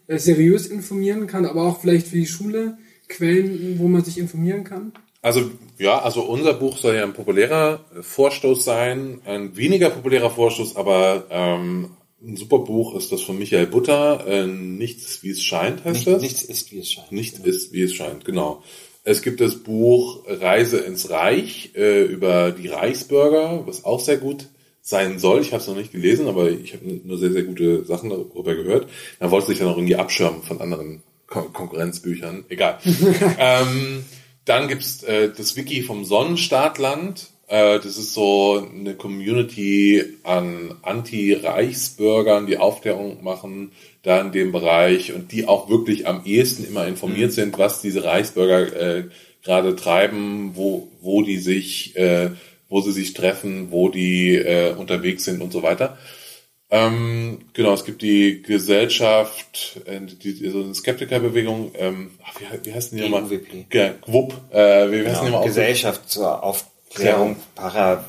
äh, 0.08 0.18
seriös 0.18 0.66
informieren 0.66 1.26
kann, 1.26 1.46
aber 1.46 1.62
auch 1.62 1.80
vielleicht 1.80 2.08
für 2.08 2.16
die 2.16 2.26
Schule 2.26 2.78
Quellen, 3.08 3.78
wo 3.78 3.88
man 3.88 4.04
sich 4.04 4.18
informieren 4.18 4.64
kann? 4.64 4.92
Also 5.22 5.50
ja, 5.78 5.98
also 5.98 6.22
unser 6.22 6.54
Buch 6.54 6.76
soll 6.76 6.94
ja 6.94 7.02
ein 7.02 7.12
populärer 7.12 7.80
Vorstoß 8.00 8.64
sein, 8.64 9.20
ein 9.24 9.56
weniger 9.56 9.90
populärer 9.90 10.30
Vorstoß, 10.30 10.76
aber 10.76 11.24
ähm, 11.30 11.90
ein 12.22 12.36
super 12.36 12.58
Buch 12.58 12.94
ist 12.96 13.12
das 13.12 13.22
von 13.22 13.38
Michael 13.38 13.66
Butter. 13.66 14.26
Äh, 14.26 14.46
nichts 14.46 15.22
wie 15.22 15.30
es 15.30 15.42
scheint 15.42 15.84
heißt 15.84 15.94
Nicht, 15.94 16.06
das. 16.06 16.22
Nichts 16.22 16.42
ist 16.42 16.72
wie 16.72 16.78
es 16.80 16.90
scheint. 16.90 17.12
Nichts 17.12 17.36
genau. 17.36 17.48
ist 17.48 17.72
wie 17.72 17.82
es 17.82 17.94
scheint, 17.94 18.24
genau. 18.24 18.62
Es 19.04 19.22
gibt 19.22 19.40
das 19.40 19.56
Buch 19.56 20.24
Reise 20.26 20.78
ins 20.78 21.10
Reich 21.10 21.70
äh, 21.74 22.02
über 22.02 22.50
die 22.50 22.68
Reichsbürger, 22.68 23.66
was 23.66 23.84
auch 23.84 24.00
sehr 24.00 24.18
gut 24.18 24.48
sein 24.82 25.18
soll. 25.18 25.40
Ich 25.40 25.52
habe 25.52 25.62
es 25.62 25.68
noch 25.68 25.76
nicht 25.76 25.92
gelesen, 25.92 26.28
aber 26.28 26.50
ich 26.50 26.74
habe 26.74 26.84
nur 27.04 27.18
sehr, 27.18 27.30
sehr 27.30 27.42
gute 27.42 27.84
Sachen 27.84 28.10
darüber 28.10 28.54
gehört. 28.54 28.88
Man 29.20 29.30
wollte 29.30 29.48
sich 29.48 29.58
dann 29.58 29.68
auch 29.68 29.76
irgendwie 29.76 29.96
abschirmen 29.96 30.42
von 30.42 30.60
anderen 30.60 31.02
Kon 31.26 31.52
Konkurrenzbüchern. 31.52 32.44
Egal. 32.48 32.78
ähm, 33.38 34.04
dann 34.44 34.68
gibt's 34.68 35.02
äh, 35.04 35.30
das 35.34 35.56
Wiki 35.56 35.82
vom 35.82 36.04
Sonnenstaatland 36.04 37.28
äh, 37.48 37.78
das 37.78 37.96
ist 37.96 38.14
so 38.14 38.62
eine 38.72 38.94
Community 38.94 40.04
an 40.22 40.74
Anti-Reichsbürgern, 40.82 42.46
die 42.46 42.58
Aufklärung 42.58 43.24
machen, 43.24 43.72
da 44.02 44.20
in 44.20 44.32
dem 44.32 44.52
Bereich 44.52 45.12
und 45.12 45.32
die 45.32 45.46
auch 45.46 45.68
wirklich 45.68 46.06
am 46.06 46.24
ehesten 46.24 46.66
immer 46.66 46.86
informiert 46.86 47.30
mhm. 47.30 47.34
sind, 47.34 47.58
was 47.58 47.80
diese 47.80 48.04
Reichsbürger 48.04 48.98
äh, 48.98 49.04
gerade 49.42 49.76
treiben, 49.76 50.52
wo, 50.54 50.88
wo 51.00 51.22
die 51.22 51.38
sich, 51.38 51.96
äh, 51.96 52.30
wo 52.68 52.82
sie 52.82 52.92
sich 52.92 53.14
treffen, 53.14 53.70
wo 53.70 53.88
die 53.88 54.34
äh, 54.36 54.74
unterwegs 54.74 55.24
sind 55.24 55.40
und 55.40 55.52
so 55.52 55.62
weiter. 55.62 55.96
Ähm, 56.70 57.38
genau, 57.54 57.72
es 57.72 57.86
gibt 57.86 58.02
die 58.02 58.42
Gesellschaft, 58.42 59.80
äh, 59.86 60.00
die, 60.02 60.50
so 60.50 60.62
eine 60.62 60.74
Skeptikerbewegung, 60.74 61.72
ähm, 61.78 62.10
wie, 62.38 62.66
wie 62.66 62.74
heißt 62.74 62.92
die 62.92 63.00
nochmal? 63.00 63.22
GWUP, 63.22 64.34
äh, 64.52 64.90
wie 64.90 65.08
heißt 65.08 65.24
genau, 65.24 65.40
die 65.40 65.48
Gesellschaft 65.48 66.10
zur 66.10 66.42
Aufklärung 66.42 66.77
Klärung 66.94 67.36
para 67.54 68.04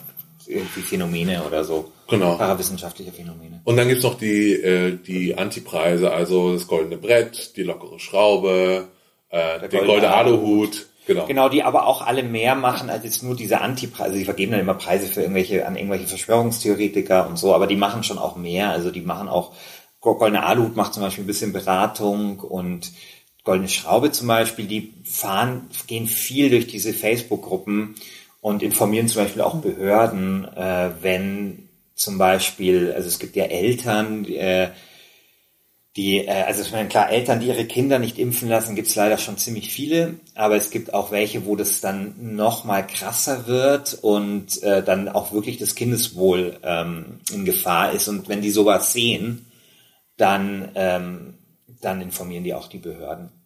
irgendwie 0.47 0.81
Phänomene 0.81 1.43
oder 1.45 1.63
so. 1.63 1.91
Genau. 2.07 2.35
Parawissenschaftliche 2.35 3.11
Phänomene. 3.11 3.61
Und 3.63 3.77
dann 3.77 3.87
gibt's 3.87 4.03
noch 4.03 4.17
die, 4.17 4.53
äh, 4.53 4.97
die 4.97 5.37
Antipreise, 5.37 6.11
also 6.11 6.53
das 6.53 6.67
goldene 6.67 6.97
Brett, 6.97 7.55
die 7.55 7.63
lockere 7.63 7.99
Schraube, 7.99 8.87
äh, 9.29 9.59
der, 9.59 9.67
der 9.67 9.85
goldene 9.85 10.13
Aluhut. 10.13 10.87
Genau. 11.05 11.25
genau, 11.25 11.49
die 11.49 11.63
aber 11.63 11.87
auch 11.87 12.05
alle 12.05 12.21
mehr 12.21 12.53
machen 12.53 12.91
als 12.91 13.03
jetzt 13.03 13.23
nur 13.23 13.35
diese 13.35 13.61
Antipreise. 13.61 14.15
Sie 14.15 14.25
vergeben 14.25 14.51
dann 14.51 14.61
immer 14.61 14.75
Preise 14.75 15.07
für 15.07 15.21
irgendwelche, 15.21 15.65
an 15.65 15.75
irgendwelche 15.75 16.05
Verschwörungstheoretiker 16.05 17.27
und 17.27 17.37
so, 17.37 17.55
aber 17.55 17.65
die 17.65 17.75
machen 17.75 18.03
schon 18.03 18.19
auch 18.19 18.35
mehr. 18.35 18.69
Also 18.69 18.91
die 18.91 19.01
machen 19.01 19.27
auch, 19.27 19.53
Goldene 20.01 20.43
Aluhut 20.43 20.75
macht 20.75 20.93
zum 20.93 21.01
Beispiel 21.01 21.23
ein 21.23 21.27
bisschen 21.27 21.51
Beratung 21.51 22.39
und 22.39 22.91
Goldene 23.43 23.69
Schraube 23.69 24.11
zum 24.11 24.27
Beispiel, 24.27 24.67
die 24.67 24.93
fahren, 25.03 25.69
gehen 25.87 26.05
viel 26.05 26.51
durch 26.51 26.67
diese 26.67 26.93
Facebook-Gruppen 26.93 27.95
und 28.41 28.63
informieren 28.63 29.07
zum 29.07 29.23
Beispiel 29.23 29.41
auch 29.41 29.55
Behörden, 29.55 30.45
äh, 30.55 30.91
wenn 31.01 31.69
zum 31.95 32.17
Beispiel, 32.17 32.93
also 32.93 33.07
es 33.07 33.19
gibt 33.19 33.35
ja 33.35 33.45
Eltern, 33.45 34.25
äh, 34.25 34.69
die, 35.95 36.19
äh, 36.19 36.43
also 36.43 36.61
ich 36.61 36.71
meine, 36.71 36.87
klar, 36.87 37.09
Eltern, 37.09 37.41
die 37.41 37.47
ihre 37.47 37.65
Kinder 37.65 37.99
nicht 37.99 38.17
impfen 38.17 38.47
lassen, 38.47 38.75
gibt's 38.75 38.95
leider 38.95 39.17
schon 39.17 39.37
ziemlich 39.37 39.71
viele, 39.71 40.15
aber 40.35 40.55
es 40.55 40.69
gibt 40.69 40.93
auch 40.93 41.11
welche, 41.11 41.45
wo 41.45 41.57
das 41.57 41.81
dann 41.81 42.35
noch 42.35 42.63
mal 42.63 42.85
krasser 42.87 43.47
wird 43.47 43.95
und 44.01 44.63
äh, 44.63 44.81
dann 44.81 45.09
auch 45.09 45.33
wirklich 45.33 45.57
das 45.57 45.75
Kindeswohl 45.75 46.57
ähm, 46.63 47.19
in 47.33 47.43
Gefahr 47.43 47.91
ist. 47.91 48.07
Und 48.07 48.29
wenn 48.29 48.41
die 48.41 48.51
sowas 48.51 48.93
sehen, 48.93 49.47
dann, 50.15 50.69
ähm, 50.75 51.33
dann 51.81 52.01
informieren 52.01 52.43
die 52.43 52.53
auch 52.53 52.67
die 52.67 52.77
Behörden. 52.77 53.38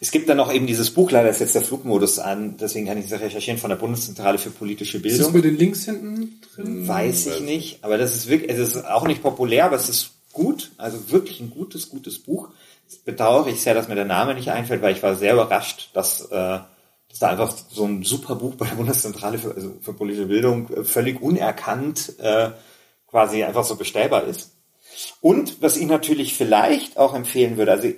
Es 0.00 0.10
gibt 0.10 0.28
dann 0.28 0.36
noch 0.36 0.52
eben 0.52 0.66
dieses 0.66 0.90
Buch, 0.90 1.10
leider 1.10 1.28
ist 1.28 1.40
jetzt 1.40 1.54
der 1.54 1.62
Flugmodus 1.62 2.18
an, 2.18 2.56
deswegen 2.56 2.86
kann 2.86 2.98
ich 2.98 3.08
das 3.08 3.20
recherchieren, 3.20 3.58
von 3.58 3.70
der 3.70 3.76
Bundeszentrale 3.76 4.38
für 4.38 4.50
politische 4.50 5.00
Bildung. 5.00 5.20
Ist 5.20 5.26
das 5.26 5.34
mit 5.34 5.44
den 5.44 5.58
Links 5.58 5.84
hinten 5.84 6.40
drin? 6.54 6.88
Weiß 6.88 7.26
ich 7.26 7.40
nicht, 7.40 7.84
aber 7.84 7.98
das 7.98 8.14
ist 8.14 8.28
wirklich, 8.28 8.50
es 8.50 8.58
ist 8.58 8.84
auch 8.86 9.06
nicht 9.06 9.22
populär, 9.22 9.66
aber 9.66 9.76
es 9.76 9.88
ist 9.88 10.10
gut, 10.32 10.72
also 10.78 11.10
wirklich 11.10 11.40
ein 11.40 11.50
gutes, 11.50 11.88
gutes 11.90 12.18
Buch. 12.18 12.48
Das 12.86 12.96
bedauere 12.96 13.48
ich 13.48 13.60
sehr, 13.60 13.74
dass 13.74 13.88
mir 13.88 13.94
der 13.94 14.04
Name 14.04 14.34
nicht 14.34 14.50
einfällt, 14.50 14.80
weil 14.82 14.94
ich 14.94 15.02
war 15.02 15.14
sehr 15.14 15.34
überrascht, 15.34 15.90
dass, 15.92 16.22
äh, 16.26 16.60
dass 17.08 17.18
da 17.18 17.28
einfach 17.28 17.54
so 17.70 17.84
ein 17.84 18.02
super 18.02 18.36
Buch 18.36 18.54
bei 18.54 18.66
der 18.66 18.76
Bundeszentrale 18.76 19.38
für, 19.38 19.54
also 19.54 19.74
für 19.82 19.92
politische 19.92 20.26
Bildung 20.26 20.70
äh, 20.70 20.84
völlig 20.84 21.20
unerkannt 21.20 22.14
äh, 22.20 22.50
quasi 23.08 23.42
einfach 23.44 23.64
so 23.64 23.76
bestellbar 23.76 24.24
ist. 24.24 24.52
Und 25.20 25.60
was 25.60 25.76
ich 25.76 25.86
natürlich 25.86 26.34
vielleicht 26.34 26.96
auch 26.96 27.14
empfehlen 27.14 27.56
würde, 27.56 27.72
also 27.72 27.88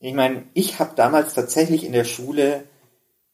ich 0.00 0.14
meine, 0.14 0.44
ich 0.54 0.78
habe 0.78 0.92
damals 0.96 1.34
tatsächlich 1.34 1.84
in 1.84 1.92
der 1.92 2.04
Schule 2.04 2.64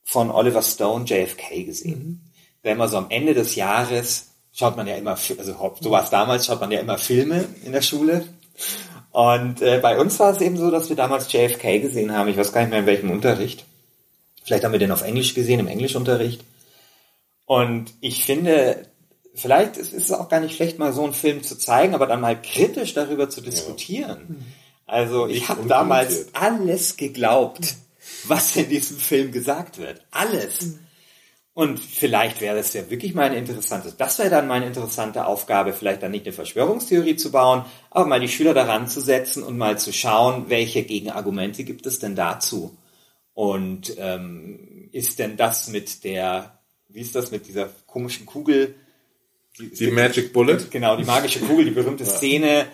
von 0.05 0.31
Oliver 0.31 0.63
Stone 0.63 1.05
JFK 1.05 1.65
gesehen. 1.65 1.99
Mhm. 1.99 2.21
Der 2.65 2.73
immer 2.73 2.89
so 2.89 2.97
am 2.97 3.11
Ende 3.11 3.35
des 3.35 3.55
Jahres 3.55 4.29
schaut 4.53 4.77
man 4.77 4.87
ja 4.87 4.97
immer, 4.97 5.13
also 5.13 5.75
so 5.81 5.91
war 5.91 6.03
es 6.03 6.11
damals, 6.11 6.47
schaut 6.47 6.61
man 6.61 6.73
ja 6.73 6.81
immer 6.81 6.99
Filme 6.99 7.45
in 7.65 7.73
der 7.73 7.83
Schule. 7.83 8.27
Und 9.13 9.63
äh, 9.63 9.79
bei 9.81 9.99
uns 9.99 10.19
war 10.19 10.33
es 10.33 10.41
eben 10.41 10.57
so, 10.57 10.71
dass 10.71 10.89
wir 10.89 10.97
damals 10.97 11.33
JFK 11.33 11.81
gesehen 11.81 12.13
haben. 12.13 12.29
Ich 12.29 12.37
weiß 12.37 12.53
gar 12.53 12.63
nicht 12.63 12.71
mehr 12.71 12.81
in 12.81 12.87
welchem 12.87 13.11
Unterricht. 13.11 13.65
Vielleicht 14.43 14.65
haben 14.65 14.73
wir 14.73 14.79
den 14.79 14.93
auf 14.93 15.03
Englisch 15.03 15.35
gesehen, 15.35 15.61
im 15.61 15.69
Englischunterricht. 15.69 16.43
Und 17.45 17.93
ich 18.01 18.25
finde, 18.25 18.87
vielleicht 19.35 19.77
ist 19.77 19.93
es 19.93 20.13
auch 20.13 20.29
gar 20.29 20.41
nicht 20.41 20.57
schlecht, 20.57 20.79
mal 20.79 20.93
so 20.93 21.05
einen 21.05 21.15
Film 21.15 21.43
zu 21.43 21.57
zeigen, 21.57 21.95
aber 21.95 22.07
dann 22.07 22.21
mal 22.21 22.41
kritisch 22.41 22.95
darüber 22.95 23.31
zu 23.31 23.41
diskutieren. 23.41 24.27
Ja. 24.29 24.47
Also 24.87 25.27
ich 25.27 25.49
habe 25.49 25.67
damals 25.67 26.29
alles 26.33 26.97
geglaubt, 26.97 27.75
was 28.25 28.57
in 28.57 28.69
diesem 28.69 28.97
Film 28.97 29.33
gesagt 29.33 29.79
wird. 29.79 30.07
Alles. 30.13 30.77
Und 31.55 31.81
vielleicht 31.81 32.43
wäre 32.43 32.59
es 32.59 32.75
ja 32.75 32.89
wirklich 32.91 33.15
mal 33.15 33.31
ein 33.31 33.33
interessantes, 33.33 33.97
das 33.97 34.19
wäre 34.19 34.29
dann 34.29 34.47
meine 34.47 34.67
interessante 34.67 35.27
Aufgabe, 35.27 35.73
vielleicht 35.73 36.03
dann 36.03 36.11
nicht 36.11 36.27
eine 36.27 36.35
Verschwörungstheorie 36.35 37.17
zu 37.17 37.31
bauen, 37.33 37.65
aber 37.91 38.05
mal 38.05 38.21
die 38.21 38.29
Schüler 38.29 38.53
daran 38.53 38.89
zu 38.89 39.01
setzen 39.01 39.43
und 39.43 39.57
mal 39.57 39.79
zu 39.79 39.91
schauen, 39.91 40.51
welche 40.51 40.83
Gegenargumente 40.83 41.65
gibt 41.65 41.87
es 41.87 41.99
denn 41.99 42.15
dazu? 42.15 42.77
Und 43.33 43.95
ähm, 43.97 44.91
ist 44.93 45.19
denn 45.19 45.39
das 45.39 45.69
mit 45.69 46.05
der, 46.05 46.59
wie 46.89 47.01
ist 47.01 47.15
das 47.15 47.31
mit 47.31 47.49
dieser 47.49 47.71
komischen 47.87 48.27
Kugel? 48.27 48.75
Die, 49.59 49.71
die 49.71 49.91
Magic 49.91 50.35
Bullet? 50.35 50.59
Genau, 50.71 50.97
die 50.97 51.05
magische 51.05 51.41
Kugel, 51.41 51.65
die 51.65 51.71
berühmte. 51.71 52.05
Szene. 52.05 52.67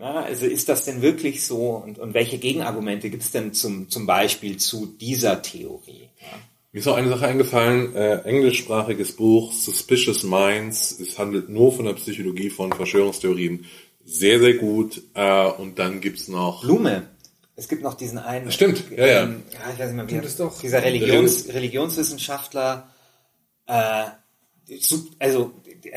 Ja, 0.00 0.22
also 0.22 0.46
ist 0.46 0.70
das 0.70 0.86
denn 0.86 1.02
wirklich 1.02 1.44
so? 1.44 1.72
Und, 1.72 1.98
und 1.98 2.14
welche 2.14 2.38
Gegenargumente 2.38 3.10
gibt 3.10 3.22
es 3.22 3.32
denn 3.32 3.52
zum, 3.52 3.90
zum 3.90 4.06
Beispiel 4.06 4.56
zu 4.56 4.86
dieser 4.86 5.42
Theorie? 5.42 6.08
Ja. 6.20 6.38
Mir 6.72 6.78
ist 6.78 6.86
auch 6.86 6.96
eine 6.96 7.08
Sache 7.08 7.26
eingefallen, 7.26 7.94
äh, 7.94 8.20
englischsprachiges 8.20 9.16
Buch, 9.16 9.52
Suspicious 9.52 10.22
Minds, 10.22 11.00
es 11.00 11.18
handelt 11.18 11.48
nur 11.48 11.72
von 11.72 11.84
der 11.84 11.94
Psychologie 11.94 12.48
von 12.48 12.72
Verschwörungstheorien. 12.72 13.66
Sehr, 14.04 14.38
sehr 14.38 14.54
gut. 14.54 15.02
Äh, 15.14 15.46
und 15.46 15.78
dann 15.78 16.00
gibt's 16.00 16.28
noch... 16.28 16.62
Blume. 16.62 17.08
Es 17.56 17.68
gibt 17.68 17.82
noch 17.82 17.94
diesen 17.94 18.18
einen... 18.18 18.50
Stimmt, 18.50 18.84
ja, 18.96 19.06
ja. 19.06 19.22
Ähm, 19.24 19.42
ja 19.52 19.58
ich 19.74 19.78
weiß 19.80 19.92
nicht 19.92 19.96
mehr, 19.96 20.10
wie 20.10 20.22
das 20.22 20.36
doch, 20.36 20.60
dieser 20.60 20.82
Religions, 20.82 21.48
Religionswissenschaftler, 21.48 22.88
äh, 23.66 24.04
also 25.18 25.52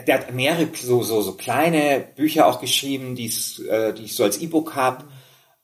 der 0.07 0.19
hat 0.19 0.33
mehrere 0.33 0.67
so, 0.73 1.03
so, 1.03 1.21
so 1.21 1.33
kleine 1.33 2.05
Bücher 2.15 2.47
auch 2.47 2.59
geschrieben, 2.59 3.15
die 3.15 3.31
äh, 3.67 3.93
die 3.93 4.03
ich 4.03 4.15
so 4.15 4.23
als 4.23 4.39
E-Book 4.39 4.75
habe, 4.75 5.05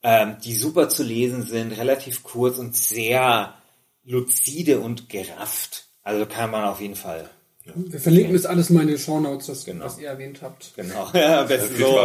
ähm, 0.03 0.37
die 0.43 0.55
super 0.55 0.89
zu 0.89 1.03
lesen 1.03 1.43
sind, 1.43 1.77
relativ 1.77 2.23
kurz 2.23 2.57
und 2.57 2.75
sehr 2.75 3.53
luzide 4.03 4.79
und 4.79 5.09
gerafft. 5.09 5.87
Also 6.03 6.25
kann 6.25 6.51
man 6.51 6.65
auf 6.65 6.81
jeden 6.81 6.95
Fall. 6.95 7.29
Ja. 7.65 7.73
Wir 7.75 7.99
verlinken 7.99 8.33
das 8.33 8.45
alles 8.45 8.69
mal 8.69 8.81
in 8.81 8.87
den 8.87 8.97
Shownotes, 8.97 9.47
das, 9.47 9.65
genau. 9.65 9.85
was 9.85 9.99
ihr 9.99 10.07
erwähnt 10.07 10.39
habt. 10.41 10.71
Genau. 10.75 11.09
Ja, 11.13 11.43
besten 11.43 11.77
so. 11.77 11.99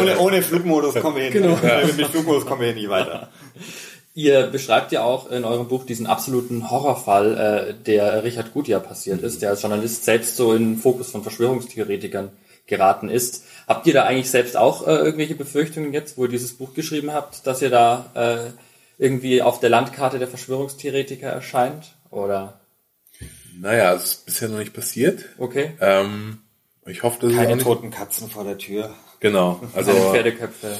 ohne, 0.00 0.18
ohne 0.18 0.42
Flugmodus 0.42 0.94
kommen 0.96 1.16
wir 1.16 1.24
hin. 1.24 1.32
Genau. 1.34 1.58
Ja. 1.62 1.86
Mit 1.86 2.06
Flugmodus 2.06 2.46
kommen 2.46 2.62
wir 2.62 2.68
hier 2.68 2.76
nicht 2.76 2.88
weiter. 2.88 3.30
Ihr 4.12 4.48
beschreibt 4.48 4.90
ja 4.90 5.04
auch 5.04 5.30
in 5.30 5.44
eurem 5.44 5.68
Buch 5.68 5.86
diesen 5.86 6.06
absoluten 6.06 6.70
Horrorfall, 6.70 7.36
äh, 7.70 7.74
der 7.74 8.24
Richard 8.24 8.52
Gutjahr 8.52 8.80
passiert 8.80 9.22
ist, 9.22 9.40
der 9.40 9.50
als 9.50 9.62
Journalist 9.62 10.04
selbst 10.04 10.36
so 10.36 10.52
in 10.52 10.74
den 10.74 10.78
Fokus 10.78 11.10
von 11.10 11.22
Verschwörungstheoretikern 11.22 12.30
geraten 12.66 13.08
ist. 13.08 13.44
Habt 13.68 13.86
ihr 13.86 13.94
da 13.94 14.04
eigentlich 14.04 14.30
selbst 14.30 14.56
auch 14.56 14.86
äh, 14.86 14.96
irgendwelche 14.96 15.36
Befürchtungen 15.36 15.92
jetzt, 15.92 16.18
wo 16.18 16.24
ihr 16.24 16.30
dieses 16.30 16.54
Buch 16.54 16.74
geschrieben 16.74 17.12
habt, 17.12 17.46
dass 17.46 17.62
ihr 17.62 17.70
da 17.70 18.10
äh, 18.14 18.50
irgendwie 19.02 19.42
auf 19.42 19.60
der 19.60 19.70
Landkarte 19.70 20.18
der 20.18 20.28
Verschwörungstheoretiker 20.28 21.28
erscheint? 21.28 21.94
Oder? 22.10 22.60
Naja, 23.58 23.94
es 23.94 24.04
ist 24.04 24.26
bisher 24.26 24.48
noch 24.48 24.58
nicht 24.58 24.72
passiert. 24.72 25.24
Okay. 25.38 25.72
Ähm, 25.80 26.38
ich 26.86 27.02
hoffe, 27.02 27.20
dass 27.20 27.36
Keine 27.36 27.58
es 27.58 27.62
toten 27.62 27.90
Katzen 27.90 28.28
vor 28.28 28.44
der 28.44 28.58
Tür. 28.58 28.94
Genau. 29.20 29.60
Also 29.74 29.92
Pferdeköpfe. 29.92 30.78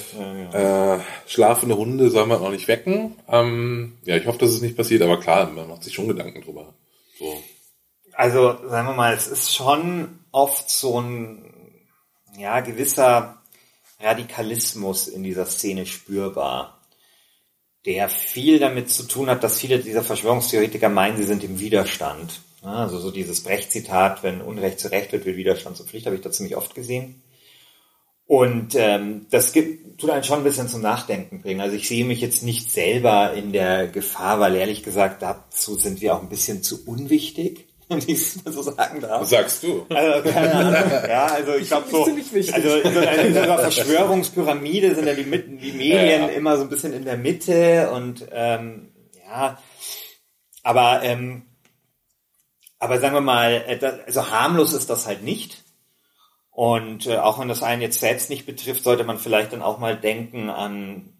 Äh, 0.53 1.29
schlafende 1.29 1.77
Hunde 1.77 2.11
soll 2.11 2.27
man 2.27 2.41
auch 2.41 2.51
nicht 2.51 2.69
wecken. 2.69 3.17
Ähm, 3.29 3.99
ja, 4.05 4.17
ich 4.17 4.27
hoffe, 4.27 4.39
dass 4.39 4.51
es 4.51 4.63
nicht 4.63 4.77
passiert, 4.77 5.03
aber 5.03 5.21
klar, 5.21 5.51
man 5.51 5.69
macht 5.69 5.85
sich 5.85 5.95
schon 5.95 6.09
Gedanken 6.09 6.41
drüber. 6.41 6.75
So. 7.19 7.43
Also, 8.15 8.57
sagen 8.69 8.89
wir 8.89 8.95
mal, 8.95 9.15
es 9.15 9.29
ist 9.29 9.55
schon 9.55 10.21
oft 10.33 10.71
so 10.71 11.01
ein 11.01 11.45
ja, 12.39 12.61
gewisser 12.61 13.43
Radikalismus 14.01 15.09
in 15.09 15.23
dieser 15.23 15.47
Szene 15.47 15.85
spürbar 15.87 16.81
der 17.87 18.09
viel 18.09 18.59
damit 18.59 18.91
zu 18.91 19.05
tun 19.05 19.31
hat, 19.31 19.43
dass 19.43 19.59
viele 19.59 19.79
dieser 19.79 20.03
Verschwörungstheoretiker 20.03 20.89
meinen, 20.89 21.17
sie 21.17 21.25
sind 21.25 21.45
im 21.45 21.59
Widerstand. 21.59 22.41
Also 22.63 22.99
so 22.99 23.11
dieses 23.11 23.43
Brecht-Zitat, 23.43 24.23
wenn 24.23 24.43
Unrecht 24.43 24.81
zu 24.81 24.91
Recht 24.91 25.13
wird, 25.13 25.25
wird 25.25 25.37
Widerstand 25.37 25.79
zur 25.79 25.87
Pflicht, 25.87 26.05
habe 26.05 26.17
ich 26.17 26.23
da 26.23 26.31
ziemlich 26.31 26.57
oft 26.57 26.75
gesehen. 26.75 27.23
Und 28.31 28.77
ähm, 28.77 29.27
das 29.31 29.53
gibt, 29.53 29.99
tut 29.99 30.09
einen 30.11 30.23
schon 30.23 30.39
ein 30.39 30.45
bisschen 30.45 30.69
zum 30.69 30.83
Nachdenken 30.83 31.41
bringen. 31.41 31.61
Also 31.61 31.75
ich 31.75 31.89
sehe 31.89 32.05
mich 32.05 32.21
jetzt 32.21 32.45
nicht 32.45 32.71
selber 32.71 33.33
in 33.33 33.51
der 33.51 33.89
Gefahr, 33.89 34.39
weil 34.39 34.55
ehrlich 34.55 34.85
gesagt, 34.85 35.21
dazu 35.21 35.75
sind 35.75 36.01
wir 36.01 36.15
auch 36.15 36.23
ein 36.23 36.29
bisschen 36.29 36.63
zu 36.63 36.87
unwichtig 36.87 37.67
wenn 37.89 37.99
ich 37.99 38.09
es 38.09 38.35
so 38.45 38.63
sagen 38.63 39.01
darf. 39.01 39.23
Was 39.23 39.31
sagst 39.31 39.65
du? 39.65 39.85
Also, 39.89 40.31
keine 40.31 40.55
Ahnung. 40.55 40.91
Ja, 41.09 41.27
also 41.27 41.55
ich 41.57 41.67
glaube 41.67 41.91
so, 41.91 42.05
also 42.05 42.77
in 42.77 42.95
so 42.95 43.01
einer, 43.01 43.19
in 43.19 43.35
so 43.35 43.41
einer 43.41 43.59
Verschwörungspyramide 43.59 44.95
sind 44.95 45.09
ja 45.09 45.15
die, 45.15 45.25
die 45.25 45.73
Medien 45.73 46.23
ja. 46.23 46.29
immer 46.29 46.57
so 46.57 46.63
ein 46.63 46.69
bisschen 46.69 46.93
in 46.93 47.05
der 47.05 47.17
Mitte 47.17 47.91
und 47.91 48.29
ähm, 48.31 48.93
ja, 49.27 49.59
aber 50.63 51.01
ähm, 51.03 51.47
aber 52.79 53.01
sagen 53.01 53.15
wir 53.15 53.23
mal, 53.23 53.65
äh, 53.67 53.85
also 54.07 54.31
harmlos 54.31 54.73
ist 54.73 54.89
das 54.89 55.09
halt 55.09 55.25
nicht. 55.25 55.65
Und 56.51 57.07
äh, 57.07 57.19
auch 57.19 57.39
wenn 57.39 57.49
das 57.49 57.63
einen 57.63 57.83
jetzt 57.83 58.01
selbst 58.01 58.31
nicht 58.31 58.47
betrifft, 58.47 58.85
sollte 58.85 59.05
man 59.05 59.19
vielleicht 59.19 59.53
dann 59.53 59.63
auch 59.63 59.79
mal 59.79 59.97
denken 59.97 60.51
an 60.51 61.13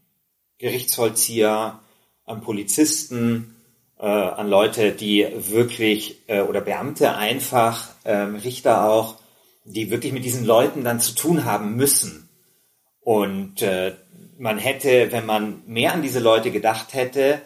Gerichtsvollzieher, 0.59 1.81
an 2.25 2.41
Polizisten, 2.43 3.57
äh, 3.99 4.07
an 4.07 4.49
Leute, 4.49 4.93
die 4.93 5.27
wirklich, 5.35 6.29
äh, 6.29 6.41
oder 6.41 6.61
Beamte 6.61 7.15
einfach, 7.15 7.89
ähm, 8.05 8.37
Richter 8.37 8.91
auch, 8.91 9.17
die 9.65 9.91
wirklich 9.91 10.13
mit 10.13 10.25
diesen 10.25 10.45
Leuten 10.45 10.85
dann 10.85 11.01
zu 11.01 11.15
tun 11.15 11.45
haben 11.45 11.77
müssen. 11.77 12.29
Und 13.01 13.63
äh, 13.63 13.95
man 14.39 14.59
hätte, 14.59 15.13
wenn 15.13 15.27
man 15.27 15.63
mehr 15.67 15.93
an 15.93 16.03
diese 16.03 16.21
Leute 16.21 16.51
gedacht 16.51 16.95
hätte, 16.95 17.41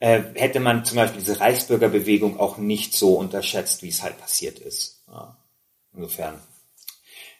äh, 0.00 0.22
hätte 0.34 0.60
man 0.60 0.84
zum 0.84 0.96
Beispiel 0.96 1.20
diese 1.20 1.40
Reichsbürgerbewegung 1.40 2.38
auch 2.38 2.56
nicht 2.58 2.94
so 2.94 3.14
unterschätzt, 3.14 3.82
wie 3.82 3.88
es 3.88 4.02
halt 4.02 4.18
passiert 4.18 4.58
ist. 4.58 5.02
Ja. 5.08 5.36
Insofern. 5.94 6.40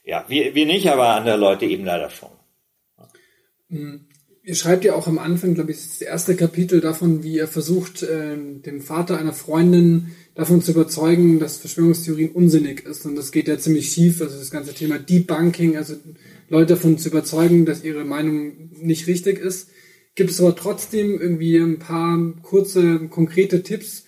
Ja, 0.08 0.24
wir, 0.26 0.54
wir 0.54 0.64
nicht, 0.64 0.88
aber 0.88 1.08
andere 1.08 1.36
Leute 1.36 1.66
eben 1.66 1.84
leider 1.84 2.08
schon. 2.08 2.30
Mhm. 3.68 4.06
Ihr 4.42 4.54
schreibt 4.54 4.86
ja 4.86 4.94
auch 4.94 5.06
am 5.06 5.18
Anfang, 5.18 5.52
glaube 5.52 5.72
ich, 5.72 5.76
das 5.76 6.00
erste 6.00 6.34
Kapitel 6.34 6.80
davon, 6.80 7.22
wie 7.22 7.34
ihr 7.34 7.46
versucht, 7.46 8.02
äh, 8.04 8.34
den 8.38 8.80
Vater 8.80 9.18
einer 9.18 9.34
Freundin 9.34 10.12
davon 10.34 10.62
zu 10.62 10.70
überzeugen, 10.70 11.38
dass 11.38 11.58
Verschwörungstheorien 11.58 12.30
unsinnig 12.30 12.86
ist. 12.86 13.04
Und 13.04 13.16
das 13.16 13.32
geht 13.32 13.48
ja 13.48 13.58
ziemlich 13.58 13.92
schief. 13.92 14.22
Also 14.22 14.38
das 14.38 14.50
ganze 14.50 14.72
Thema 14.72 14.98
Debunking, 14.98 15.76
also 15.76 15.96
Leute 16.48 16.72
davon 16.74 16.96
zu 16.96 17.10
überzeugen, 17.10 17.66
dass 17.66 17.84
ihre 17.84 18.06
Meinung 18.06 18.70
nicht 18.80 19.08
richtig 19.08 19.38
ist. 19.38 19.68
Gibt 20.14 20.30
es 20.30 20.40
aber 20.40 20.56
trotzdem 20.56 21.20
irgendwie 21.20 21.58
ein 21.58 21.80
paar 21.80 22.18
kurze, 22.40 23.08
konkrete 23.10 23.62
Tipps, 23.62 24.06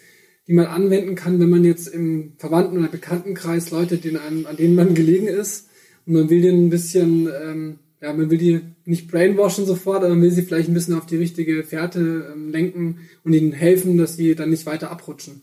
die 0.49 0.55
man 0.55 0.65
anwenden 0.65 1.15
kann, 1.15 1.39
wenn 1.41 1.51
man 1.51 1.65
jetzt 1.65 1.89
im 1.89 2.33
Verwandten- 2.39 2.79
oder 2.79 2.89
Bekanntenkreis 2.89 3.71
Leute, 3.71 3.99
denen 3.99 4.17
einem, 4.17 4.47
an 4.47 4.57
denen 4.57 4.77
man 4.77 4.95
gelegen 4.95 5.27
ist, 5.27 5.67
und 6.07 6.15
man 6.15 6.31
will 6.31 6.43
denen 6.43 6.67
ein 6.67 6.71
bisschen 6.71 7.29
ähm, 7.29 7.79
ja, 8.01 8.13
man 8.13 8.31
will 8.31 8.39
die 8.39 8.61
nicht 8.85 9.11
brainwashen 9.11 9.67
sofort, 9.67 9.99
aber 9.99 10.11
man 10.11 10.23
will 10.23 10.31
sie 10.31 10.43
vielleicht 10.43 10.69
ein 10.69 10.75
bisschen 10.75 10.97
auf 10.97 11.07
die 11.07 11.17
richtige 11.17 11.63
Fährte 11.65 12.31
ähm, 12.33 12.51
lenken 12.51 13.09
und 13.25 13.35
ihnen 13.35 13.53
helfen, 13.53 13.99
dass 13.99 14.17
sie 14.17 14.35
dann 14.35 14.51
nicht 14.51 14.67
weiter 14.67 14.91
abrutschen. 14.91 15.43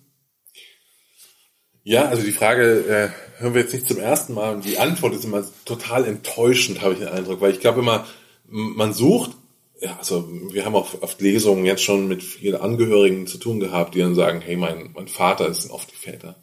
Ja, 1.83 2.05
also 2.09 2.23
die 2.23 2.31
Frage 2.31 2.83
äh, 2.89 3.41
hören 3.41 3.53
wir 3.53 3.61
jetzt 3.61 3.73
nicht 3.73 3.87
zum 3.87 3.99
ersten 3.99 4.33
Mal. 4.33 4.55
Und 4.55 4.65
die 4.65 4.77
Antwort 4.77 5.13
ist 5.13 5.23
immer 5.23 5.45
total 5.65 6.05
enttäuschend, 6.05 6.81
habe 6.81 6.93
ich 6.93 6.99
den 6.99 7.07
Eindruck, 7.09 7.39
weil 7.39 7.53
ich 7.53 7.59
glaube 7.59 7.79
immer, 7.79 8.05
man 8.45 8.91
sucht, 8.91 9.31
ja, 9.79 9.95
also 9.97 10.27
wir 10.51 10.65
haben 10.65 10.75
auch 10.75 11.01
oft 11.01 11.21
Lesungen 11.21 11.63
jetzt 11.63 11.83
schon 11.83 12.07
mit 12.07 12.23
vielen 12.23 12.59
Angehörigen 12.59 13.27
zu 13.27 13.37
tun 13.37 13.59
gehabt, 13.59 13.93
die 13.93 13.99
dann 13.99 14.15
sagen, 14.15 14.41
hey, 14.41 14.57
mein, 14.57 14.89
mein 14.95 15.07
Vater, 15.07 15.53
sind 15.53 15.71
oft 15.71 15.91
die 15.91 15.95
Väter, 15.95 16.35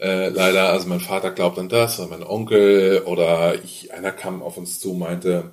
äh, 0.00 0.28
leider, 0.28 0.70
also 0.70 0.88
mein 0.88 1.00
Vater 1.00 1.30
glaubt 1.30 1.58
an 1.58 1.68
das, 1.68 1.98
oder 1.98 2.08
mein 2.08 2.22
Onkel, 2.22 3.02
oder 3.04 3.54
ich, 3.62 3.92
einer 3.92 4.12
kam 4.12 4.42
auf 4.42 4.56
uns 4.56 4.78
zu, 4.78 4.94
meinte, 4.94 5.52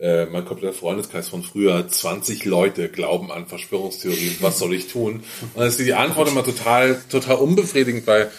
äh, 0.00 0.26
mein 0.26 0.44
kompletter 0.44 0.74
Freundeskreis 0.74 1.28
von 1.28 1.42
früher, 1.42 1.86
20 1.86 2.44
Leute 2.44 2.88
glauben 2.88 3.30
an 3.30 3.46
Verschwörungstheorien, 3.46 4.36
was 4.40 4.58
soll 4.58 4.74
ich 4.74 4.88
tun? 4.88 5.22
Und 5.42 5.56
dann 5.56 5.68
ist 5.68 5.78
die 5.78 5.94
Antwort 5.94 6.28
immer 6.28 6.42
total, 6.42 7.00
total 7.10 7.36
unbefriedigend, 7.36 8.06
weil 8.06 8.30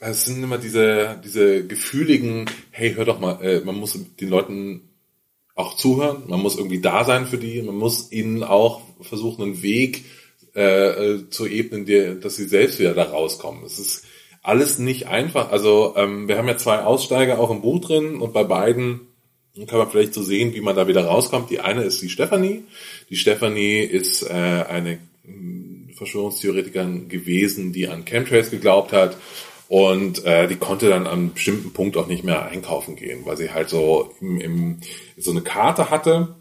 es 0.00 0.24
sind 0.24 0.42
immer 0.42 0.58
diese, 0.58 1.20
diese 1.22 1.66
gefühligen, 1.66 2.46
hey, 2.70 2.94
hör 2.94 3.04
doch 3.04 3.20
mal, 3.20 3.42
äh, 3.44 3.60
man 3.60 3.76
muss 3.76 3.98
den 4.20 4.28
Leuten 4.28 4.88
auch 5.54 5.76
zuhören, 5.76 6.24
man 6.28 6.40
muss 6.40 6.56
irgendwie 6.56 6.80
da 6.80 7.04
sein 7.04 7.26
für 7.26 7.38
die, 7.38 7.60
man 7.62 7.76
muss 7.76 8.10
ihnen 8.10 8.42
auch 8.42 8.80
versuchen, 9.00 9.42
einen 9.42 9.62
Weg 9.62 10.04
äh, 10.54 11.18
zu 11.30 11.46
ebnen, 11.46 11.84
die, 11.84 12.18
dass 12.20 12.36
sie 12.36 12.48
selbst 12.48 12.78
wieder 12.78 12.94
da 12.94 13.04
rauskommen. 13.04 13.64
Es 13.64 13.78
ist 13.78 14.04
alles 14.42 14.78
nicht 14.78 15.06
einfach. 15.06 15.50
Also 15.50 15.94
ähm, 15.96 16.28
wir 16.28 16.36
haben 16.36 16.48
ja 16.48 16.56
zwei 16.56 16.80
Aussteiger 16.80 17.38
auch 17.38 17.50
im 17.50 17.62
Buch 17.62 17.80
drin 17.80 18.20
und 18.20 18.32
bei 18.32 18.44
beiden 18.44 19.00
kann 19.66 19.78
man 19.78 19.90
vielleicht 19.90 20.14
so 20.14 20.22
sehen, 20.22 20.54
wie 20.54 20.60
man 20.60 20.74
da 20.74 20.88
wieder 20.88 21.04
rauskommt. 21.04 21.50
Die 21.50 21.60
eine 21.60 21.82
ist 21.82 22.00
die 22.02 22.08
Stefanie. 22.08 22.64
Die 23.10 23.16
Stefanie 23.16 23.80
ist 23.80 24.22
äh, 24.22 24.32
eine 24.32 24.98
hm, 25.24 25.90
Verschwörungstheoretikerin 25.94 27.08
gewesen, 27.08 27.72
die 27.72 27.88
an 27.88 28.04
Chemtrails 28.04 28.50
geglaubt 28.50 28.92
hat 28.92 29.16
und 29.68 30.24
äh, 30.24 30.48
die 30.48 30.56
konnte 30.56 30.88
dann 30.88 31.06
an 31.06 31.12
einem 31.12 31.32
bestimmten 31.32 31.72
Punkt 31.72 31.96
auch 31.96 32.06
nicht 32.06 32.24
mehr 32.24 32.46
einkaufen 32.46 32.96
gehen, 32.96 33.24
weil 33.24 33.36
sie 33.36 33.52
halt 33.52 33.68
so 33.68 34.12
im, 34.20 34.40
im, 34.40 34.78
so 35.16 35.30
eine 35.30 35.42
Karte 35.42 35.90
hatte, 35.90 36.34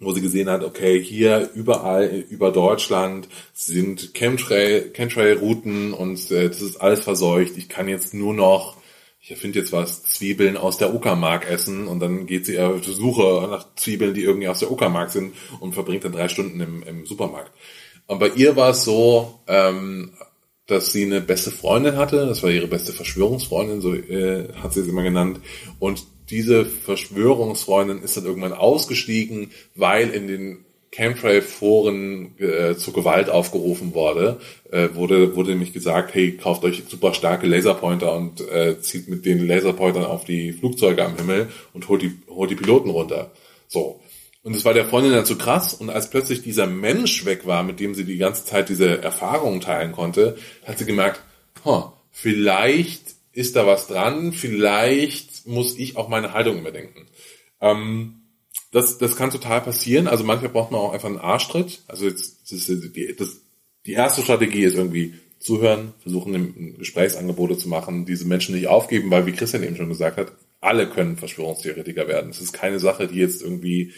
wo 0.00 0.12
sie 0.12 0.20
gesehen 0.20 0.48
hat, 0.48 0.62
okay, 0.62 1.02
hier 1.02 1.50
überall 1.54 2.24
über 2.28 2.52
Deutschland 2.52 3.28
sind 3.52 4.14
Chemtrail, 4.14 4.92
Chemtrail-Routen 4.92 5.92
und 5.92 6.30
äh, 6.30 6.48
das 6.48 6.62
ist 6.62 6.76
alles 6.76 7.00
verseucht. 7.02 7.56
Ich 7.56 7.68
kann 7.68 7.88
jetzt 7.88 8.14
nur 8.14 8.32
noch, 8.32 8.76
ich 9.20 9.32
erfinde 9.32 9.58
jetzt 9.58 9.72
was, 9.72 10.04
Zwiebeln 10.04 10.56
aus 10.56 10.78
der 10.78 10.94
Uckermark 10.94 11.50
essen 11.50 11.88
und 11.88 11.98
dann 11.98 12.26
geht 12.26 12.46
sie 12.46 12.60
auf 12.60 12.80
die 12.80 12.92
Suche 12.92 13.48
nach 13.50 13.74
Zwiebeln, 13.74 14.14
die 14.14 14.22
irgendwie 14.22 14.48
aus 14.48 14.60
der 14.60 14.70
Uckermark 14.70 15.10
sind 15.10 15.34
und 15.58 15.74
verbringt 15.74 16.04
dann 16.04 16.12
drei 16.12 16.28
Stunden 16.28 16.60
im, 16.60 16.82
im 16.84 17.04
Supermarkt. 17.04 17.50
Und 18.06 18.20
bei 18.20 18.28
ihr 18.28 18.54
war 18.54 18.70
es 18.70 18.84
so, 18.84 19.40
ähm, 19.48 20.12
dass 20.68 20.92
sie 20.92 21.04
eine 21.04 21.20
beste 21.20 21.50
Freundin 21.50 21.96
hatte, 21.96 22.26
das 22.26 22.42
war 22.42 22.50
ihre 22.50 22.68
beste 22.68 22.92
Verschwörungsfreundin, 22.92 23.80
so 23.80 23.94
äh, 23.94 24.52
hat 24.62 24.74
sie 24.74 24.80
es 24.80 24.88
immer 24.88 25.02
genannt. 25.02 25.40
Und 25.80 26.04
diese 26.30 26.64
Verschwörungsfreundin 26.64 28.02
ist 28.02 28.16
dann 28.16 28.24
irgendwann 28.24 28.52
ausgestiegen, 28.52 29.50
weil 29.74 30.10
in 30.10 30.26
den 30.26 30.64
Chemtrail-Foren 30.90 32.38
äh, 32.38 32.76
zur 32.76 32.94
Gewalt 32.94 33.28
aufgerufen 33.28 33.94
wurde, 33.94 34.40
äh, 34.70 34.88
wurde, 34.94 35.36
wurde 35.36 35.50
nämlich 35.50 35.72
gesagt, 35.72 36.14
hey, 36.14 36.36
kauft 36.36 36.64
euch 36.64 36.82
super 36.88 37.12
starke 37.12 37.46
Laserpointer 37.46 38.14
und 38.14 38.40
äh, 38.48 38.80
zieht 38.80 39.08
mit 39.08 39.26
den 39.26 39.46
Laserpointern 39.46 40.04
auf 40.04 40.24
die 40.24 40.52
Flugzeuge 40.52 41.04
am 41.04 41.16
Himmel 41.16 41.48
und 41.74 41.88
holt 41.88 42.02
die, 42.02 42.12
holt 42.28 42.50
die 42.50 42.56
Piloten 42.56 42.90
runter. 42.90 43.30
So. 43.66 44.00
Und 44.42 44.56
es 44.56 44.64
war 44.64 44.72
der 44.72 44.86
Freundin 44.86 45.12
dann 45.12 45.26
zu 45.26 45.36
krass. 45.36 45.74
Und 45.74 45.90
als 45.90 46.08
plötzlich 46.08 46.42
dieser 46.42 46.66
Mensch 46.66 47.26
weg 47.26 47.46
war, 47.46 47.62
mit 47.62 47.80
dem 47.80 47.94
sie 47.94 48.04
die 48.04 48.16
ganze 48.16 48.46
Zeit 48.46 48.70
diese 48.70 49.02
Erfahrungen 49.02 49.60
teilen 49.60 49.92
konnte, 49.92 50.36
hat 50.64 50.78
sie 50.78 50.86
gemerkt, 50.86 51.20
huh, 51.64 51.92
vielleicht 52.10 53.16
ist 53.32 53.56
da 53.56 53.66
was 53.66 53.88
dran, 53.88 54.32
vielleicht 54.32 55.37
muss 55.48 55.78
ich 55.78 55.96
auch 55.96 56.08
meine 56.08 56.32
Haltung 56.32 56.58
überdenken. 56.58 57.06
Ähm, 57.60 58.22
das, 58.70 58.98
das 58.98 59.16
kann 59.16 59.30
total 59.30 59.60
passieren. 59.60 60.06
Also 60.06 60.24
manchmal 60.24 60.50
braucht 60.50 60.70
man 60.70 60.80
auch 60.80 60.92
einfach 60.92 61.08
einen 61.08 61.18
Arschtritt. 61.18 61.82
Also 61.88 62.06
jetzt, 62.06 62.52
das, 62.52 62.66
die, 62.66 63.16
das, 63.18 63.40
die 63.86 63.92
erste 63.92 64.22
Strategie 64.22 64.62
ist 64.62 64.74
irgendwie 64.74 65.14
zuhören, 65.38 65.94
versuchen 66.00 66.76
Gesprächsangebote 66.78 67.56
zu 67.56 67.68
machen, 67.68 68.04
diese 68.04 68.26
Menschen 68.26 68.54
nicht 68.54 68.66
aufgeben, 68.66 69.10
weil 69.10 69.26
wie 69.26 69.32
Christian 69.32 69.62
eben 69.62 69.76
schon 69.76 69.88
gesagt 69.88 70.16
hat, 70.16 70.32
alle 70.60 70.88
können 70.88 71.16
Verschwörungstheoretiker 71.16 72.08
werden. 72.08 72.30
Es 72.30 72.40
ist 72.40 72.52
keine 72.52 72.80
Sache, 72.80 73.06
die 73.06 73.18
jetzt 73.18 73.42
irgendwie 73.42 73.92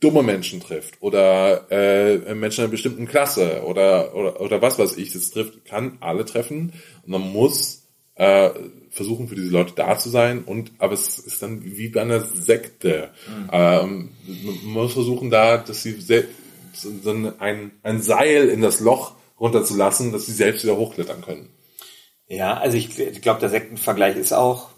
dumme 0.00 0.22
Menschen 0.22 0.60
trifft 0.60 0.94
oder 1.00 1.70
äh, 1.70 2.34
Menschen 2.34 2.62
einer 2.62 2.70
bestimmten 2.70 3.06
Klasse 3.06 3.62
oder, 3.64 4.16
oder, 4.16 4.40
oder 4.40 4.60
was 4.60 4.78
weiß 4.78 4.96
ich, 4.96 5.12
das 5.12 5.30
trifft, 5.30 5.64
kann 5.64 5.98
alle 6.00 6.24
treffen 6.24 6.72
und 7.04 7.10
man 7.10 7.20
muss 7.20 7.81
äh, 8.22 8.50
versuchen 8.90 9.26
für 9.26 9.34
diese 9.34 9.50
Leute 9.50 9.72
da 9.74 9.98
zu 9.98 10.08
sein 10.08 10.44
und 10.44 10.70
aber 10.78 10.92
es 10.92 11.18
ist 11.18 11.42
dann 11.42 11.64
wie 11.64 11.88
bei 11.88 12.02
einer 12.02 12.20
Sekte. 12.20 13.10
Mhm. 13.26 13.50
Ähm, 13.50 14.10
man 14.62 14.72
muss 14.74 14.92
versuchen 14.92 15.28
da, 15.28 15.56
dass 15.56 15.82
sie 15.82 16.00
so 16.00 17.10
ein, 17.40 17.72
ein 17.82 18.00
Seil 18.00 18.48
in 18.48 18.60
das 18.60 18.78
Loch 18.78 19.16
runterzulassen, 19.40 20.12
dass 20.12 20.26
sie 20.26 20.32
selbst 20.32 20.62
wieder 20.62 20.76
hochklettern 20.76 21.22
können. 21.22 21.48
Ja, 22.28 22.58
also 22.58 22.76
ich, 22.76 22.96
ich 22.96 23.22
glaube, 23.22 23.40
der 23.40 23.48
Sektenvergleich 23.48 24.16
ist 24.16 24.32
auch 24.32 24.68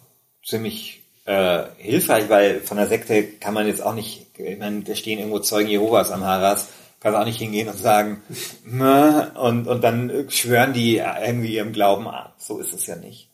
ziemlich 0.43 1.03
äh, 1.27 1.65
hilfreich, 1.77 2.31
weil 2.31 2.61
von 2.61 2.79
der 2.79 2.87
Sekte 2.87 3.25
kann 3.25 3.53
man 3.53 3.67
jetzt 3.67 3.83
auch 3.83 3.95
nicht, 3.95 4.27
ich 4.39 4.59
meine, 4.59 4.81
da 4.81 4.95
stehen 4.95 5.19
irgendwo 5.19 5.41
Zeugen 5.41 5.69
Jehovas 5.69 6.11
am 6.11 6.25
Haras, 6.25 6.69
kann 7.01 7.15
auch 7.15 7.27
nicht 7.27 7.39
hingehen 7.39 7.69
und 7.69 7.79
sagen, 7.79 8.23
und, 9.35 9.67
und 9.67 9.85
dann 9.85 10.31
schwören 10.31 10.73
die 10.73 10.97
irgendwie 10.97 11.57
ihrem 11.57 11.75
Glauben 11.75 12.09
ab. 12.09 12.37
So 12.39 12.59
ist 12.59 12.73
es 12.73 12.87
ja 12.87 12.97
nicht. 12.97 13.29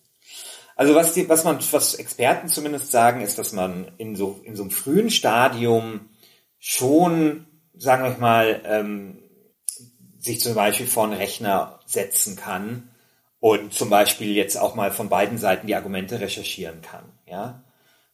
Also 0.80 0.94
was 0.94 1.12
die, 1.12 1.28
was 1.28 1.44
man, 1.44 1.58
was 1.72 1.94
Experten 1.96 2.48
zumindest 2.48 2.90
sagen, 2.90 3.20
ist, 3.20 3.38
dass 3.38 3.52
man 3.52 3.92
in 3.98 4.16
so, 4.16 4.40
in 4.44 4.56
so 4.56 4.62
einem 4.62 4.70
frühen 4.70 5.10
Stadium 5.10 6.08
schon, 6.58 7.44
sagen 7.76 8.02
wir 8.02 8.16
mal, 8.16 8.62
ähm, 8.64 9.18
sich 10.18 10.40
zum 10.40 10.54
Beispiel 10.54 10.86
vor 10.86 11.04
einen 11.04 11.12
Rechner 11.12 11.80
setzen 11.84 12.34
kann 12.34 12.88
und 13.40 13.74
zum 13.74 13.90
Beispiel 13.90 14.34
jetzt 14.34 14.56
auch 14.56 14.74
mal 14.74 14.90
von 14.90 15.10
beiden 15.10 15.36
Seiten 15.36 15.66
die 15.66 15.74
Argumente 15.74 16.18
recherchieren 16.18 16.80
kann, 16.80 17.04
ja 17.26 17.62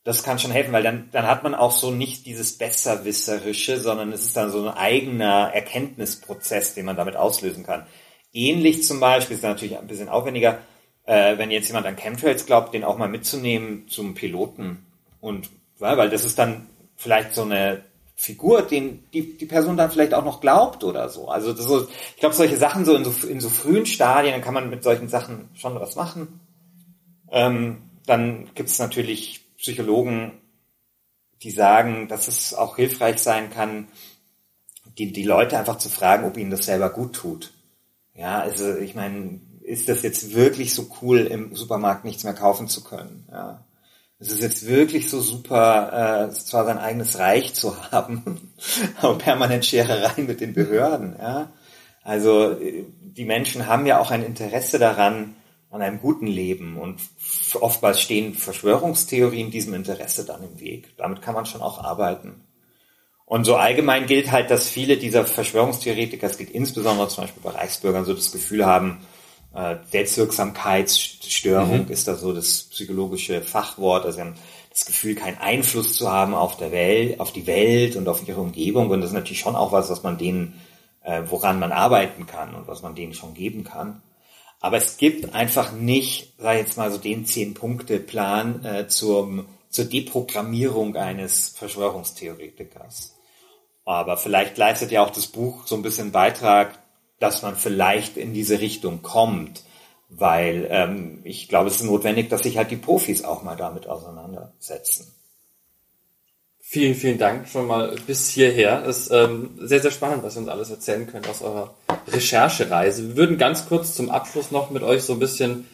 das 0.03 0.25
kann 0.25 0.41
schon 0.41 0.51
helfen, 0.51 0.73
weil 0.73 0.83
dann, 0.85 1.09
dann 1.13 1.27
hat 1.27 1.45
man 1.45 1.55
auch 1.55 1.73
so 1.73 1.93
nicht 1.93 2.27
dieses 2.27 2.59
Besserwisserische, 2.59 3.79
sondern 3.79 4.13
es 4.13 4.25
ist 4.25 4.37
dann 4.37 4.51
so 4.53 4.69
ein 4.69 4.77
eigener 4.77 5.53
Erkenntnisprozess, 5.53 6.75
den 6.75 6.87
man 6.87 6.97
damit 6.97 7.17
auslösen 7.17 7.65
kann. 7.65 7.87
Ähnlich 8.33 8.85
zum 8.85 9.01
Beispiel, 9.01 9.37
ist 9.37 9.43
natürlich 9.43 9.79
ein 9.79 9.89
bisschen 9.89 10.09
aufwendiger, 10.09 10.61
äh, 11.07 11.39
wenn 11.39 11.51
jetzt 11.51 11.69
jemand 11.69 11.87
an 11.87 11.97
Chemtrails 11.97 12.47
glaubt, 12.47 12.75
den 12.75 12.85
auch 12.85 12.99
mal 12.99 13.09
mitzunehmen 13.09 13.89
zum 13.89 14.15
Piloten. 14.15 14.85
Und 15.21 15.49
weil 15.79 16.11
das 16.11 16.25
ist 16.25 16.39
dann 16.39 16.67
vielleicht 16.97 17.35
so 17.35 17.43
eine 17.43 17.83
Figur, 18.17 18.63
den 18.63 19.05
die, 19.13 19.37
die 19.37 19.47
Person 19.47 19.77
dann 19.77 19.91
vielleicht 19.91 20.15
auch 20.15 20.25
noch 20.25 20.41
glaubt 20.41 20.85
oder 20.85 21.09
so. 21.09 21.29
Also 21.29 21.53
das 21.53 21.67
so, 21.67 21.87
ich 22.15 22.17
glaube, 22.17 22.35
solche 22.35 22.57
Sachen 22.57 22.85
so 22.85 22.95
in, 22.95 23.05
so 23.05 23.27
in 23.27 23.41
so 23.41 23.51
frühen 23.51 23.87
Stadien, 23.87 24.33
dann 24.33 24.43
kann 24.43 24.55
man 24.55 24.71
mit 24.71 24.83
solchen 24.83 25.09
Sachen 25.09 25.49
schon 25.55 25.79
was 25.79 25.97
machen. 25.97 26.41
Ähm, 27.31 27.83
dann 28.07 28.49
gibt 28.55 28.71
es 28.71 28.79
natürlich 28.79 29.45
Psychologen, 29.59 30.33
die 31.43 31.51
sagen, 31.51 32.09
dass 32.09 32.29
es 32.29 32.55
auch 32.55 32.77
hilfreich 32.77 33.19
sein 33.19 33.51
kann, 33.51 33.89
die, 34.97 35.13
die 35.13 35.25
Leute 35.25 35.59
einfach 35.59 35.77
zu 35.77 35.91
fragen, 35.91 36.25
ob 36.25 36.39
ihnen 36.39 36.51
das 36.51 36.65
selber 36.65 36.91
gut 36.91 37.15
tut. 37.15 37.53
Ja, 38.15 38.41
also 38.41 38.77
ich 38.77 38.95
meine, 38.95 39.41
ist 39.67 39.89
das 39.89 40.03
jetzt 40.03 40.35
wirklich 40.35 40.75
so 40.75 40.89
cool, 41.03 41.19
im 41.21 41.55
Supermarkt 41.55 42.05
nichts 42.05 42.25
mehr 42.25 42.35
kaufen 42.35 42.69
zu 42.69 42.85
können? 42.85 43.27
Ja. 43.31 43.65
Es 44.19 44.33
ist 44.33 44.41
jetzt 44.41 44.67
wirklich 44.67 45.11
so 45.11 45.21
super, 45.21 46.29
äh, 46.31 46.33
zwar 46.33 46.65
sein 46.65 46.79
eigenes 46.79 47.19
Reich 47.19 47.53
zu 47.53 47.77
haben, 47.91 48.53
aber 49.01 49.19
permanent 49.19 49.65
Scherereien 49.65 50.27
mit 50.27 50.41
den 50.41 50.55
Behörden. 50.55 51.17
Ja. 51.19 51.53
Also 52.03 52.57
die 53.01 53.25
Menschen 53.25 53.67
haben 53.67 53.85
ja 53.87 53.99
auch 53.99 54.11
ein 54.11 54.25
Interesse 54.25 54.79
daran, 54.79 55.35
an 55.71 55.83
einem 55.83 56.01
guten 56.01 56.27
Leben. 56.27 56.79
Und 56.79 57.01
oftmals 57.61 58.01
stehen 58.01 58.35
Verschwörungstheorien 58.35 59.51
diesem 59.51 59.75
Interesse 59.75 60.25
dann 60.25 60.43
im 60.43 60.61
Weg. 60.61 60.97
Damit 60.97 61.23
kann 61.23 61.35
man 61.35 61.47
schon 61.47 61.61
auch 61.61 61.83
arbeiten. 61.83 62.43
Und 63.25 63.45
so 63.45 63.57
allgemein 63.57 64.07
gilt 64.07 64.31
halt, 64.31 64.51
dass 64.51 64.69
viele 64.69 64.97
dieser 64.97 65.25
Verschwörungstheoretiker, 65.25 66.29
es 66.29 66.39
gilt 66.39 66.51
insbesondere 66.51 67.09
zum 67.09 67.25
Beispiel 67.25 67.43
bei 67.43 67.51
Reichsbürgern, 67.51 68.05
so 68.05 68.15
das 68.15 68.31
Gefühl 68.31 68.65
haben, 68.65 69.01
äh, 69.57 69.77
Selbstwirksamkeitsstörung 69.91 71.87
mhm. 71.87 71.91
ist 71.91 72.07
da 72.07 72.17
so 72.17 72.33
das 72.33 72.65
psychologische 72.65 73.43
Fachwort. 73.43 74.05
Also 74.05 74.17
sie 74.17 74.23
haben 74.23 74.35
das 74.71 74.85
Gefühl, 74.85 75.15
keinen 75.15 75.39
Einfluss 75.39 75.95
zu 75.95 76.11
haben 76.11 76.35
auf 76.35 76.57
der 76.57 76.73
Welt, 76.73 77.19
auf 77.21 77.33
die 77.33 77.47
Welt 77.47 77.97
und 77.97 78.09
auf 78.09 78.27
ihre 78.27 78.41
Umgebung. 78.41 78.91
Und 78.91 79.01
das 79.01 79.11
ist 79.11 79.15
natürlich 79.15 79.41
schon 79.41 79.57
auch 79.57 79.73
was, 79.73 79.91
was 79.91 80.03
man 80.03 80.19
denen, 80.19 80.61
äh, 81.03 81.23
woran 81.29 81.59
man 81.59 81.73
arbeiten 81.73 82.27
kann 82.27 82.55
und 82.55 82.69
was 82.69 82.83
man 82.83 82.95
denen 82.95 83.15
schon 83.15 83.35
geben 83.35 83.65
kann. 83.65 84.03
Aber 84.61 84.77
es 84.77 84.97
gibt 84.97 85.35
einfach 85.35 85.73
nicht, 85.73 86.35
sag 86.39 86.55
ich 86.55 86.61
jetzt 86.61 86.77
mal 86.77 86.91
so 86.91 86.99
den 86.99 87.25
Zehn-Punkte-Plan 87.27 88.65
äh, 88.65 88.89
zum 88.89 89.47
zur 89.77 89.85
Deprogrammierung 89.85 90.97
eines 90.97 91.51
Verschwörungstheoretikers. 91.51 93.15
Aber 93.85 94.17
vielleicht 94.17 94.57
leistet 94.57 94.91
ja 94.91 95.05
auch 95.05 95.11
das 95.11 95.27
Buch 95.27 95.67
so 95.67 95.77
ein 95.77 95.83
bisschen 95.83 96.13
Beitrag, 96.13 96.79
dass 97.19 97.43
man 97.43 97.57
vielleicht 97.57 98.17
in 98.17 98.35
diese 98.35 98.61
Richtung 98.61 99.03
kommt, 99.03 99.63
weil 100.09 100.67
ähm, 100.71 101.21
ich 101.25 101.49
glaube, 101.49 101.69
es 101.69 101.77
ist 101.77 101.85
notwendig, 101.85 102.29
dass 102.29 102.43
sich 102.43 102.59
halt 102.59 102.71
die 102.71 102.77
Profis 102.77 103.25
auch 103.25 103.43
mal 103.43 103.57
damit 103.57 103.87
auseinandersetzen. 103.87 105.13
Vielen, 106.61 106.97
vielen 106.97 107.19
Dank 107.19 107.49
schon 107.49 107.69
mal 107.69 107.95
bis 108.07 108.29
hierher. 108.29 108.85
Es 108.85 109.03
ist 109.03 109.11
ähm, 109.13 109.57
sehr, 109.61 109.81
sehr 109.81 109.93
spannend, 109.93 110.25
was 110.25 110.37
ihr 110.37 110.41
uns 110.41 110.49
alles 110.49 110.71
erzählen 110.71 111.07
könnt 111.07 111.29
aus 111.29 111.41
eurer 111.41 111.75
Recherchereise. 112.09 113.09
Wir 113.09 113.17
würden 113.17 113.39
ganz 113.39 113.69
kurz 113.69 113.95
zum 113.95 114.11
Abschluss 114.11 114.51
noch 114.51 114.71
mit 114.71 114.83
euch 114.83 115.05
so 115.05 115.13
ein 115.13 115.21
bisschen 115.21 115.67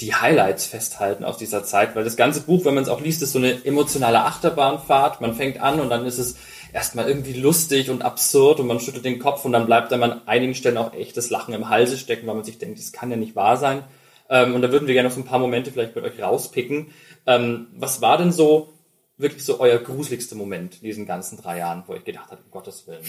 die 0.00 0.14
Highlights 0.14 0.66
festhalten 0.66 1.24
aus 1.24 1.38
dieser 1.38 1.62
Zeit, 1.62 1.94
weil 1.94 2.04
das 2.04 2.16
ganze 2.16 2.40
Buch, 2.40 2.64
wenn 2.64 2.74
man 2.74 2.82
es 2.82 2.88
auch 2.88 3.00
liest, 3.00 3.22
ist 3.22 3.32
so 3.32 3.38
eine 3.38 3.64
emotionale 3.64 4.24
Achterbahnfahrt. 4.24 5.20
Man 5.20 5.34
fängt 5.34 5.60
an 5.60 5.78
und 5.78 5.90
dann 5.90 6.04
ist 6.04 6.18
es 6.18 6.36
erstmal 6.72 7.08
irgendwie 7.08 7.32
lustig 7.32 7.90
und 7.90 8.02
absurd 8.02 8.60
und 8.60 8.66
man 8.66 8.80
schüttelt 8.80 9.04
den 9.04 9.18
Kopf 9.18 9.44
und 9.44 9.52
dann 9.52 9.66
bleibt 9.66 9.92
einem 9.92 10.02
an 10.04 10.28
einigen 10.28 10.54
Stellen 10.54 10.78
auch 10.78 10.94
echtes 10.94 11.30
Lachen 11.30 11.54
im 11.54 11.68
Halse 11.68 11.98
stecken, 11.98 12.26
weil 12.26 12.34
man 12.34 12.44
sich 12.44 12.58
denkt, 12.58 12.78
das 12.78 12.92
kann 12.92 13.10
ja 13.10 13.16
nicht 13.16 13.36
wahr 13.36 13.56
sein. 13.56 13.84
Ähm, 14.28 14.54
und 14.54 14.62
da 14.62 14.70
würden 14.70 14.86
wir 14.86 14.94
gerne 14.94 15.08
noch 15.08 15.14
so 15.14 15.20
ein 15.20 15.26
paar 15.26 15.38
Momente 15.38 15.72
vielleicht 15.72 15.96
mit 15.96 16.04
euch 16.04 16.20
rauspicken. 16.20 16.92
Ähm, 17.26 17.68
was 17.76 18.00
war 18.00 18.18
denn 18.18 18.32
so 18.32 18.72
wirklich 19.20 19.44
so 19.44 19.60
euer 19.60 19.78
gruseligster 19.78 20.36
Moment 20.36 20.76
in 20.76 20.84
diesen 20.84 21.06
ganzen 21.06 21.36
drei 21.36 21.58
Jahren, 21.58 21.84
wo 21.86 21.94
ich 21.94 22.04
gedacht 22.04 22.30
habe, 22.30 22.42
um 22.42 22.50
Gottes 22.50 22.86
Willen. 22.86 23.04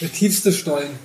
Der 0.00 0.12
tiefste 0.12 0.52
Stollen. 0.52 0.98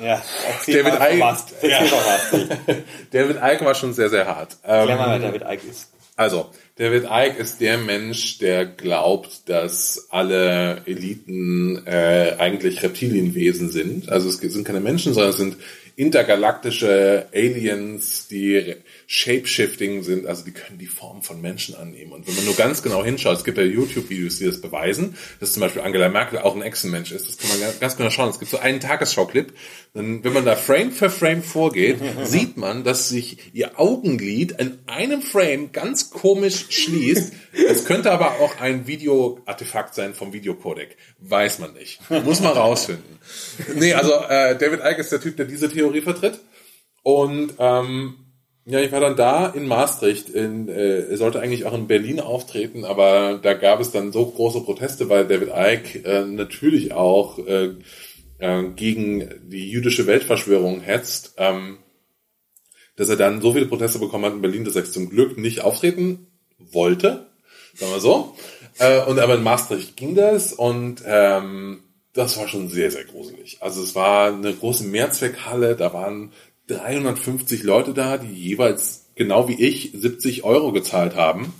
Ja, 0.00 0.22
David 0.66 0.94
Icke, 0.94 1.68
ja. 1.68 1.82
David 3.10 3.36
Icke 3.36 3.64
war 3.64 3.74
schon 3.74 3.92
sehr, 3.92 4.08
sehr 4.08 4.26
hart. 4.26 4.56
Ähm, 4.64 4.88
mal, 4.88 5.20
wer 5.20 5.30
David 5.30 5.42
Icke 5.42 5.66
ist. 5.66 5.92
Also, 6.16 6.50
David 6.80 7.04
Icke 7.10 7.42
ist 7.42 7.60
der 7.60 7.76
Mensch, 7.76 8.38
der 8.38 8.64
glaubt, 8.64 9.50
dass 9.50 10.06
alle 10.08 10.80
Eliten 10.86 11.86
äh, 11.86 12.36
eigentlich 12.38 12.82
Reptilienwesen 12.82 13.68
sind. 13.68 14.08
Also 14.08 14.30
es 14.30 14.38
sind 14.38 14.64
keine 14.64 14.80
Menschen, 14.80 15.12
sondern 15.12 15.28
es 15.28 15.36
sind 15.36 15.56
intergalaktische 15.96 17.26
Aliens, 17.34 18.28
die 18.28 18.76
Shapeshifting 19.12 20.04
sind, 20.04 20.24
also 20.28 20.44
die 20.44 20.52
können 20.52 20.78
die 20.78 20.86
Form 20.86 21.20
von 21.22 21.40
Menschen 21.40 21.74
annehmen. 21.74 22.12
Und 22.12 22.28
wenn 22.28 22.36
man 22.36 22.44
nur 22.44 22.54
ganz 22.54 22.80
genau 22.80 23.04
hinschaut, 23.04 23.38
es 23.38 23.42
gibt 23.42 23.58
ja 23.58 23.64
YouTube-Videos, 23.64 24.38
die 24.38 24.44
das 24.44 24.60
beweisen, 24.60 25.16
dass 25.40 25.52
zum 25.52 25.62
Beispiel 25.62 25.82
Angela 25.82 26.08
Merkel 26.08 26.38
auch 26.38 26.54
ein 26.54 26.62
Echsenmensch 26.62 27.10
ist. 27.10 27.28
Das 27.28 27.36
kann 27.36 27.50
man 27.50 27.80
ganz 27.80 27.96
genau 27.96 28.10
schauen. 28.10 28.30
Es 28.30 28.38
gibt 28.38 28.52
so 28.52 28.58
einen 28.58 28.78
Tagesschau-Clip. 28.78 29.52
Wenn 29.94 30.32
man 30.32 30.44
da 30.44 30.54
Frame 30.54 30.92
für 30.92 31.10
Frame 31.10 31.42
vorgeht, 31.42 31.98
sieht 32.22 32.56
man, 32.56 32.84
dass 32.84 33.08
sich 33.08 33.52
ihr 33.52 33.80
Augenlid 33.80 34.52
in 34.52 34.78
einem 34.86 35.22
Frame 35.22 35.72
ganz 35.72 36.10
komisch 36.10 36.66
schließt. 36.70 37.32
Es 37.68 37.86
könnte 37.86 38.12
aber 38.12 38.38
auch 38.38 38.60
ein 38.60 38.86
Video-Artefakt 38.86 39.96
sein 39.96 40.14
vom 40.14 40.32
Videocodec. 40.32 40.96
Weiß 41.18 41.58
man 41.58 41.72
nicht. 41.72 41.98
Muss 42.24 42.40
man 42.40 42.52
rausfinden. 42.52 43.18
Nee, 43.74 43.92
also 43.92 44.12
äh, 44.12 44.56
David 44.56 44.82
Icke 44.84 45.00
ist 45.00 45.10
der 45.10 45.20
Typ, 45.20 45.36
der 45.36 45.46
diese 45.46 45.68
Theorie 45.68 46.00
vertritt. 46.00 46.38
Und 47.02 47.54
ähm, 47.58 48.29
ja, 48.70 48.80
ich 48.80 48.92
war 48.92 49.00
dann 49.00 49.16
da 49.16 49.48
in 49.48 49.66
Maastricht. 49.66 50.30
In, 50.30 50.68
äh, 50.68 51.16
sollte 51.16 51.40
eigentlich 51.40 51.64
auch 51.64 51.74
in 51.74 51.88
Berlin 51.88 52.20
auftreten, 52.20 52.84
aber 52.84 53.38
da 53.42 53.54
gab 53.54 53.80
es 53.80 53.90
dann 53.90 54.12
so 54.12 54.26
große 54.26 54.60
Proteste, 54.60 55.08
weil 55.08 55.26
David 55.26 55.50
Icke 55.54 56.04
äh, 56.04 56.24
natürlich 56.24 56.92
auch 56.92 57.38
äh, 57.38 57.74
äh, 58.38 58.64
gegen 58.76 59.28
die 59.48 59.70
jüdische 59.70 60.06
Weltverschwörung 60.06 60.80
hetzt, 60.80 61.34
ähm, 61.36 61.78
dass 62.96 63.08
er 63.08 63.16
dann 63.16 63.40
so 63.40 63.52
viele 63.52 63.66
Proteste 63.66 63.98
bekommen 63.98 64.24
hat 64.24 64.34
in 64.34 64.42
Berlin, 64.42 64.64
dass 64.64 64.76
er 64.76 64.84
zum 64.84 65.10
Glück 65.10 65.36
nicht 65.36 65.62
auftreten 65.62 66.28
wollte, 66.58 67.26
sagen 67.74 67.92
wir 67.92 68.00
so. 68.00 68.36
Äh, 68.78 69.04
und 69.04 69.18
aber 69.18 69.34
in 69.34 69.42
Maastricht 69.42 69.96
ging 69.96 70.14
das 70.14 70.52
und 70.52 71.02
ähm, 71.04 71.80
das 72.12 72.38
war 72.38 72.48
schon 72.48 72.68
sehr, 72.68 72.90
sehr 72.90 73.04
gruselig. 73.04 73.58
Also 73.60 73.82
es 73.82 73.94
war 73.94 74.32
eine 74.32 74.52
große 74.52 74.84
Mehrzweckhalle, 74.84 75.76
da 75.76 75.92
waren 75.92 76.32
350 76.70 77.62
Leute 77.62 77.94
da, 77.94 78.18
die 78.18 78.32
jeweils 78.32 79.10
genau 79.14 79.48
wie 79.48 79.60
ich 79.60 79.90
70 79.94 80.44
Euro 80.44 80.72
gezahlt 80.72 81.16
haben. 81.16 81.52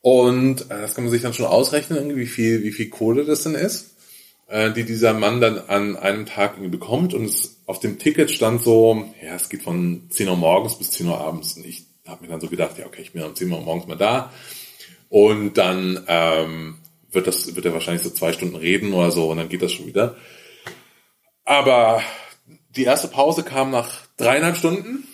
Und 0.00 0.62
äh, 0.70 0.80
das 0.82 0.94
kann 0.94 1.04
man 1.04 1.10
sich 1.10 1.22
dann 1.22 1.34
schon 1.34 1.46
ausrechnen, 1.46 2.16
wie 2.16 2.26
viel, 2.26 2.62
wie 2.62 2.70
viel 2.70 2.90
Kohle 2.90 3.24
das 3.24 3.42
denn 3.42 3.54
ist, 3.54 3.96
äh, 4.46 4.70
die 4.72 4.84
dieser 4.84 5.14
Mann 5.14 5.40
dann 5.40 5.58
an 5.58 5.96
einem 5.96 6.26
Tag 6.26 6.52
irgendwie 6.52 6.70
bekommt. 6.70 7.12
Und 7.14 7.24
es, 7.24 7.62
auf 7.66 7.80
dem 7.80 7.98
Ticket 7.98 8.30
stand 8.30 8.62
so, 8.62 9.04
ja, 9.20 9.34
es 9.34 9.48
geht 9.48 9.62
von 9.62 10.02
10 10.10 10.28
Uhr 10.28 10.36
morgens 10.36 10.78
bis 10.78 10.92
10 10.92 11.08
Uhr 11.08 11.20
abends. 11.20 11.54
Und 11.54 11.66
ich 11.66 11.86
habe 12.06 12.22
mir 12.22 12.30
dann 12.30 12.40
so 12.40 12.48
gedacht, 12.48 12.78
ja, 12.78 12.86
okay, 12.86 13.02
ich 13.02 13.12
bin 13.12 13.22
um 13.22 13.34
10 13.34 13.50
Uhr 13.50 13.60
morgens 13.60 13.88
mal 13.88 13.96
da. 13.96 14.32
Und 15.08 15.54
dann 15.54 16.04
ähm, 16.06 16.76
wird 17.10 17.26
das, 17.26 17.56
wird 17.56 17.66
er 17.66 17.72
wahrscheinlich 17.72 18.02
so 18.02 18.10
zwei 18.10 18.32
Stunden 18.32 18.56
reden 18.56 18.92
oder 18.92 19.10
so 19.10 19.30
und 19.30 19.38
dann 19.38 19.48
geht 19.48 19.62
das 19.62 19.72
schon 19.72 19.86
wieder. 19.86 20.16
Aber 21.44 22.02
die 22.70 22.84
erste 22.84 23.08
Pause 23.08 23.42
kam 23.42 23.70
nach 23.70 24.05
dreieinhalb 24.16 24.56
Stunden. 24.56 25.06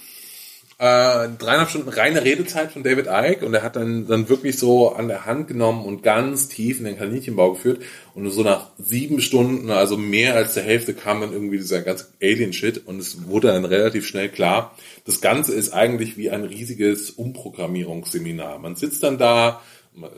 Äh, 0.79 1.29
dreieinhalb 1.39 1.69
Stunden 1.69 1.91
reine 1.91 2.25
Redezeit 2.25 2.73
von 2.73 2.83
David 2.83 3.07
Icke 3.07 3.47
und 3.47 3.55
er 3.55 3.63
hat 3.63 3.77
dann, 3.77 4.09
dann 4.09 4.29
wirklich 4.29 4.59
so 4.59 4.93
an 4.93 5.07
der 5.07 5.27
Hand 5.27 5.47
genommen 5.47 5.85
und 5.85 6.03
ganz 6.03 6.49
tief 6.49 6.81
in 6.81 6.87
den 6.87 6.99
Kaninchenbau 6.99 7.53
geführt 7.53 7.83
und 8.17 8.29
so 8.31 8.43
nach 8.43 8.71
sieben 8.79 9.21
Stunden, 9.21 9.71
also 9.71 9.97
mehr 9.97 10.35
als 10.35 10.55
der 10.55 10.65
Hälfte, 10.65 10.93
kam 10.93 11.21
dann 11.21 11.33
irgendwie 11.33 11.59
dieser 11.59 11.83
ganze 11.83 12.09
Alien-Shit 12.21 12.85
und 12.85 12.99
es 12.99 13.29
wurde 13.29 13.49
dann 13.49 13.65
relativ 13.65 14.09
schnell 14.09 14.29
klar, 14.29 14.77
das 15.05 15.21
Ganze 15.21 15.55
ist 15.55 15.73
eigentlich 15.73 16.17
wie 16.17 16.31
ein 16.31 16.43
riesiges 16.43 17.11
Umprogrammierungsseminar. 17.11 18.59
Man 18.59 18.75
sitzt 18.75 19.05
dann 19.05 19.19
da, 19.19 19.63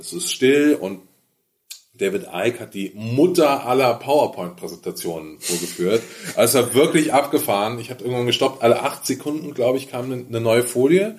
es 0.00 0.14
ist 0.14 0.32
still 0.32 0.78
und 0.80 1.00
David 1.96 2.26
Icke 2.32 2.58
hat 2.58 2.74
die 2.74 2.90
Mutter 2.94 3.66
aller 3.66 3.94
PowerPoint-Präsentationen 3.94 5.38
vorgeführt. 5.38 6.02
Also 6.34 6.74
wirklich 6.74 7.12
abgefahren. 7.12 7.78
Ich 7.78 7.90
habe 7.90 8.02
irgendwann 8.02 8.26
gestoppt. 8.26 8.62
Alle 8.62 8.82
acht 8.82 9.06
Sekunden, 9.06 9.54
glaube 9.54 9.78
ich, 9.78 9.90
kam 9.90 10.10
eine, 10.10 10.40
neue 10.40 10.64
Folie. 10.64 11.18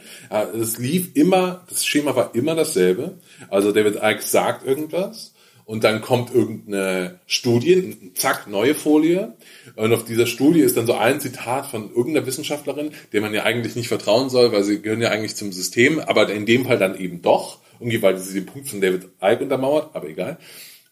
Es 0.54 0.78
lief 0.78 1.16
immer, 1.16 1.64
das 1.70 1.86
Schema 1.86 2.16
war 2.18 2.36
immer 2.36 2.56
dasselbe. 2.56 3.20
Also 3.50 3.72
David 3.72 3.96
Icke 4.04 4.22
sagt 4.22 4.68
irgendwas 4.68 5.34
und 5.64 5.84
dann 5.84 6.02
kommt 6.02 6.34
irgendeine 6.34 7.20
Studie, 7.26 8.12
zack, 8.14 8.48
neue 8.48 8.76
Folie. 8.76 9.34
Und 9.78 9.94
auf 9.94 10.04
dieser 10.04 10.28
Studie 10.28 10.60
ist 10.60 10.76
dann 10.76 10.88
so 10.88 10.94
ein 10.96 11.22
Zitat 11.22 11.68
von 11.68 11.90
irgendeiner 11.90 12.28
Wissenschaftlerin, 12.28 12.92
der 13.14 13.22
man 13.22 13.34
ja 13.34 13.44
eigentlich 13.44 13.78
nicht 13.78 13.88
vertrauen 13.88 14.30
soll, 14.30 14.52
weil 14.52 14.64
sie 14.64 14.82
gehören 14.82 15.02
ja 15.02 15.10
eigentlich 15.10 15.38
zum 15.38 15.54
System, 15.54 16.00
aber 16.00 16.30
in 16.30 16.46
dem 16.46 16.66
Fall 16.66 16.78
dann 16.78 17.00
eben 17.00 17.22
doch 17.22 17.60
irgendwie 17.80 18.02
weil 18.02 18.18
sie 18.18 18.40
den 18.40 18.46
Punkt 18.46 18.70
von 18.70 18.82
David 18.82 19.08
Icke 19.22 19.44
untermauert, 19.44 19.90
aber 19.94 20.08
egal. 20.08 20.38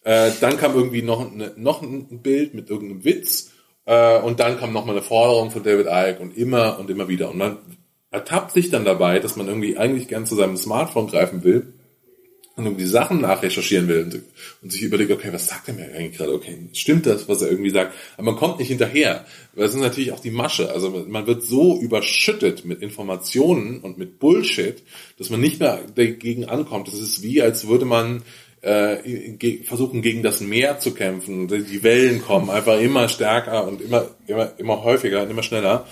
Äh, 0.04 0.32
dann 0.42 0.58
kam 0.58 0.76
irgendwie 0.76 1.02
noch, 1.02 1.32
eine, 1.32 1.54
noch 1.56 1.82
ein 1.82 2.22
Bild 2.22 2.54
mit 2.54 2.70
irgendeinem 2.70 3.06
Witz 3.06 3.52
äh, 3.86 4.20
und 4.20 4.40
dann 4.40 4.58
kam 4.60 4.74
noch 4.74 4.86
mal 4.86 4.92
eine 4.94 5.02
Forderung 5.02 5.52
von 5.52 5.64
David 5.64 5.88
Icke 5.88 6.22
und 6.22 6.38
immer 6.38 6.80
und 6.80 6.90
immer 6.90 7.08
wieder. 7.08 7.30
Und 7.30 7.38
man 7.38 7.58
ertappt 8.12 8.52
sich 8.52 8.70
dann 8.70 8.86
dabei, 8.86 9.20
dass 9.20 9.36
man 9.36 9.48
irgendwie 9.48 9.78
eigentlich 9.78 10.08
gern 10.08 10.26
zu 10.26 10.36
seinem 10.36 10.58
Smartphone 10.58 11.08
greifen 11.08 11.44
will 11.44 11.74
und 12.56 12.66
irgendwie 12.66 12.86
Sachen 12.86 13.22
nachrecherchieren 13.22 13.88
will 13.88 14.24
und, 14.62 14.72
sich 14.72 14.84
überlegt, 14.84 15.12
okay, 15.12 15.30
was 15.32 15.48
sagt 15.48 15.68
er 15.70 15.74
mir 15.74 15.86
eigentlich 15.86 16.18
gerade? 16.18 16.34
Okay, 16.34 16.70
stimmt 16.74 17.08
das, 17.08 17.28
was 17.28 17.42
er 17.42 17.50
irgendwie 17.50 17.72
sagt? 17.72 17.96
Aber 18.16 18.26
man 18.26 18.36
kommt 18.36 18.60
nicht 18.60 18.68
hinterher. 18.68 19.26
Weil 19.54 19.66
das 19.66 19.74
ist 19.74 19.82
natürlich 19.82 20.12
auch 20.12 20.20
die 20.20 20.32
Masche. 20.32 20.72
Also 20.72 21.04
man 21.08 21.26
wird 21.26 21.44
so 21.44 21.80
überschüttet 21.80 22.64
mit 22.64 22.82
Informationen 22.82 23.80
und 23.80 23.98
mit 23.98 24.20
Bullshit, 24.20 24.84
dass 25.18 25.32
man 25.32 25.42
nicht 25.42 25.60
mehr 25.60 25.80
dagegen 25.96 26.46
ankommt. 26.46 26.88
Das 26.88 27.00
ist 27.00 27.24
wie, 27.24 27.42
als 27.42 27.68
würde 27.68 27.86
man 27.86 28.22
äh, 28.62 29.64
versuchen, 29.64 30.04
gegen 30.04 30.22
das 30.22 30.40
Meer 30.40 30.80
zu 30.80 30.94
kämpfen. 30.94 31.48
Die 31.48 31.82
Wellen 31.82 32.22
kommen 32.22 32.52
einfach 32.52 32.80
immer 32.80 33.10
stärker 33.10 33.68
und 33.68 33.82
immer, 33.82 34.06
immer, 34.28 34.54
immer 34.58 34.84
häufiger 34.84 35.24
und 35.24 35.32
immer 35.32 35.44
schneller. 35.44 35.88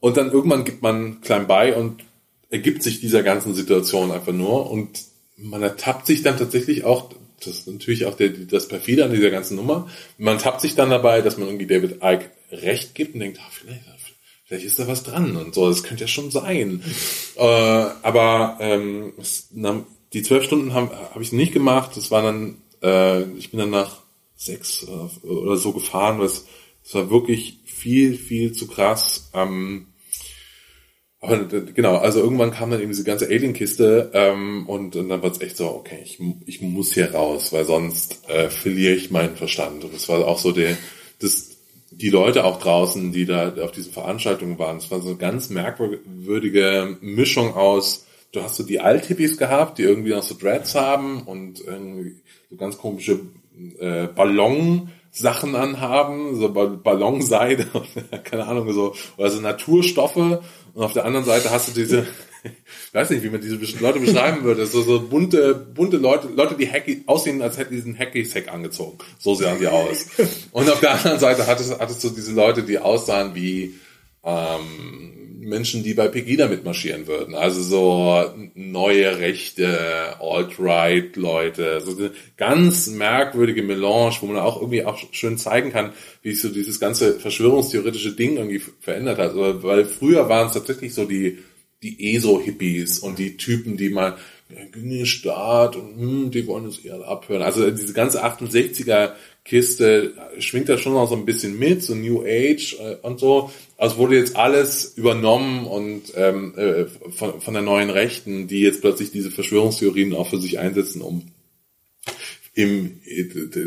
Und 0.00 0.16
dann 0.16 0.32
irgendwann 0.32 0.64
gibt 0.64 0.82
man 0.82 1.20
klein 1.20 1.46
bei 1.46 1.74
und 1.74 2.02
ergibt 2.50 2.82
sich 2.82 3.00
dieser 3.00 3.22
ganzen 3.22 3.54
Situation 3.54 4.10
einfach 4.10 4.32
nur 4.32 4.70
und 4.70 5.13
man 5.36 5.62
ertappt 5.62 6.06
sich 6.06 6.22
dann 6.22 6.38
tatsächlich 6.38 6.84
auch, 6.84 7.10
das 7.38 7.58
ist 7.58 7.68
natürlich 7.68 8.06
auch 8.06 8.14
der, 8.14 8.30
das 8.30 8.68
perfide 8.68 9.04
an 9.04 9.12
dieser 9.12 9.30
ganzen 9.30 9.56
Nummer, 9.56 9.88
man 10.18 10.38
tappt 10.38 10.60
sich 10.60 10.74
dann 10.74 10.90
dabei, 10.90 11.20
dass 11.22 11.36
man 11.36 11.48
irgendwie 11.48 11.66
David 11.66 12.02
Icke 12.02 12.30
recht 12.50 12.94
gibt 12.94 13.14
und 13.14 13.20
denkt, 13.20 13.38
ah, 13.40 13.50
vielleicht, 13.50 13.82
vielleicht 14.44 14.66
ist 14.66 14.78
da 14.78 14.86
was 14.86 15.02
dran 15.02 15.36
und 15.36 15.54
so, 15.54 15.68
das 15.68 15.82
könnte 15.82 16.04
ja 16.04 16.08
schon 16.08 16.30
sein. 16.30 16.82
äh, 17.36 17.40
aber 17.40 18.58
ähm, 18.60 19.12
es, 19.18 19.48
die 20.12 20.22
zwölf 20.22 20.44
Stunden 20.44 20.74
habe 20.74 20.94
hab 20.96 21.20
ich 21.20 21.32
nicht 21.32 21.52
gemacht, 21.52 21.96
das 21.96 22.10
war 22.10 22.22
dann, 22.22 22.58
äh, 22.82 23.22
ich 23.36 23.50
bin 23.50 23.60
dann 23.60 23.70
nach 23.70 24.02
sechs 24.36 24.84
äh, 24.84 25.26
oder 25.26 25.56
so 25.56 25.72
gefahren, 25.72 26.20
das, 26.20 26.46
das 26.82 26.94
war 26.94 27.10
wirklich 27.10 27.60
viel, 27.64 28.16
viel 28.16 28.52
zu 28.52 28.66
krass. 28.66 29.30
Ähm, 29.34 29.88
aber 31.24 31.44
genau, 31.46 31.96
also 31.96 32.20
irgendwann 32.20 32.52
kam 32.52 32.70
dann 32.70 32.80
eben 32.80 32.90
diese 32.90 33.04
ganze 33.04 33.26
Alien-Kiste 33.26 34.10
ähm, 34.12 34.66
und, 34.68 34.96
und 34.96 35.08
dann 35.08 35.22
war 35.22 35.30
es 35.30 35.40
echt 35.40 35.56
so, 35.56 35.68
okay, 35.68 35.98
ich, 36.04 36.18
ich 36.46 36.60
muss 36.60 36.92
hier 36.92 37.12
raus, 37.12 37.52
weil 37.52 37.64
sonst 37.64 38.28
äh, 38.28 38.48
verliere 38.48 38.94
ich 38.94 39.10
meinen 39.10 39.36
Verstand. 39.36 39.84
Und 39.84 39.94
das 39.94 40.08
war 40.08 40.26
auch 40.26 40.38
so 40.38 40.52
der, 40.52 40.76
das, 41.20 41.56
die 41.90 42.10
Leute 42.10 42.44
auch 42.44 42.60
draußen, 42.60 43.12
die 43.12 43.24
da 43.24 43.54
auf 43.62 43.72
diesen 43.72 43.92
Veranstaltungen 43.92 44.58
waren, 44.58 44.76
es 44.76 44.90
war 44.90 45.00
so 45.00 45.08
eine 45.08 45.18
ganz 45.18 45.50
merkwürdige 45.50 46.96
Mischung 47.00 47.54
aus 47.54 48.04
du 48.34 48.42
hast 48.42 48.56
so 48.56 48.62
die 48.64 48.80
Alt-Hippies 48.80 49.38
gehabt, 49.38 49.78
die 49.78 49.82
irgendwie 49.82 50.10
noch 50.10 50.22
so 50.22 50.34
Dreads 50.34 50.74
haben 50.74 51.22
und 51.22 51.60
irgendwie 51.60 52.16
so 52.50 52.56
ganz 52.56 52.78
komische 52.78 53.20
äh, 53.78 54.06
Ballon-Sachen 55.14 55.54
anhaben, 55.54 56.36
so 56.36 56.48
Ballonseide, 56.48 57.66
keine 58.24 58.46
Ahnung, 58.46 58.72
so, 58.72 58.94
oder 59.16 59.30
so 59.30 59.40
Naturstoffe. 59.40 60.16
Und 60.16 60.42
auf 60.74 60.92
der 60.92 61.04
anderen 61.04 61.24
Seite 61.24 61.50
hast 61.50 61.68
du 61.68 61.72
diese, 61.72 62.06
ich 62.44 62.94
weiß 62.94 63.10
nicht, 63.10 63.22
wie 63.22 63.30
man 63.30 63.40
diese 63.40 63.56
Leute 63.80 64.00
beschreiben 64.00 64.42
würde, 64.42 64.66
so, 64.66 64.82
so 64.82 65.00
bunte, 65.00 65.54
bunte 65.54 65.98
Leute, 65.98 66.28
Leute, 66.28 66.56
die 66.56 66.70
Hacky, 66.70 67.04
aussehen, 67.06 67.42
als 67.42 67.58
hätten 67.58 67.70
die 67.70 67.76
diesen 67.76 67.98
Hacky-Sack 67.98 68.52
angezogen. 68.52 68.98
So 69.18 69.34
sehen 69.34 69.58
die 69.60 69.68
aus. 69.68 70.06
Und 70.52 70.68
auf 70.70 70.80
der 70.80 70.92
anderen 70.92 71.20
Seite 71.20 71.46
hattest, 71.46 71.78
hattest 71.78 72.02
du 72.02 72.10
diese 72.10 72.32
Leute, 72.32 72.62
die 72.62 72.78
aussahen 72.78 73.34
wie, 73.34 73.74
ähm, 74.24 75.23
Menschen, 75.44 75.82
die 75.82 75.94
bei 75.94 76.08
Pegida 76.08 76.48
mitmarschieren 76.48 77.06
würden. 77.06 77.34
Also 77.34 77.62
so 77.62 78.34
neue 78.54 79.18
rechte, 79.18 80.20
Alt-Right-Leute. 80.20 81.80
So 81.80 81.96
eine 81.96 82.12
ganz 82.36 82.88
merkwürdige 82.88 83.62
Melange, 83.62 84.16
wo 84.20 84.26
man 84.26 84.38
auch 84.38 84.60
irgendwie 84.60 84.84
auch 84.84 84.98
schön 85.12 85.38
zeigen 85.38 85.72
kann, 85.72 85.92
wie 86.22 86.32
sich 86.32 86.42
so 86.42 86.48
dieses 86.48 86.80
ganze 86.80 87.18
verschwörungstheoretische 87.18 88.12
Ding 88.12 88.36
irgendwie 88.36 88.62
verändert 88.80 89.18
hat. 89.18 89.32
Weil 89.34 89.84
früher 89.84 90.28
waren 90.28 90.48
es 90.48 90.54
tatsächlich 90.54 90.94
so 90.94 91.04
die, 91.04 91.38
die 91.82 92.14
ESO-Hippies 92.14 92.98
und 92.98 93.18
die 93.18 93.36
Typen, 93.36 93.76
die 93.76 93.90
mal 93.90 94.16
der 94.50 95.06
Staat 95.06 95.76
und 95.76 95.96
hm, 95.96 96.30
die 96.30 96.46
wollen 96.46 96.66
uns 96.66 96.78
eher 96.78 97.06
abhören. 97.06 97.42
Also 97.42 97.70
diese 97.70 97.94
ganze 97.94 98.24
68er 98.24 99.12
Kiste 99.44 100.14
schwingt 100.38 100.68
da 100.68 100.78
schon 100.78 100.94
noch 100.94 101.08
so 101.08 101.16
ein 101.16 101.24
bisschen 101.24 101.58
mit, 101.58 101.82
so 101.82 101.94
New 101.94 102.22
Age 102.22 102.76
äh, 102.78 102.96
und 103.02 103.18
so. 103.18 103.50
Also 103.76 103.96
wurde 103.96 104.16
jetzt 104.16 104.36
alles 104.36 104.94
übernommen 104.96 105.66
und 105.66 106.12
ähm, 106.14 106.54
äh, 106.56 106.86
von, 107.10 107.40
von 107.40 107.54
der 107.54 107.62
neuen 107.62 107.90
Rechten, 107.90 108.46
die 108.46 108.60
jetzt 108.60 108.80
plötzlich 108.80 109.10
diese 109.10 109.30
Verschwörungstheorien 109.30 110.14
auch 110.14 110.28
für 110.28 110.40
sich 110.40 110.58
einsetzen, 110.58 111.02
um 111.02 111.22
im, 112.54 113.00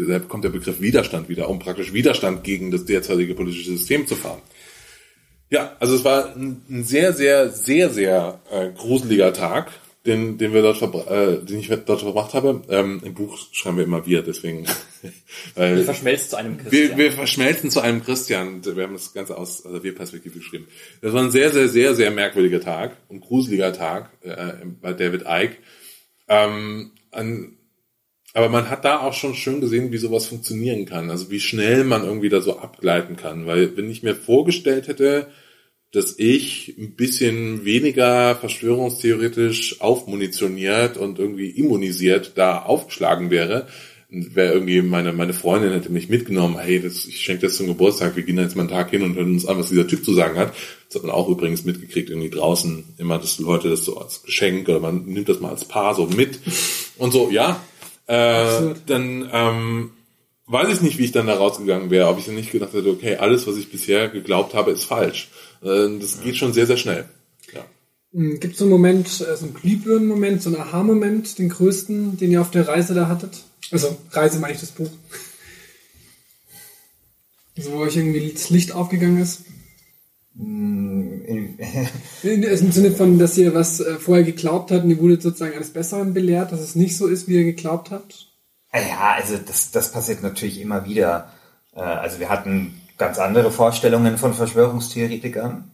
da 0.07 0.19
kommt 0.19 0.45
der 0.45 0.49
Begriff 0.49 0.79
Widerstand 0.79 1.27
wieder, 1.27 1.49
um 1.49 1.59
praktisch 1.59 1.91
Widerstand 1.91 2.45
gegen 2.45 2.71
das 2.71 2.85
derzeitige 2.85 3.35
politische 3.35 3.71
System 3.71 4.07
zu 4.07 4.15
fahren. 4.15 4.41
Ja, 5.49 5.75
also 5.79 5.95
es 5.95 6.05
war 6.05 6.35
ein, 6.35 6.61
ein 6.69 6.83
sehr, 6.85 7.13
sehr, 7.13 7.49
sehr, 7.49 7.89
sehr 7.89 8.39
äh, 8.49 8.69
gruseliger 8.71 9.33
Tag 9.33 9.71
den, 10.07 10.37
den 10.37 10.53
wir 10.53 10.61
dort 10.61 10.81
äh, 10.81 11.45
den 11.45 11.59
ich 11.59 11.67
dort 11.67 12.01
verbracht 12.01 12.33
habe. 12.33 12.61
Ähm, 12.69 13.01
Im 13.03 13.13
Buch 13.13 13.37
schreiben 13.51 13.77
wir 13.77 13.83
immer 13.83 14.05
wir, 14.05 14.23
deswegen. 14.23 14.65
weil 15.55 15.75
wir 15.75 15.83
verschmelzen 15.83 16.29
zu 16.29 16.37
einem 16.37 16.57
Christian. 16.57 16.89
Wir, 16.89 16.97
wir 16.97 17.11
verschmelzen 17.11 17.69
zu 17.69 17.81
einem 17.81 18.03
Christian. 18.03 18.65
Wir 18.65 18.83
haben 18.83 18.93
das 18.93 19.13
Ganze 19.13 19.37
aus 19.37 19.65
also 19.65 19.83
wir 19.83 19.93
Perspektive 19.93 20.39
geschrieben. 20.39 20.67
Das 21.01 21.13
war 21.13 21.21
ein 21.21 21.31
sehr, 21.31 21.51
sehr, 21.51 21.67
sehr, 21.67 21.93
sehr 21.93 22.09
merkwürdiger 22.09 22.61
Tag 22.61 22.95
und 23.09 23.19
gruseliger 23.19 23.73
Tag 23.73 24.09
äh, 24.21 24.53
bei 24.81 24.93
David 24.93 25.25
Icke. 25.27 25.57
Ähm, 26.29 26.91
an, 27.11 27.57
aber 28.33 28.49
man 28.49 28.69
hat 28.69 28.85
da 28.85 29.01
auch 29.01 29.13
schon 29.13 29.35
schön 29.35 29.59
gesehen, 29.59 29.91
wie 29.91 29.97
sowas 29.97 30.27
funktionieren 30.27 30.85
kann. 30.85 31.11
Also 31.11 31.29
wie 31.31 31.39
schnell 31.41 31.83
man 31.83 32.03
irgendwie 32.03 32.29
da 32.29 32.39
so 32.39 32.59
abgleiten 32.59 33.17
kann. 33.17 33.45
Weil 33.45 33.75
wenn 33.75 33.91
ich 33.91 34.03
mir 34.03 34.15
vorgestellt 34.15 34.87
hätte, 34.87 35.27
dass 35.91 36.19
ich 36.19 36.75
ein 36.77 36.95
bisschen 36.95 37.63
weniger 37.63 38.35
verschwörungstheoretisch 38.35 39.81
aufmunitioniert 39.81 40.97
und 40.97 41.17
irgendwie 41.17 41.49
immunisiert 41.49 42.33
da 42.35 42.61
aufgeschlagen 42.61 43.31
wäre, 43.31 43.67
wäre 44.09 44.53
irgendwie 44.53 44.81
meine, 44.81 45.11
meine 45.11 45.33
Freundin 45.33 45.73
hätte 45.73 45.91
mich 45.91 46.07
mitgenommen, 46.07 46.57
hey, 46.59 46.81
das, 46.81 47.05
ich 47.05 47.19
schenke 47.19 47.47
das 47.47 47.57
zum 47.57 47.67
Geburtstag, 47.67 48.15
wir 48.15 48.23
gehen 48.23 48.37
jetzt 48.37 48.55
mal 48.55 48.63
einen 48.63 48.71
Tag 48.71 48.89
hin 48.89 49.01
und 49.01 49.15
hören 49.15 49.33
uns 49.33 49.45
an, 49.45 49.57
was 49.57 49.69
dieser 49.69 49.87
Typ 49.87 50.05
zu 50.05 50.13
sagen 50.13 50.37
hat. 50.37 50.53
Das 50.87 50.95
hat 50.95 51.03
man 51.03 51.11
auch 51.11 51.27
übrigens 51.27 51.65
mitgekriegt, 51.65 52.09
irgendwie 52.09 52.29
draußen 52.29 52.85
immer, 52.97 53.17
dass 53.17 53.39
Leute 53.39 53.69
das 53.69 53.83
so 53.83 53.97
als 53.97 54.23
Geschenk 54.23 54.69
oder 54.69 54.79
man 54.79 55.05
nimmt 55.05 55.27
das 55.27 55.41
mal 55.41 55.49
als 55.49 55.65
Paar 55.65 55.93
so 55.93 56.05
mit 56.05 56.39
und 56.97 57.11
so, 57.11 57.29
ja. 57.29 57.61
Äh, 58.07 58.75
dann 58.85 59.29
ähm, 59.33 59.91
weiß 60.45 60.69
ich 60.69 60.81
nicht, 60.81 60.97
wie 60.97 61.03
ich 61.03 61.11
dann 61.11 61.27
da 61.27 61.35
rausgegangen 61.35 61.89
wäre, 61.89 62.07
ob 62.07 62.19
ich 62.19 62.25
dann 62.25 62.35
nicht 62.35 62.53
gedacht 62.53 62.73
hätte, 62.73 62.89
okay, 62.89 63.17
alles, 63.17 63.45
was 63.47 63.57
ich 63.57 63.69
bisher 63.69 64.07
geglaubt 64.07 64.53
habe, 64.53 64.71
ist 64.71 64.85
falsch. 64.85 65.27
Äh, 65.61 65.99
das 65.99 66.21
geht 66.21 66.37
schon 66.37 66.53
sehr, 66.53 66.67
sehr 66.67 66.77
schnell. 66.77 67.05
Ja. 67.53 67.65
Hm, 68.13 68.39
Gibt 68.39 68.53
es 68.53 68.59
so 68.59 68.65
einen 68.65 68.71
Moment, 68.71 69.07
äh, 69.07 69.35
so 69.35 69.45
einen 69.45 69.53
Glühbirnen-Moment, 69.53 70.41
so 70.41 70.49
einen 70.49 70.59
Aha-Moment, 70.59 71.39
den 71.39 71.49
größten, 71.49 72.17
den 72.17 72.31
ihr 72.31 72.41
auf 72.41 72.51
der 72.51 72.67
Reise 72.67 72.93
da 72.93 73.07
hattet? 73.07 73.43
Also 73.71 73.97
Reise 74.11 74.39
meine 74.39 74.53
ich 74.53 74.59
das 74.59 74.71
Buch. 74.71 74.89
Also 77.57 77.71
wo 77.71 77.79
euch 77.79 77.97
irgendwie 77.97 78.31
das 78.31 78.49
Licht 78.49 78.71
aufgegangen 78.73 79.21
ist? 79.21 79.41
Hm, 80.37 81.57
Im 82.23 82.71
Sinne 82.71 82.91
von, 82.91 83.17
dass 83.17 83.37
ihr 83.37 83.55
was 83.55 83.79
äh, 83.79 83.95
vorher 83.95 84.23
geglaubt 84.23 84.71
habt 84.71 84.83
und 84.83 84.91
ihr 84.91 84.99
wurdet 84.99 85.23
sozusagen 85.23 85.55
eines 85.55 85.73
Besseren 85.73 86.13
belehrt, 86.13 86.51
dass 86.51 86.59
es 86.59 86.75
nicht 86.75 86.95
so 86.95 87.07
ist, 87.07 87.27
wie 87.27 87.35
ihr 87.35 87.43
geglaubt 87.43 87.89
habt? 87.89 88.27
Ja, 88.73 89.15
also 89.15 89.37
das, 89.37 89.71
das 89.71 89.91
passiert 89.91 90.21
natürlich 90.21 90.61
immer 90.61 90.85
wieder. 90.85 91.31
Also 91.71 92.19
wir 92.19 92.29
hatten 92.29 92.81
ganz 92.97 93.19
andere 93.19 93.51
Vorstellungen 93.51 94.17
von 94.17 94.33
Verschwörungstheoretikern. 94.33 95.71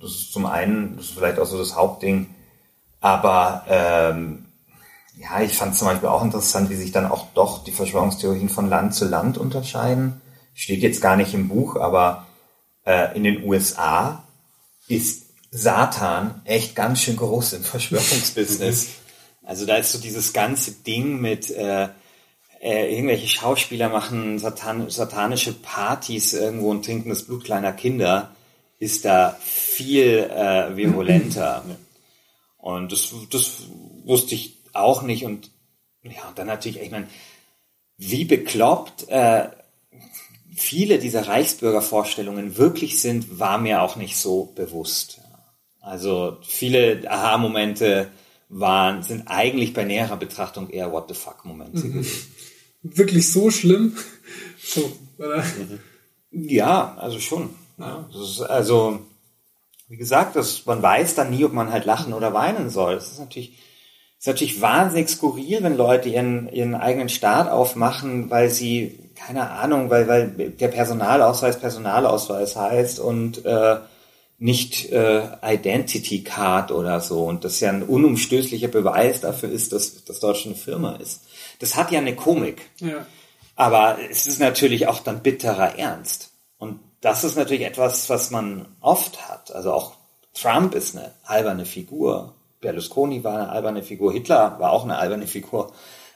Das 0.00 0.10
ist 0.10 0.32
zum 0.32 0.46
einen, 0.46 0.96
das 0.96 1.06
ist 1.06 1.14
vielleicht 1.14 1.38
auch 1.38 1.46
so 1.46 1.58
das 1.58 1.76
Hauptding. 1.76 2.34
Aber 3.00 3.64
ähm, 3.68 4.46
ja, 5.16 5.40
ich 5.42 5.56
fand 5.56 5.74
zum 5.74 5.88
Beispiel 5.88 6.08
auch 6.08 6.22
interessant, 6.22 6.70
wie 6.70 6.76
sich 6.76 6.92
dann 6.92 7.06
auch 7.06 7.26
doch 7.34 7.64
die 7.64 7.72
Verschwörungstheorien 7.72 8.48
von 8.48 8.68
Land 8.68 8.94
zu 8.94 9.06
Land 9.06 9.38
unterscheiden. 9.38 10.20
Steht 10.54 10.82
jetzt 10.82 11.00
gar 11.00 11.16
nicht 11.16 11.34
im 11.34 11.48
Buch, 11.48 11.76
aber 11.76 12.26
äh, 12.84 13.16
in 13.16 13.24
den 13.24 13.44
USA 13.44 14.24
ist 14.88 15.26
Satan 15.50 16.40
echt 16.44 16.74
ganz 16.74 17.00
schön 17.00 17.16
groß 17.16 17.54
im 17.54 17.64
Verschwörungsbusiness. 17.64 18.88
Also 19.44 19.66
da 19.66 19.74
ist 19.74 19.90
so 19.90 19.98
dieses 19.98 20.32
ganze 20.32 20.70
Ding 20.70 21.20
mit 21.20 21.50
äh, 21.50 21.88
äh, 22.62 22.94
irgendwelche 22.94 23.26
Schauspieler 23.26 23.88
machen 23.88 24.38
satan 24.38 24.88
satanische 24.88 25.52
Partys 25.52 26.32
irgendwo 26.32 26.70
und 26.70 26.84
trinken 26.84 27.08
das 27.08 27.24
Blut 27.24 27.42
kleiner 27.42 27.72
Kinder, 27.72 28.36
ist 28.78 29.04
da 29.04 29.36
viel 29.40 30.30
äh, 30.30 30.76
virulenter. 30.76 31.64
Und 32.58 32.92
das, 32.92 33.12
das 33.30 33.62
wusste 34.04 34.36
ich 34.36 34.58
auch 34.72 35.02
nicht. 35.02 35.24
Und 35.24 35.50
ja, 36.04 36.28
und 36.28 36.38
dann 36.38 36.46
natürlich, 36.46 36.80
ich 36.80 36.92
meine, 36.92 37.08
wie 37.96 38.24
bekloppt 38.24 39.08
äh, 39.08 39.48
viele 40.54 41.00
dieser 41.00 41.26
Reichsbürgervorstellungen 41.26 42.56
wirklich 42.58 43.00
sind, 43.00 43.40
war 43.40 43.58
mir 43.58 43.82
auch 43.82 43.96
nicht 43.96 44.16
so 44.16 44.52
bewusst. 44.54 45.20
Also 45.80 46.38
viele 46.42 47.10
Aha-Momente 47.10 48.08
waren, 48.48 49.02
sind 49.02 49.26
eigentlich 49.26 49.74
bei 49.74 49.82
näherer 49.82 50.16
Betrachtung 50.16 50.70
eher 50.70 50.92
What 50.92 51.08
the 51.08 51.14
fuck-Momente 51.14 51.78
mhm. 51.78 51.92
gewesen 51.94 52.32
wirklich 52.82 53.32
so 53.32 53.50
schlimm? 53.50 53.96
So, 54.62 54.92
oder? 55.18 55.44
Ja, 56.30 56.96
also 56.98 57.18
schon. 57.18 57.50
Ja. 57.78 58.08
also, 58.48 59.00
wie 59.88 59.96
gesagt, 59.96 60.36
das, 60.36 60.66
man 60.66 60.82
weiß 60.82 61.14
dann 61.14 61.30
nie, 61.30 61.44
ob 61.44 61.52
man 61.52 61.72
halt 61.72 61.84
lachen 61.84 62.12
oder 62.12 62.32
weinen 62.32 62.70
soll. 62.70 62.94
Das 62.94 63.12
ist 63.12 63.18
natürlich, 63.18 63.58
ist 64.18 64.26
natürlich 64.26 64.60
wahnsinnig 64.60 65.08
skurril, 65.08 65.62
wenn 65.62 65.76
Leute 65.76 66.08
ihren, 66.08 66.48
ihren 66.52 66.74
eigenen 66.74 67.08
Staat 67.08 67.50
aufmachen, 67.50 68.30
weil 68.30 68.50
sie, 68.50 69.10
keine 69.14 69.50
Ahnung, 69.50 69.90
weil, 69.90 70.08
weil 70.08 70.28
der 70.28 70.68
Personalausweis 70.68 71.58
Personalausweis 71.58 72.56
heißt 72.56 73.00
und 73.00 73.44
äh, 73.44 73.76
nicht 74.42 74.90
äh, 74.90 75.28
Identity 75.42 76.24
Card 76.24 76.72
oder 76.72 77.00
so. 77.00 77.24
Und 77.24 77.44
das 77.44 77.60
ja 77.60 77.70
ein 77.70 77.82
unumstößlicher 77.82 78.68
Beweis 78.68 79.20
dafür 79.20 79.50
ist, 79.50 79.72
dass 79.72 80.04
das 80.04 80.20
Deutschland 80.20 80.56
eine 80.56 80.64
Firma 80.64 80.96
ist 80.96 81.20
das 81.62 81.76
hat 81.76 81.92
ja 81.92 82.00
eine 82.00 82.16
Komik. 82.16 82.70
Ja. 82.80 83.06
Aber 83.54 83.98
es 84.10 84.26
ist 84.26 84.40
natürlich 84.40 84.88
auch 84.88 84.98
dann 84.98 85.22
bitterer 85.22 85.78
Ernst. 85.78 86.30
Und 86.58 86.80
das 87.00 87.22
ist 87.22 87.36
natürlich 87.36 87.62
etwas, 87.62 88.10
was 88.10 88.30
man 88.30 88.66
oft 88.80 89.28
hat. 89.28 89.54
Also 89.54 89.72
auch 89.72 89.92
Trump 90.34 90.74
ist 90.74 90.96
eine 90.96 91.12
alberne 91.22 91.64
Figur. 91.64 92.34
Berlusconi 92.60 93.22
war 93.22 93.34
eine 93.34 93.48
alberne 93.50 93.82
Figur. 93.82 94.12
Hitler 94.12 94.58
war 94.58 94.72
auch 94.72 94.82
eine 94.82 94.98
alberne 94.98 95.28
Figur. 95.28 95.72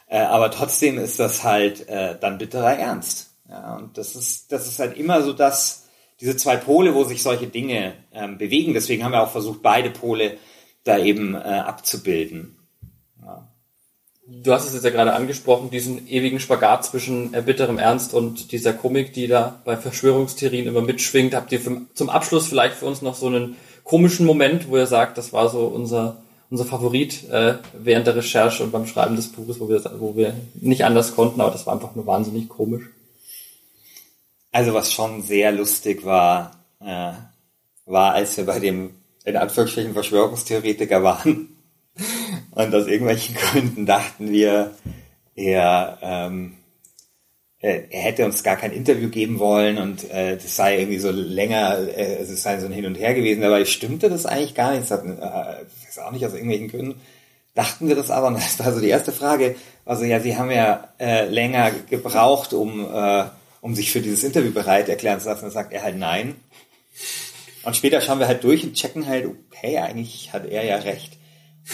Äh, 0.09 0.19
aber 0.19 0.51
trotzdem 0.51 0.99
ist 0.99 1.21
das 1.21 1.45
halt 1.45 1.89
äh, 1.89 2.19
dann 2.19 2.39
bitterer 2.39 2.77
Ernst. 2.77 3.31
Ja, 3.49 3.77
und 3.77 3.97
das 3.97 4.17
ist, 4.17 4.51
das 4.51 4.67
ist 4.67 4.81
halt 4.81 4.97
immer 4.97 5.23
so 5.23 5.33
das, 5.33 5.85
diese 6.21 6.37
zwei 6.37 6.57
Pole, 6.57 6.95
wo 6.95 7.05
sich 7.05 7.23
solche 7.23 7.47
Dinge 7.47 7.95
ähm, 8.13 8.39
bewegen. 8.39 8.75
Deswegen 8.75 9.05
haben 9.05 9.13
wir 9.13 9.23
auch 9.23 9.31
versucht, 9.31 9.63
beide 9.63 9.91
Pole 9.91 10.39
da 10.85 10.99
eben 10.99 11.35
äh, 11.35 11.39
abzubilden. 11.39 12.57
Du 14.29 14.53
hast 14.53 14.67
es 14.67 14.75
jetzt 14.75 14.83
ja 14.83 14.91
gerade 14.91 15.13
angesprochen, 15.13 15.71
diesen 15.71 16.09
ewigen 16.09 16.41
Spagat 16.41 16.85
zwischen 16.85 17.31
bitterem 17.45 17.79
Ernst 17.79 18.13
und 18.13 18.51
dieser 18.51 18.73
Komik, 18.73 19.13
die 19.13 19.29
da 19.29 19.61
bei 19.65 19.77
Verschwörungstheorien 19.77 20.67
immer 20.67 20.81
mitschwingt. 20.81 21.33
Habt 21.33 21.53
ihr 21.53 21.61
für, 21.61 21.83
zum 21.95 22.11
Abschluss 22.11 22.49
vielleicht 22.49 22.75
für 22.75 22.87
uns 22.87 23.03
noch 23.03 23.15
so 23.15 23.29
einen 23.29 23.55
komischen 23.85 24.27
Moment, 24.27 24.69
wo 24.69 24.77
ihr 24.77 24.89
sagt, 24.89 25.17
das 25.17 25.33
war 25.33 25.49
so 25.49 25.67
unser, 25.67 26.17
unser 26.51 26.65
Favorit 26.65 27.31
äh, 27.31 27.55
während 27.79 28.09
der 28.09 28.17
Recherche 28.17 28.65
und 28.65 28.73
beim 28.73 28.89
Schreiben 28.89 29.15
des 29.15 29.29
Buches, 29.29 29.61
wo 29.61 29.69
wir, 29.69 29.81
wo 30.01 30.17
wir 30.17 30.35
nicht 30.55 30.85
anders 30.85 31.15
konnten, 31.15 31.41
aber 31.41 31.53
das 31.53 31.65
war 31.67 31.75
einfach 31.75 31.95
nur 31.95 32.07
wahnsinnig 32.07 32.49
komisch. 32.49 32.83
Also 34.57 34.73
was 34.73 34.91
schon 34.91 35.21
sehr 35.21 35.53
lustig 35.53 36.07
war, 36.07 36.53
äh, 36.81 37.13
war, 37.85 38.15
als 38.15 38.39
wir 38.39 38.47
bei 38.47 38.59
dem 38.59 38.95
in 39.27 39.37
Anführungsstrichen 39.37 39.93
Verschwörungstheoretiker 39.93 41.03
waren 41.03 41.51
Und 42.53 42.75
aus 42.75 42.87
irgendwelchen 42.87 43.35
Gründen 43.35 43.85
dachten 43.85 44.33
wir, 44.33 44.75
er, 45.35 45.99
ähm, 46.01 46.55
äh, 47.61 47.83
er 47.91 48.01
hätte 48.01 48.25
uns 48.25 48.43
gar 48.43 48.57
kein 48.57 48.73
Interview 48.73 49.11
geben 49.11 49.41
wollen 49.41 49.77
und 49.77 50.11
äh, 50.11 50.39
das 50.39 50.57
sei 50.57 50.79
irgendwie 50.79 51.01
so 51.01 51.11
länger, 51.11 51.77
äh, 51.95 52.23
es 52.23 52.43
sei 52.43 52.59
so 52.59 52.65
ein 52.65 52.73
Hin 52.73 52.87
und 52.87 52.95
Her 52.95 53.13
gewesen. 53.13 53.43
Dabei 53.43 53.67
stimmte 53.67 54.09
das 54.09 54.25
eigentlich 54.25 54.55
gar 54.55 54.71
nicht. 54.71 54.91
Das, 54.91 54.91
hat, 54.91 55.05
äh, 55.05 55.65
das 55.65 55.91
ist 55.91 56.01
auch 56.01 56.13
nicht 56.13 56.25
aus 56.25 56.33
irgendwelchen 56.33 56.69
Gründen. 56.69 57.01
Dachten 57.55 57.89
wir 57.89 57.95
das 57.95 58.11
aber, 58.11 58.29
und 58.29 58.35
das 58.37 58.59
war 58.59 58.73
so 58.73 58.81
die 58.81 58.89
erste 58.89 59.13
Frage, 59.13 59.55
also 59.85 60.05
ja, 60.05 60.19
Sie 60.19 60.39
haben 60.39 60.51
ja 60.51 60.89
äh, 60.99 61.27
länger 61.29 61.73
gebraucht, 61.91 62.55
um, 62.55 62.81
äh, 62.91 63.25
um 63.67 63.75
sich 63.75 63.91
für 63.91 64.01
dieses 64.01 64.23
Interview 64.23 64.53
bereit 64.53 64.89
erklären 64.89 65.19
zu 65.19 65.27
lassen. 65.27 65.43
Dann 65.43 65.51
sagt 65.51 65.73
er 65.73 65.83
halt 65.83 65.99
nein. 65.99 66.37
Und 67.65 67.77
später 67.77 68.01
schauen 68.01 68.21
wir 68.21 68.29
halt 68.29 68.45
durch 68.45 68.63
und 68.63 68.75
checken 68.75 69.09
halt, 69.09 69.27
okay, 69.27 69.79
eigentlich 69.79 70.33
hat 70.33 70.47
er 70.47 70.65
ja 70.65 70.77
recht. 70.77 71.19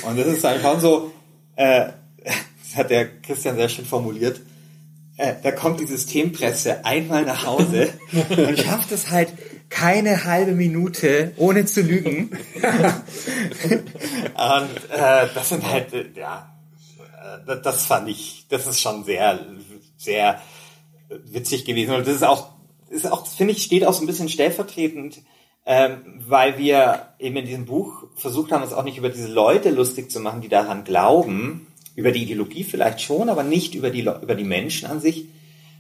Und 0.03 0.19
das 0.19 0.27
ist 0.27 0.43
einfach 0.47 0.81
so, 0.81 1.13
äh, 1.57 1.91
das 2.25 2.77
hat 2.77 2.89
der 2.89 3.21
Christian 3.21 3.57
sehr 3.57 3.69
schön 3.69 3.85
formuliert, 3.85 4.41
äh, 5.19 5.35
da 5.43 5.53
kommt 5.53 5.81
die 5.81 5.87
Systempresse 5.87 6.87
einmal 6.87 7.27
nach 7.27 7.45
Hause 7.45 7.93
und 8.31 8.59
schafft 8.59 8.91
es 8.91 9.11
halt 9.11 9.29
keine 9.69 10.25
halbe 10.25 10.53
Minute 10.53 11.33
ohne 11.37 11.67
zu 11.67 11.83
lügen. 11.83 12.31
und 12.63 12.71
äh, 14.91 15.29
das 15.35 15.51
sind 15.51 15.71
halt, 15.71 15.93
äh, 15.93 16.07
ja, 16.17 16.57
äh, 17.47 17.61
das 17.63 17.85
fand 17.85 18.09
ich, 18.09 18.47
das 18.49 18.67
ist 18.67 18.81
schon 18.81 19.05
sehr, 19.05 19.45
sehr 19.99 20.41
witzig 21.25 21.65
gewesen. 21.65 21.95
Und 21.95 22.07
das 22.07 22.17
ist 22.17 22.25
auch, 22.25 22.51
ist 22.91 23.11
auch, 23.11 23.27
finde 23.27 23.53
ich, 23.53 23.63
steht 23.63 23.87
auch 23.87 23.93
so 23.93 24.03
ein 24.03 24.07
bisschen 24.07 24.29
stellvertretend 24.29 25.23
ähm, 25.65 26.21
weil 26.27 26.59
wir 26.59 27.09
eben 27.19 27.37
in 27.37 27.47
diesem 27.47 27.67
Buch 27.67 28.05
versucht 28.17 28.51
haben, 28.51 28.63
uns 28.63 28.73
auch 28.73 28.85
nicht 28.85 28.99
über 28.99 29.11
diese 29.11 29.29
Leute 29.29 29.71
lustig 29.71 30.11
zu 30.11 30.21
machen, 30.21 30.41
die 30.41 30.49
daran 30.49 30.85
glauben, 30.85 31.69
über 31.95 32.11
die 32.11 32.23
Ideologie 32.23 32.65
vielleicht 32.65 33.01
schon, 33.01 33.29
aber 33.29 33.43
nicht 33.43 33.75
über 33.75 33.91
die, 33.91 34.01
über 34.01 34.35
die 34.35 34.45
Menschen 34.45 34.89
an 34.89 35.01
sich, 35.01 35.27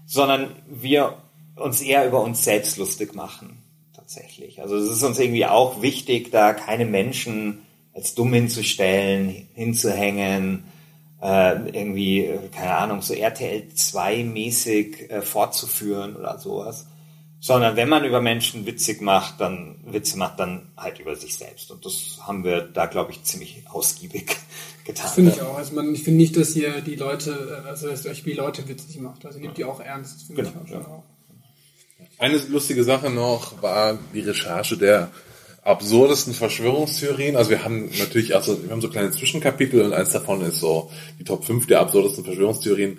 sondern 0.06 0.54
wir 0.68 1.16
uns 1.56 1.80
eher 1.80 2.06
über 2.06 2.22
uns 2.22 2.44
selbst 2.44 2.76
lustig 2.76 3.14
machen, 3.14 3.58
tatsächlich. 3.94 4.60
Also 4.62 4.76
es 4.76 4.90
ist 4.90 5.02
uns 5.02 5.18
irgendwie 5.18 5.46
auch 5.46 5.82
wichtig, 5.82 6.30
da 6.30 6.52
keine 6.52 6.84
Menschen 6.84 7.62
als 7.94 8.14
dumm 8.14 8.32
hinzustellen, 8.32 9.48
hinzuhängen, 9.54 10.64
äh, 11.22 11.68
irgendwie, 11.70 12.38
keine 12.54 12.76
Ahnung, 12.76 13.00
so 13.00 13.14
RTL 13.14 13.68
2 13.68 14.24
mäßig 14.24 15.10
äh, 15.10 15.22
fortzuführen 15.22 16.16
oder 16.16 16.38
sowas 16.38 16.86
sondern 17.42 17.74
wenn 17.74 17.88
man 17.88 18.04
über 18.04 18.20
Menschen 18.20 18.66
witzig 18.66 19.00
macht, 19.00 19.40
dann 19.40 19.74
Witze 19.84 20.16
macht, 20.16 20.38
dann 20.38 20.68
halt 20.76 21.00
über 21.00 21.16
sich 21.16 21.34
selbst. 21.36 21.72
Und 21.72 21.84
das 21.84 22.20
haben 22.20 22.44
wir 22.44 22.60
da, 22.60 22.86
glaube 22.86 23.10
ich, 23.10 23.24
ziemlich 23.24 23.64
ausgiebig 23.68 24.36
getan. 24.84 25.02
Das 25.06 25.14
finde 25.14 25.32
ich 25.32 25.42
auch. 25.42 25.56
Also 25.58 25.74
man, 25.74 25.92
ich 25.92 26.04
finde 26.04 26.18
nicht, 26.18 26.36
dass 26.36 26.54
ihr 26.54 26.80
die 26.82 26.94
Leute, 26.94 27.64
also 27.66 27.88
dass 27.88 28.04
ihr 28.04 28.12
euch 28.12 28.22
die 28.22 28.34
Leute 28.34 28.68
witzig 28.68 29.00
macht. 29.00 29.26
Also 29.26 29.40
nehmt 29.40 29.58
die 29.58 29.64
auch 29.64 29.80
ernst. 29.80 30.14
Das 30.14 30.22
finde 30.22 30.42
genau, 30.42 30.54
ich 30.54 30.62
auch 30.62 30.68
schon 30.68 30.80
ja. 30.82 30.86
auch. 30.86 31.02
Eine 32.18 32.36
lustige 32.36 32.84
Sache 32.84 33.10
noch 33.10 33.60
war 33.60 33.98
die 34.14 34.20
Recherche 34.20 34.76
der 34.76 35.10
absurdesten 35.62 36.34
Verschwörungstheorien. 36.34 37.36
Also 37.36 37.50
wir 37.50 37.64
haben 37.64 37.90
natürlich 37.98 38.34
auch 38.34 38.42
so, 38.42 38.62
wir 38.62 38.70
haben 38.70 38.80
so 38.80 38.88
kleine 38.88 39.12
Zwischenkapitel 39.12 39.82
und 39.82 39.92
eins 39.92 40.10
davon 40.10 40.42
ist 40.42 40.58
so 40.58 40.90
die 41.18 41.24
Top 41.24 41.44
5 41.44 41.66
der 41.66 41.80
absurdesten 41.80 42.24
Verschwörungstheorien. 42.24 42.98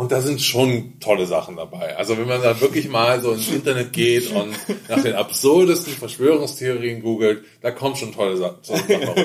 Und 0.00 0.12
da 0.12 0.22
sind 0.22 0.40
schon 0.40 0.98
tolle 0.98 1.26
Sachen 1.26 1.56
dabei. 1.56 1.94
Also 1.98 2.16
wenn 2.16 2.26
man 2.26 2.40
da 2.40 2.58
wirklich 2.62 2.88
mal 2.88 3.20
so 3.20 3.32
ins 3.32 3.52
Internet 3.52 3.92
geht 3.92 4.30
und 4.32 4.54
nach 4.88 5.02
den 5.02 5.12
absurdesten 5.12 5.92
Verschwörungstheorien 5.92 7.02
googelt, 7.02 7.44
da 7.60 7.70
kommen 7.70 7.96
schon 7.96 8.14
tolle 8.14 8.38
Sachen. 8.38 8.56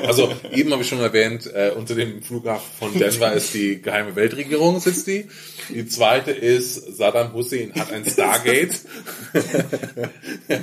Also 0.05 0.29
eben 0.51 0.73
habe 0.73 0.81
ich 0.81 0.89
schon 0.89 0.99
erwähnt, 0.99 1.49
äh, 1.53 1.71
unter 1.73 1.95
dem 1.95 2.21
Flughafen 2.21 2.69
von 2.77 2.99
Denver 2.99 3.31
ist 3.31 3.53
die 3.53 3.81
geheime 3.81 4.17
Weltregierung, 4.17 4.81
sitzt 4.81 5.07
die. 5.07 5.29
Die 5.69 5.87
zweite 5.87 6.31
ist, 6.31 6.97
Saddam 6.97 7.31
Hussein 7.31 7.71
hat 7.79 7.93
ein 7.93 8.03
Stargate. 8.03 8.75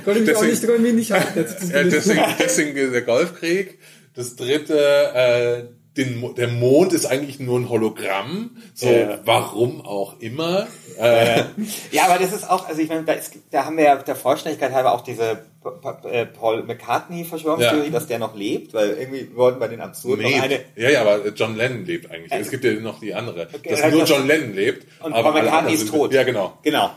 Konnte 0.05 0.21
mich 0.21 0.35
auch 0.35 0.43
nicht, 0.43 0.79
mich 0.79 0.93
nicht 0.93 1.11
halten. 1.11 1.71
deswegen, 1.89 2.23
deswegen 2.37 2.91
der 2.91 3.01
Golfkrieg. 3.01 3.79
Das 4.13 4.35
dritte, 4.35 4.77
äh, 4.77 5.82
den, 5.97 6.33
der 6.35 6.47
Mond 6.47 6.91
ist 6.93 7.05
eigentlich 7.05 7.39
nur 7.39 7.59
ein 7.59 7.69
Hologramm, 7.69 8.57
so 8.73 8.87
ja. 8.87 9.19
warum 9.25 9.85
auch 9.85 10.19
immer. 10.19 10.67
Äh, 10.97 11.43
ja, 11.91 12.05
aber 12.05 12.17
das 12.17 12.33
ist 12.33 12.49
auch, 12.49 12.67
also 12.67 12.81
ich 12.81 12.89
meine, 12.89 13.03
da, 13.03 13.13
ist, 13.13 13.33
da 13.51 13.65
haben 13.65 13.77
wir 13.77 13.83
ja 13.83 13.95
der 13.97 14.15
Vollständigkeit 14.15 14.73
halber 14.73 14.93
auch 14.93 15.01
diese 15.01 15.45
äh, 16.05 16.25
Paul 16.25 16.63
McCartney 16.63 17.25
Verschwörungstheorie, 17.25 17.85
ja. 17.85 17.91
dass 17.91 18.07
der 18.07 18.17
noch 18.17 18.35
lebt, 18.35 18.73
weil 18.73 18.89
irgendwie 18.89 19.35
wurden 19.35 19.59
bei 19.59 19.67
den 19.67 19.81
absurden 19.81 20.25
nee. 20.25 20.39
eine. 20.39 20.61
Ja, 20.75 20.89
ja, 20.89 21.01
aber 21.01 21.27
John 21.29 21.55
Lennon 21.55 21.85
lebt 21.85 22.09
eigentlich. 22.09 22.31
Äh, 22.31 22.39
es 22.39 22.49
gibt 22.49 22.63
ja 22.63 22.73
noch 22.73 22.99
die 22.99 23.13
andere, 23.13 23.47
okay, 23.53 23.69
dass 23.69 23.91
nur 23.91 24.03
John 24.03 24.25
Lennon 24.25 24.53
lebt. 24.53 24.87
Und 24.99 25.13
aber 25.13 25.31
Paul 25.31 25.43
McCartney 25.43 25.73
ist 25.73 25.89
tot. 25.89 26.11
Ja, 26.11 26.23
genau. 26.23 26.57
Genau. 26.63 26.89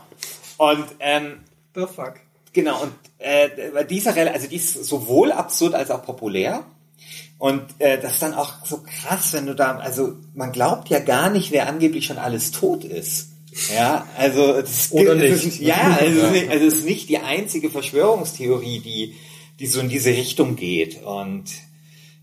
Und 0.57 0.85
ähm, 0.99 1.41
the 1.75 1.81
fuck. 1.81 2.15
Genau. 2.53 2.81
Und 2.81 2.93
äh, 3.19 3.85
dieser, 3.85 4.15
also 4.15 4.47
die 4.47 4.55
ist 4.55 4.85
sowohl 4.85 5.31
absurd 5.31 5.75
als 5.75 5.91
auch 5.91 6.03
populär. 6.03 6.65
Und 7.37 7.63
äh, 7.79 7.99
das 7.99 8.13
ist 8.13 8.21
dann 8.21 8.33
auch 8.33 8.65
so 8.65 8.81
krass, 8.83 9.33
wenn 9.33 9.45
du 9.45 9.53
da, 9.53 9.77
also 9.77 10.13
man 10.33 10.51
glaubt 10.51 10.89
ja 10.89 10.99
gar 10.99 11.29
nicht, 11.29 11.51
wer 11.51 11.67
angeblich 11.67 12.05
schon 12.05 12.17
alles 12.17 12.51
tot 12.51 12.83
ist. 12.83 13.29
Ja, 13.75 14.07
also 14.17 14.53
das, 14.61 14.91
Oder 14.91 15.15
nicht. 15.15 15.45
Ist, 15.45 15.59
ja, 15.59 15.97
also, 15.99 16.19
ja. 16.19 16.49
also 16.49 16.65
es 16.65 16.73
ist 16.75 16.85
nicht 16.85 17.09
die 17.09 17.19
einzige 17.19 17.69
Verschwörungstheorie, 17.69 18.79
die, 18.79 19.15
die 19.59 19.67
so 19.67 19.79
in 19.79 19.89
diese 19.89 20.11
Richtung 20.11 20.55
geht. 20.55 21.03
Und 21.03 21.45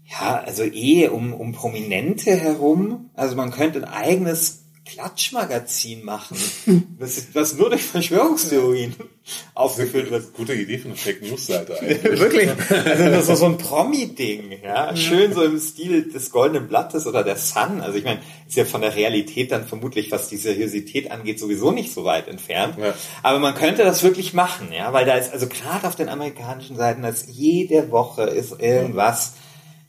ja, 0.06 0.42
also 0.44 0.64
eh 0.64 1.08
um, 1.08 1.32
um 1.32 1.52
Prominente 1.52 2.36
herum. 2.36 3.10
Also 3.14 3.36
man 3.36 3.50
könnte 3.50 3.78
ein 3.78 3.84
eigenes 3.84 4.63
Klatschmagazin 4.84 6.04
machen, 6.04 6.36
was, 6.98 7.34
was 7.34 7.54
nur 7.56 7.70
durch 7.70 7.82
Verschwörungstheorien 7.84 8.94
aufgeführt 9.54 10.10
wird. 10.10 10.34
Gute 10.34 10.54
Idee 10.54 10.76
von 10.76 10.90
einer 10.90 10.98
Fake 10.98 11.22
News 11.22 11.46
Seite 11.46 11.80
eigentlich. 11.80 12.20
Wirklich. 12.20 12.50
Also 12.50 13.04
das 13.04 13.28
ist 13.28 13.38
so 13.38 13.46
ein 13.46 13.56
Promi-Ding, 13.56 14.52
ja. 14.62 14.94
Schön 14.94 15.32
so 15.32 15.42
im 15.42 15.58
Stil 15.58 16.10
des 16.10 16.30
Goldenen 16.30 16.68
Blattes 16.68 17.06
oder 17.06 17.24
der 17.24 17.36
Sun. 17.36 17.80
Also 17.80 17.96
ich 17.96 18.04
meine, 18.04 18.20
ist 18.46 18.56
ja 18.56 18.66
von 18.66 18.82
der 18.82 18.94
Realität 18.94 19.52
dann 19.52 19.66
vermutlich, 19.66 20.12
was 20.12 20.28
die 20.28 20.36
Seriosität 20.36 21.10
angeht, 21.10 21.38
sowieso 21.38 21.70
nicht 21.70 21.92
so 21.92 22.04
weit 22.04 22.28
entfernt. 22.28 22.76
Ja. 22.78 22.94
Aber 23.22 23.38
man 23.38 23.54
könnte 23.54 23.84
das 23.84 24.02
wirklich 24.02 24.34
machen, 24.34 24.70
ja, 24.70 24.92
weil 24.92 25.06
da 25.06 25.14
ist, 25.14 25.32
also 25.32 25.46
gerade 25.46 25.86
auf 25.88 25.96
den 25.96 26.10
amerikanischen 26.10 26.76
Seiten, 26.76 27.02
dass 27.02 27.24
jede 27.26 27.90
Woche 27.90 28.24
ist 28.24 28.60
irgendwas 28.60 29.34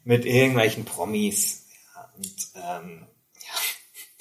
mit 0.05 0.25
irgendwelchen 0.25 0.85
Promis. 0.85 1.65
Ja, 1.93 2.09
und 2.17 2.85
ähm, 2.85 3.07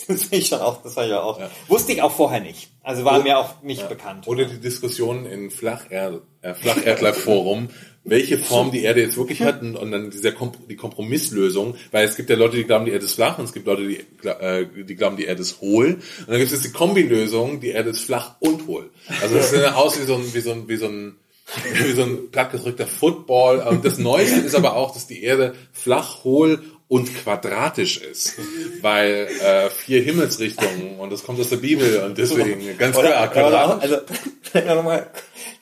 das 0.08 0.28
ich 0.30 0.48
schon 0.48 0.60
auch, 0.60 0.82
das 0.82 0.96
war 0.96 1.06
ja 1.06 1.20
auch. 1.20 1.38
Ja. 1.38 1.50
Wusste 1.68 1.92
ich 1.92 2.02
auch 2.02 2.12
vorher 2.12 2.40
nicht. 2.40 2.70
Also 2.82 3.04
war 3.04 3.14
Oder, 3.14 3.22
mir 3.22 3.38
auch 3.38 3.62
nicht 3.62 3.82
ja. 3.82 3.86
bekannt. 3.86 4.26
Oder 4.26 4.44
die 4.44 4.60
Diskussion 4.60 5.26
in 5.26 5.50
Flacherd, 5.50 6.22
äh, 6.42 6.54
Flacherdler-Forum, 6.54 7.70
welche 8.04 8.38
Form 8.38 8.70
die 8.70 8.82
Erde 8.82 9.00
jetzt 9.00 9.16
wirklich 9.16 9.40
hat 9.42 9.62
und, 9.62 9.76
und 9.76 9.90
dann 9.90 10.10
dieser 10.10 10.32
Kom 10.32 10.52
die 10.68 10.76
Kompromisslösung, 10.76 11.76
weil 11.90 12.06
es 12.06 12.16
gibt 12.16 12.28
ja 12.28 12.36
Leute, 12.36 12.56
die 12.58 12.64
glauben, 12.64 12.84
die 12.84 12.92
Erde 12.92 13.06
ist 13.06 13.14
flach 13.14 13.38
und 13.38 13.46
es 13.46 13.52
gibt 13.52 13.66
Leute, 13.66 13.86
die, 13.86 14.28
äh, 14.28 14.66
die 14.84 14.94
glauben, 14.94 15.16
die 15.16 15.24
Erde 15.24 15.40
ist 15.40 15.60
hohl. 15.60 15.94
Und 15.94 16.28
dann 16.28 16.36
gibt 16.36 16.52
es 16.52 16.52
jetzt 16.52 16.64
die 16.64 16.76
Kombilösung, 16.76 17.60
die 17.60 17.70
Erde 17.70 17.90
ist 17.90 18.02
flach 18.02 18.36
und 18.40 18.66
hohl. 18.66 18.90
Also 19.22 19.36
das 19.36 19.50
sieht 19.50 19.64
aus 19.64 19.98
wie 19.98 20.04
so 20.04 20.14
ein, 20.16 20.34
wie 20.34 20.40
so 20.40 20.52
ein, 20.52 20.68
wie 20.68 20.76
so 20.76 20.86
ein 20.86 21.16
wie 21.74 21.92
so 21.92 22.02
ein 22.02 22.30
plattgedrückter 22.30 22.86
Football. 22.86 23.60
Und 23.60 23.84
das 23.84 23.98
Neueste 23.98 24.40
ist 24.40 24.54
aber 24.54 24.76
auch, 24.76 24.92
dass 24.92 25.06
die 25.06 25.22
Erde 25.22 25.54
flach, 25.72 26.24
hohl 26.24 26.62
und 26.94 27.12
quadratisch 27.12 27.96
ist, 27.96 28.34
weil 28.80 29.26
äh, 29.42 29.68
vier 29.68 30.00
Himmelsrichtungen 30.00 31.00
und 31.00 31.10
das 31.10 31.24
kommt 31.24 31.40
aus 31.40 31.48
der 31.48 31.56
Bibel 31.56 32.04
und 32.04 32.16
deswegen 32.16 32.78
ganz 32.78 32.96
klar 32.96 33.28
quadratisch. 33.32 33.90
Also 33.90 34.74
nochmal, 34.76 35.10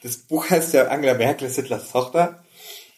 das 0.03 0.17
Buch 0.17 0.47
heißt 0.47 0.75
ja 0.75 0.89
Angela 0.89 1.15
Merkel 1.15 1.47
ist 1.47 1.55
Hitlers 1.55 1.91
Tochter 1.91 2.43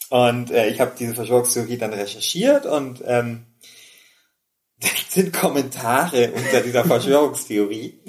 und 0.10 0.52
äh, 0.52 0.68
ich 0.68 0.82
habe 0.82 0.92
diese 1.00 1.16
Verschwörungstheorie 1.16 1.78
dann 1.78 1.94
recherchiert 1.94 2.66
und 2.66 3.02
ähm, 3.08 3.46
da 4.82 4.90
sind 5.08 5.32
Kommentare 5.32 6.34
unter 6.34 6.60
dieser 6.60 6.84
Verschwörungstheorie 6.84 8.02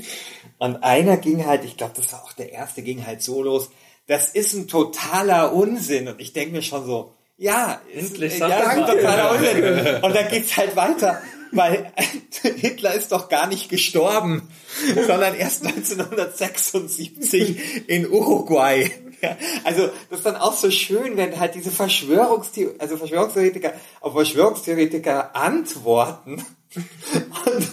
und 0.59 0.83
einer 0.83 1.19
ging 1.19 1.47
halt, 1.47 1.65
ich 1.65 1.77
glaube, 1.77 1.93
das 1.95 2.13
war 2.13 2.25
auch 2.25 2.33
der 2.33 2.51
erste, 2.51 2.83
ging 2.83 3.07
halt 3.07 3.23
so 3.23 3.45
los. 3.45 3.71
Das 4.09 4.31
ist 4.31 4.55
ein 4.55 4.67
totaler 4.67 5.53
Unsinn 5.53 6.09
und 6.09 6.21
ich 6.21 6.33
denke 6.33 6.57
mir 6.57 6.63
schon 6.63 6.85
so, 6.85 7.16
ja, 7.39 7.81
endlich 7.93 8.35
ist, 8.35 8.41
ja, 8.41 8.73
ist 8.73 8.87
totaler 8.87 9.33
Unsinn. 9.33 10.03
Und 10.03 10.17
dann 10.17 10.29
geht's 10.29 10.57
halt 10.57 10.75
weiter, 10.75 11.21
weil 11.53 11.93
Hitler 12.43 12.95
ist 12.95 13.13
doch 13.13 13.29
gar 13.29 13.47
nicht 13.47 13.69
gestorben, 13.69 14.49
sondern 14.95 15.35
erst 15.35 15.67
1976 15.67 17.89
in 17.89 18.11
Uruguay. 18.11 18.91
Ja, 19.23 19.37
also 19.65 19.89
das 20.11 20.19
ist 20.19 20.27
dann 20.27 20.37
auch 20.37 20.53
so 20.53 20.71
schön, 20.71 21.17
wenn 21.17 21.41
halt 21.41 21.55
diese 21.55 21.71
Verschwörungstheor 21.71 22.75
also 22.79 22.99
Verschwörungstheoretiker 22.99 23.73
auf 24.01 24.13
Verschwörungstheoretiker 24.13 25.35
antworten 25.35 26.45
und, 26.75 27.73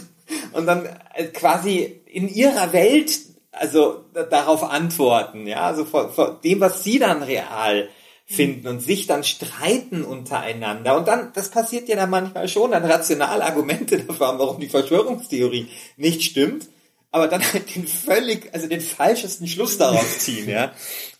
und 0.53 0.65
dann 0.65 0.87
quasi 1.33 2.01
in 2.05 2.29
ihrer 2.29 2.71
Welt 2.71 3.19
also 3.51 4.05
darauf 4.13 4.63
antworten, 4.63 5.45
ja, 5.45 5.61
also 5.61 5.85
vor, 5.85 6.11
vor 6.11 6.39
dem, 6.43 6.59
was 6.59 6.83
sie 6.83 6.97
dann 6.97 7.21
real 7.21 7.89
finden 8.33 8.67
und 8.67 8.79
sich 8.79 9.07
dann 9.07 9.23
streiten 9.23 10.03
untereinander. 10.03 10.97
Und 10.97 11.07
dann, 11.07 11.31
das 11.33 11.49
passiert 11.49 11.87
ja 11.87 11.95
dann 11.95 12.09
manchmal 12.09 12.47
schon, 12.47 12.71
dann 12.71 12.85
rationale 12.85 13.43
Argumente 13.43 13.97
dafür 14.03 14.27
haben, 14.27 14.39
warum 14.39 14.59
die 14.59 14.69
Verschwörungstheorie 14.69 15.67
nicht 15.97 16.23
stimmt, 16.23 16.67
aber 17.11 17.27
dann 17.27 17.43
halt 17.53 17.75
den 17.75 17.87
völlig, 17.87 18.53
also 18.53 18.67
den 18.67 18.81
falschesten 18.81 19.47
Schluss 19.47 19.77
daraus 19.77 20.19
ziehen, 20.19 20.49
ja. 20.49 20.73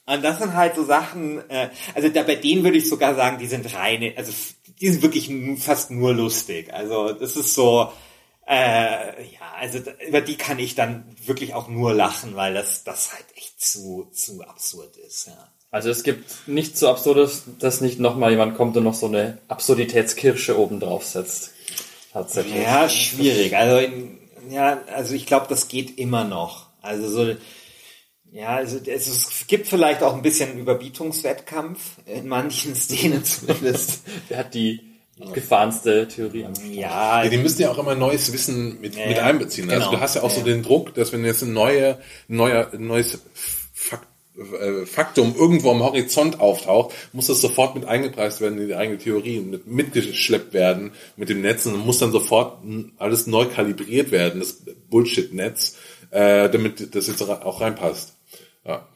Und 0.06 0.24
das 0.24 0.40
sind 0.40 0.54
halt 0.54 0.76
so 0.76 0.84
Sachen, 0.84 1.50
äh, 1.50 1.70
also 1.96 2.10
da 2.10 2.24
bei 2.24 2.36
denen 2.36 2.64
würde 2.64 2.78
ich 2.78 2.90
sogar 2.90 3.16
sagen, 3.16 3.38
die 3.38 3.48
sind 3.48 3.74
reine, 3.74 4.14
also 4.18 4.34
die 4.82 4.90
sind 4.90 5.02
wirklich 5.02 5.32
fast 5.62 5.92
nur 5.92 6.14
lustig. 6.14 6.74
Also 6.74 7.14
das 7.14 7.38
ist 7.38 7.54
so, 7.54 7.90
äh, 8.46 9.24
ja, 9.32 9.54
also 9.58 9.80
über 10.06 10.20
die 10.20 10.36
kann 10.36 10.60
ich 10.60 10.76
dann 10.76 11.06
wirklich 11.26 11.54
auch 11.54 11.70
nur 11.70 11.94
lachen, 11.94 12.36
weil 12.36 12.54
das, 12.54 12.84
das 12.84 13.14
halt 13.14 13.26
echt 13.36 13.62
zu, 13.62 14.10
zu 14.12 14.42
absurd 14.42 14.98
ist, 14.98 15.28
ja. 15.28 15.53
Also 15.74 15.90
es 15.90 16.04
gibt 16.04 16.48
nichts 16.48 16.80
so 16.80 16.88
Absurdes, 16.88 17.46
dass 17.58 17.82
nicht 17.82 18.00
nochmal 18.00 18.30
jemand 18.30 18.56
kommt 18.56 18.78
und 18.78 18.84
noch 18.84 18.94
so 18.94 19.08
eine 19.08 19.40
Absurditätskirsche 19.48 20.56
oben 20.56 20.80
drauf 20.80 21.04
setzt. 21.04 21.50
Tatsächlich. 22.12 22.62
Ja, 22.62 22.88
schwierig. 22.88 23.56
Also, 23.56 23.78
in, 23.78 24.20
ja, 24.52 24.84
also 24.94 25.16
ich 25.16 25.26
glaube, 25.26 25.48
das 25.50 25.70
geht 25.70 25.98
immer 25.98 26.26
noch. 26.26 26.68
Also 26.84 27.10
so, 27.10 27.36
ja, 28.32 28.50
also 28.50 28.78
es 28.86 29.48
gibt 29.48 29.66
vielleicht 29.66 30.04
auch 30.04 30.14
ein 30.14 30.22
bisschen 30.22 30.60
Überbietungswettkampf 30.60 31.98
in 32.06 32.28
manchen 32.28 32.76
Szenen 32.76 33.26
zumindest. 33.26 34.04
Wer 34.28 34.38
hat 34.38 34.54
die 34.54 34.80
gefahrenste 35.34 36.08
Theorie 36.08 36.46
am 36.46 36.54
ja, 36.72 37.24
ja, 37.24 37.30
die 37.30 37.38
müssen 37.38 37.64
ja 37.64 37.72
auch 37.72 37.80
immer 37.80 37.96
neues 37.96 38.32
Wissen 38.32 38.80
mit, 38.80 38.96
ja, 38.96 39.08
mit 39.08 39.18
einbeziehen. 39.18 39.72
Also 39.72 39.86
genau. 39.86 39.98
du 39.98 40.02
hast 40.02 40.16
ja 40.18 40.22
auch 40.22 40.30
ja. 40.30 40.38
so 40.38 40.44
den 40.44 40.62
Druck, 40.62 40.94
dass 40.94 41.12
wenn 41.12 41.26
jetzt 41.26 41.42
ein 41.42 41.54
neuer, 41.54 41.98
neuer, 42.28 42.70
neues 42.78 43.20
Fakt 43.74 44.13
Faktum 44.86 45.36
irgendwo 45.38 45.70
am 45.72 45.84
Horizont 45.84 46.40
auftaucht, 46.40 46.96
muss 47.12 47.28
das 47.28 47.40
sofort 47.40 47.76
mit 47.76 47.86
eingepreist 47.86 48.42
werden 48.42 48.58
in 48.58 48.68
die 48.68 48.76
eigene 48.76 48.98
Theorie 48.98 49.38
und 49.40 49.52
mit, 49.52 49.68
mitgeschleppt 49.68 50.54
werden 50.54 50.92
mit 51.18 51.30
dem 51.30 51.42
Netz 51.42 51.68
und 51.68 51.86
muss 51.86 52.00
dann 52.00 52.12
sofort 52.12 52.64
alles 52.98 53.28
neu 53.28 53.46
kalibriert 53.46 54.12
werden, 54.12 54.40
das 54.40 54.64
Bullshit-Netz, 54.90 55.78
äh, 56.10 56.50
damit 56.50 56.96
das 56.96 57.08
jetzt 57.08 57.22
auch 57.22 57.62
reinpasst. 57.62 58.16
Ja. 58.66 58.88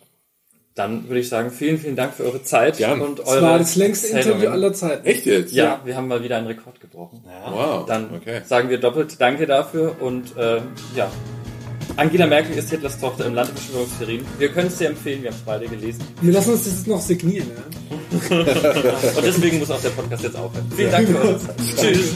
Dann 0.74 1.08
würde 1.08 1.20
ich 1.20 1.30
sagen, 1.30 1.50
vielen, 1.50 1.80
vielen 1.80 1.96
Dank 1.96 2.14
für 2.14 2.24
eure 2.24 2.44
Zeit 2.44 2.78
Gern. 2.78 3.02
und 3.02 3.20
eure. 3.20 3.36
Das 3.36 3.42
war 3.42 3.58
das 3.58 3.76
längste 3.76 4.08
Interview 4.08 4.50
aller 4.50 4.74
Zeiten. 4.74 5.08
Echt 5.08 5.26
jetzt? 5.26 5.52
Ja, 5.52 5.64
ja, 5.64 5.82
wir 5.86 5.96
haben 5.96 6.08
mal 6.08 6.24
wieder 6.24 6.38
einen 6.38 6.46
Rekord 6.46 6.80
gebrochen. 6.80 7.24
Ja. 7.26 7.52
Wow. 7.52 7.86
Dann 7.88 8.14
okay. 8.16 8.42
sagen 8.46 8.70
wir 8.70 8.80
doppelt 8.80 9.20
Danke 9.20 9.48
dafür 9.48 9.96
und 10.00 10.38
äh, 10.38 10.62
ja, 10.96 11.12
Angela 11.98 12.28
Merkel 12.28 12.56
ist 12.56 12.70
Hitlers 12.70 13.00
Tochter 13.00 13.26
im 13.26 13.34
Land 13.34 13.50
der 13.50 13.58
Verschwörungstheorien. 13.58 14.26
Wir 14.38 14.50
können 14.50 14.68
es 14.68 14.78
dir 14.78 14.90
empfehlen, 14.90 15.24
wir 15.24 15.32
haben 15.32 15.38
es 15.38 15.44
beide 15.44 15.68
gelesen. 15.68 16.04
Wir 16.22 16.32
lassen 16.32 16.52
uns 16.52 16.64
das 16.66 16.74
jetzt 16.74 16.88
noch 16.88 17.02
signieren. 17.02 17.48
Ja? 17.50 18.38
Und 18.38 19.26
deswegen 19.26 19.60
muss 19.60 19.72
auch 19.72 19.82
der 19.82 19.90
Podcast 19.90 20.24
jetzt 20.24 20.36
aufhören. 20.36 20.72
Vielen 20.76 20.92
Dank 20.92 21.08
für 21.08 21.18
eure 21.22 21.40
Zeit. 21.40 21.56
Tschüss. 21.76 22.14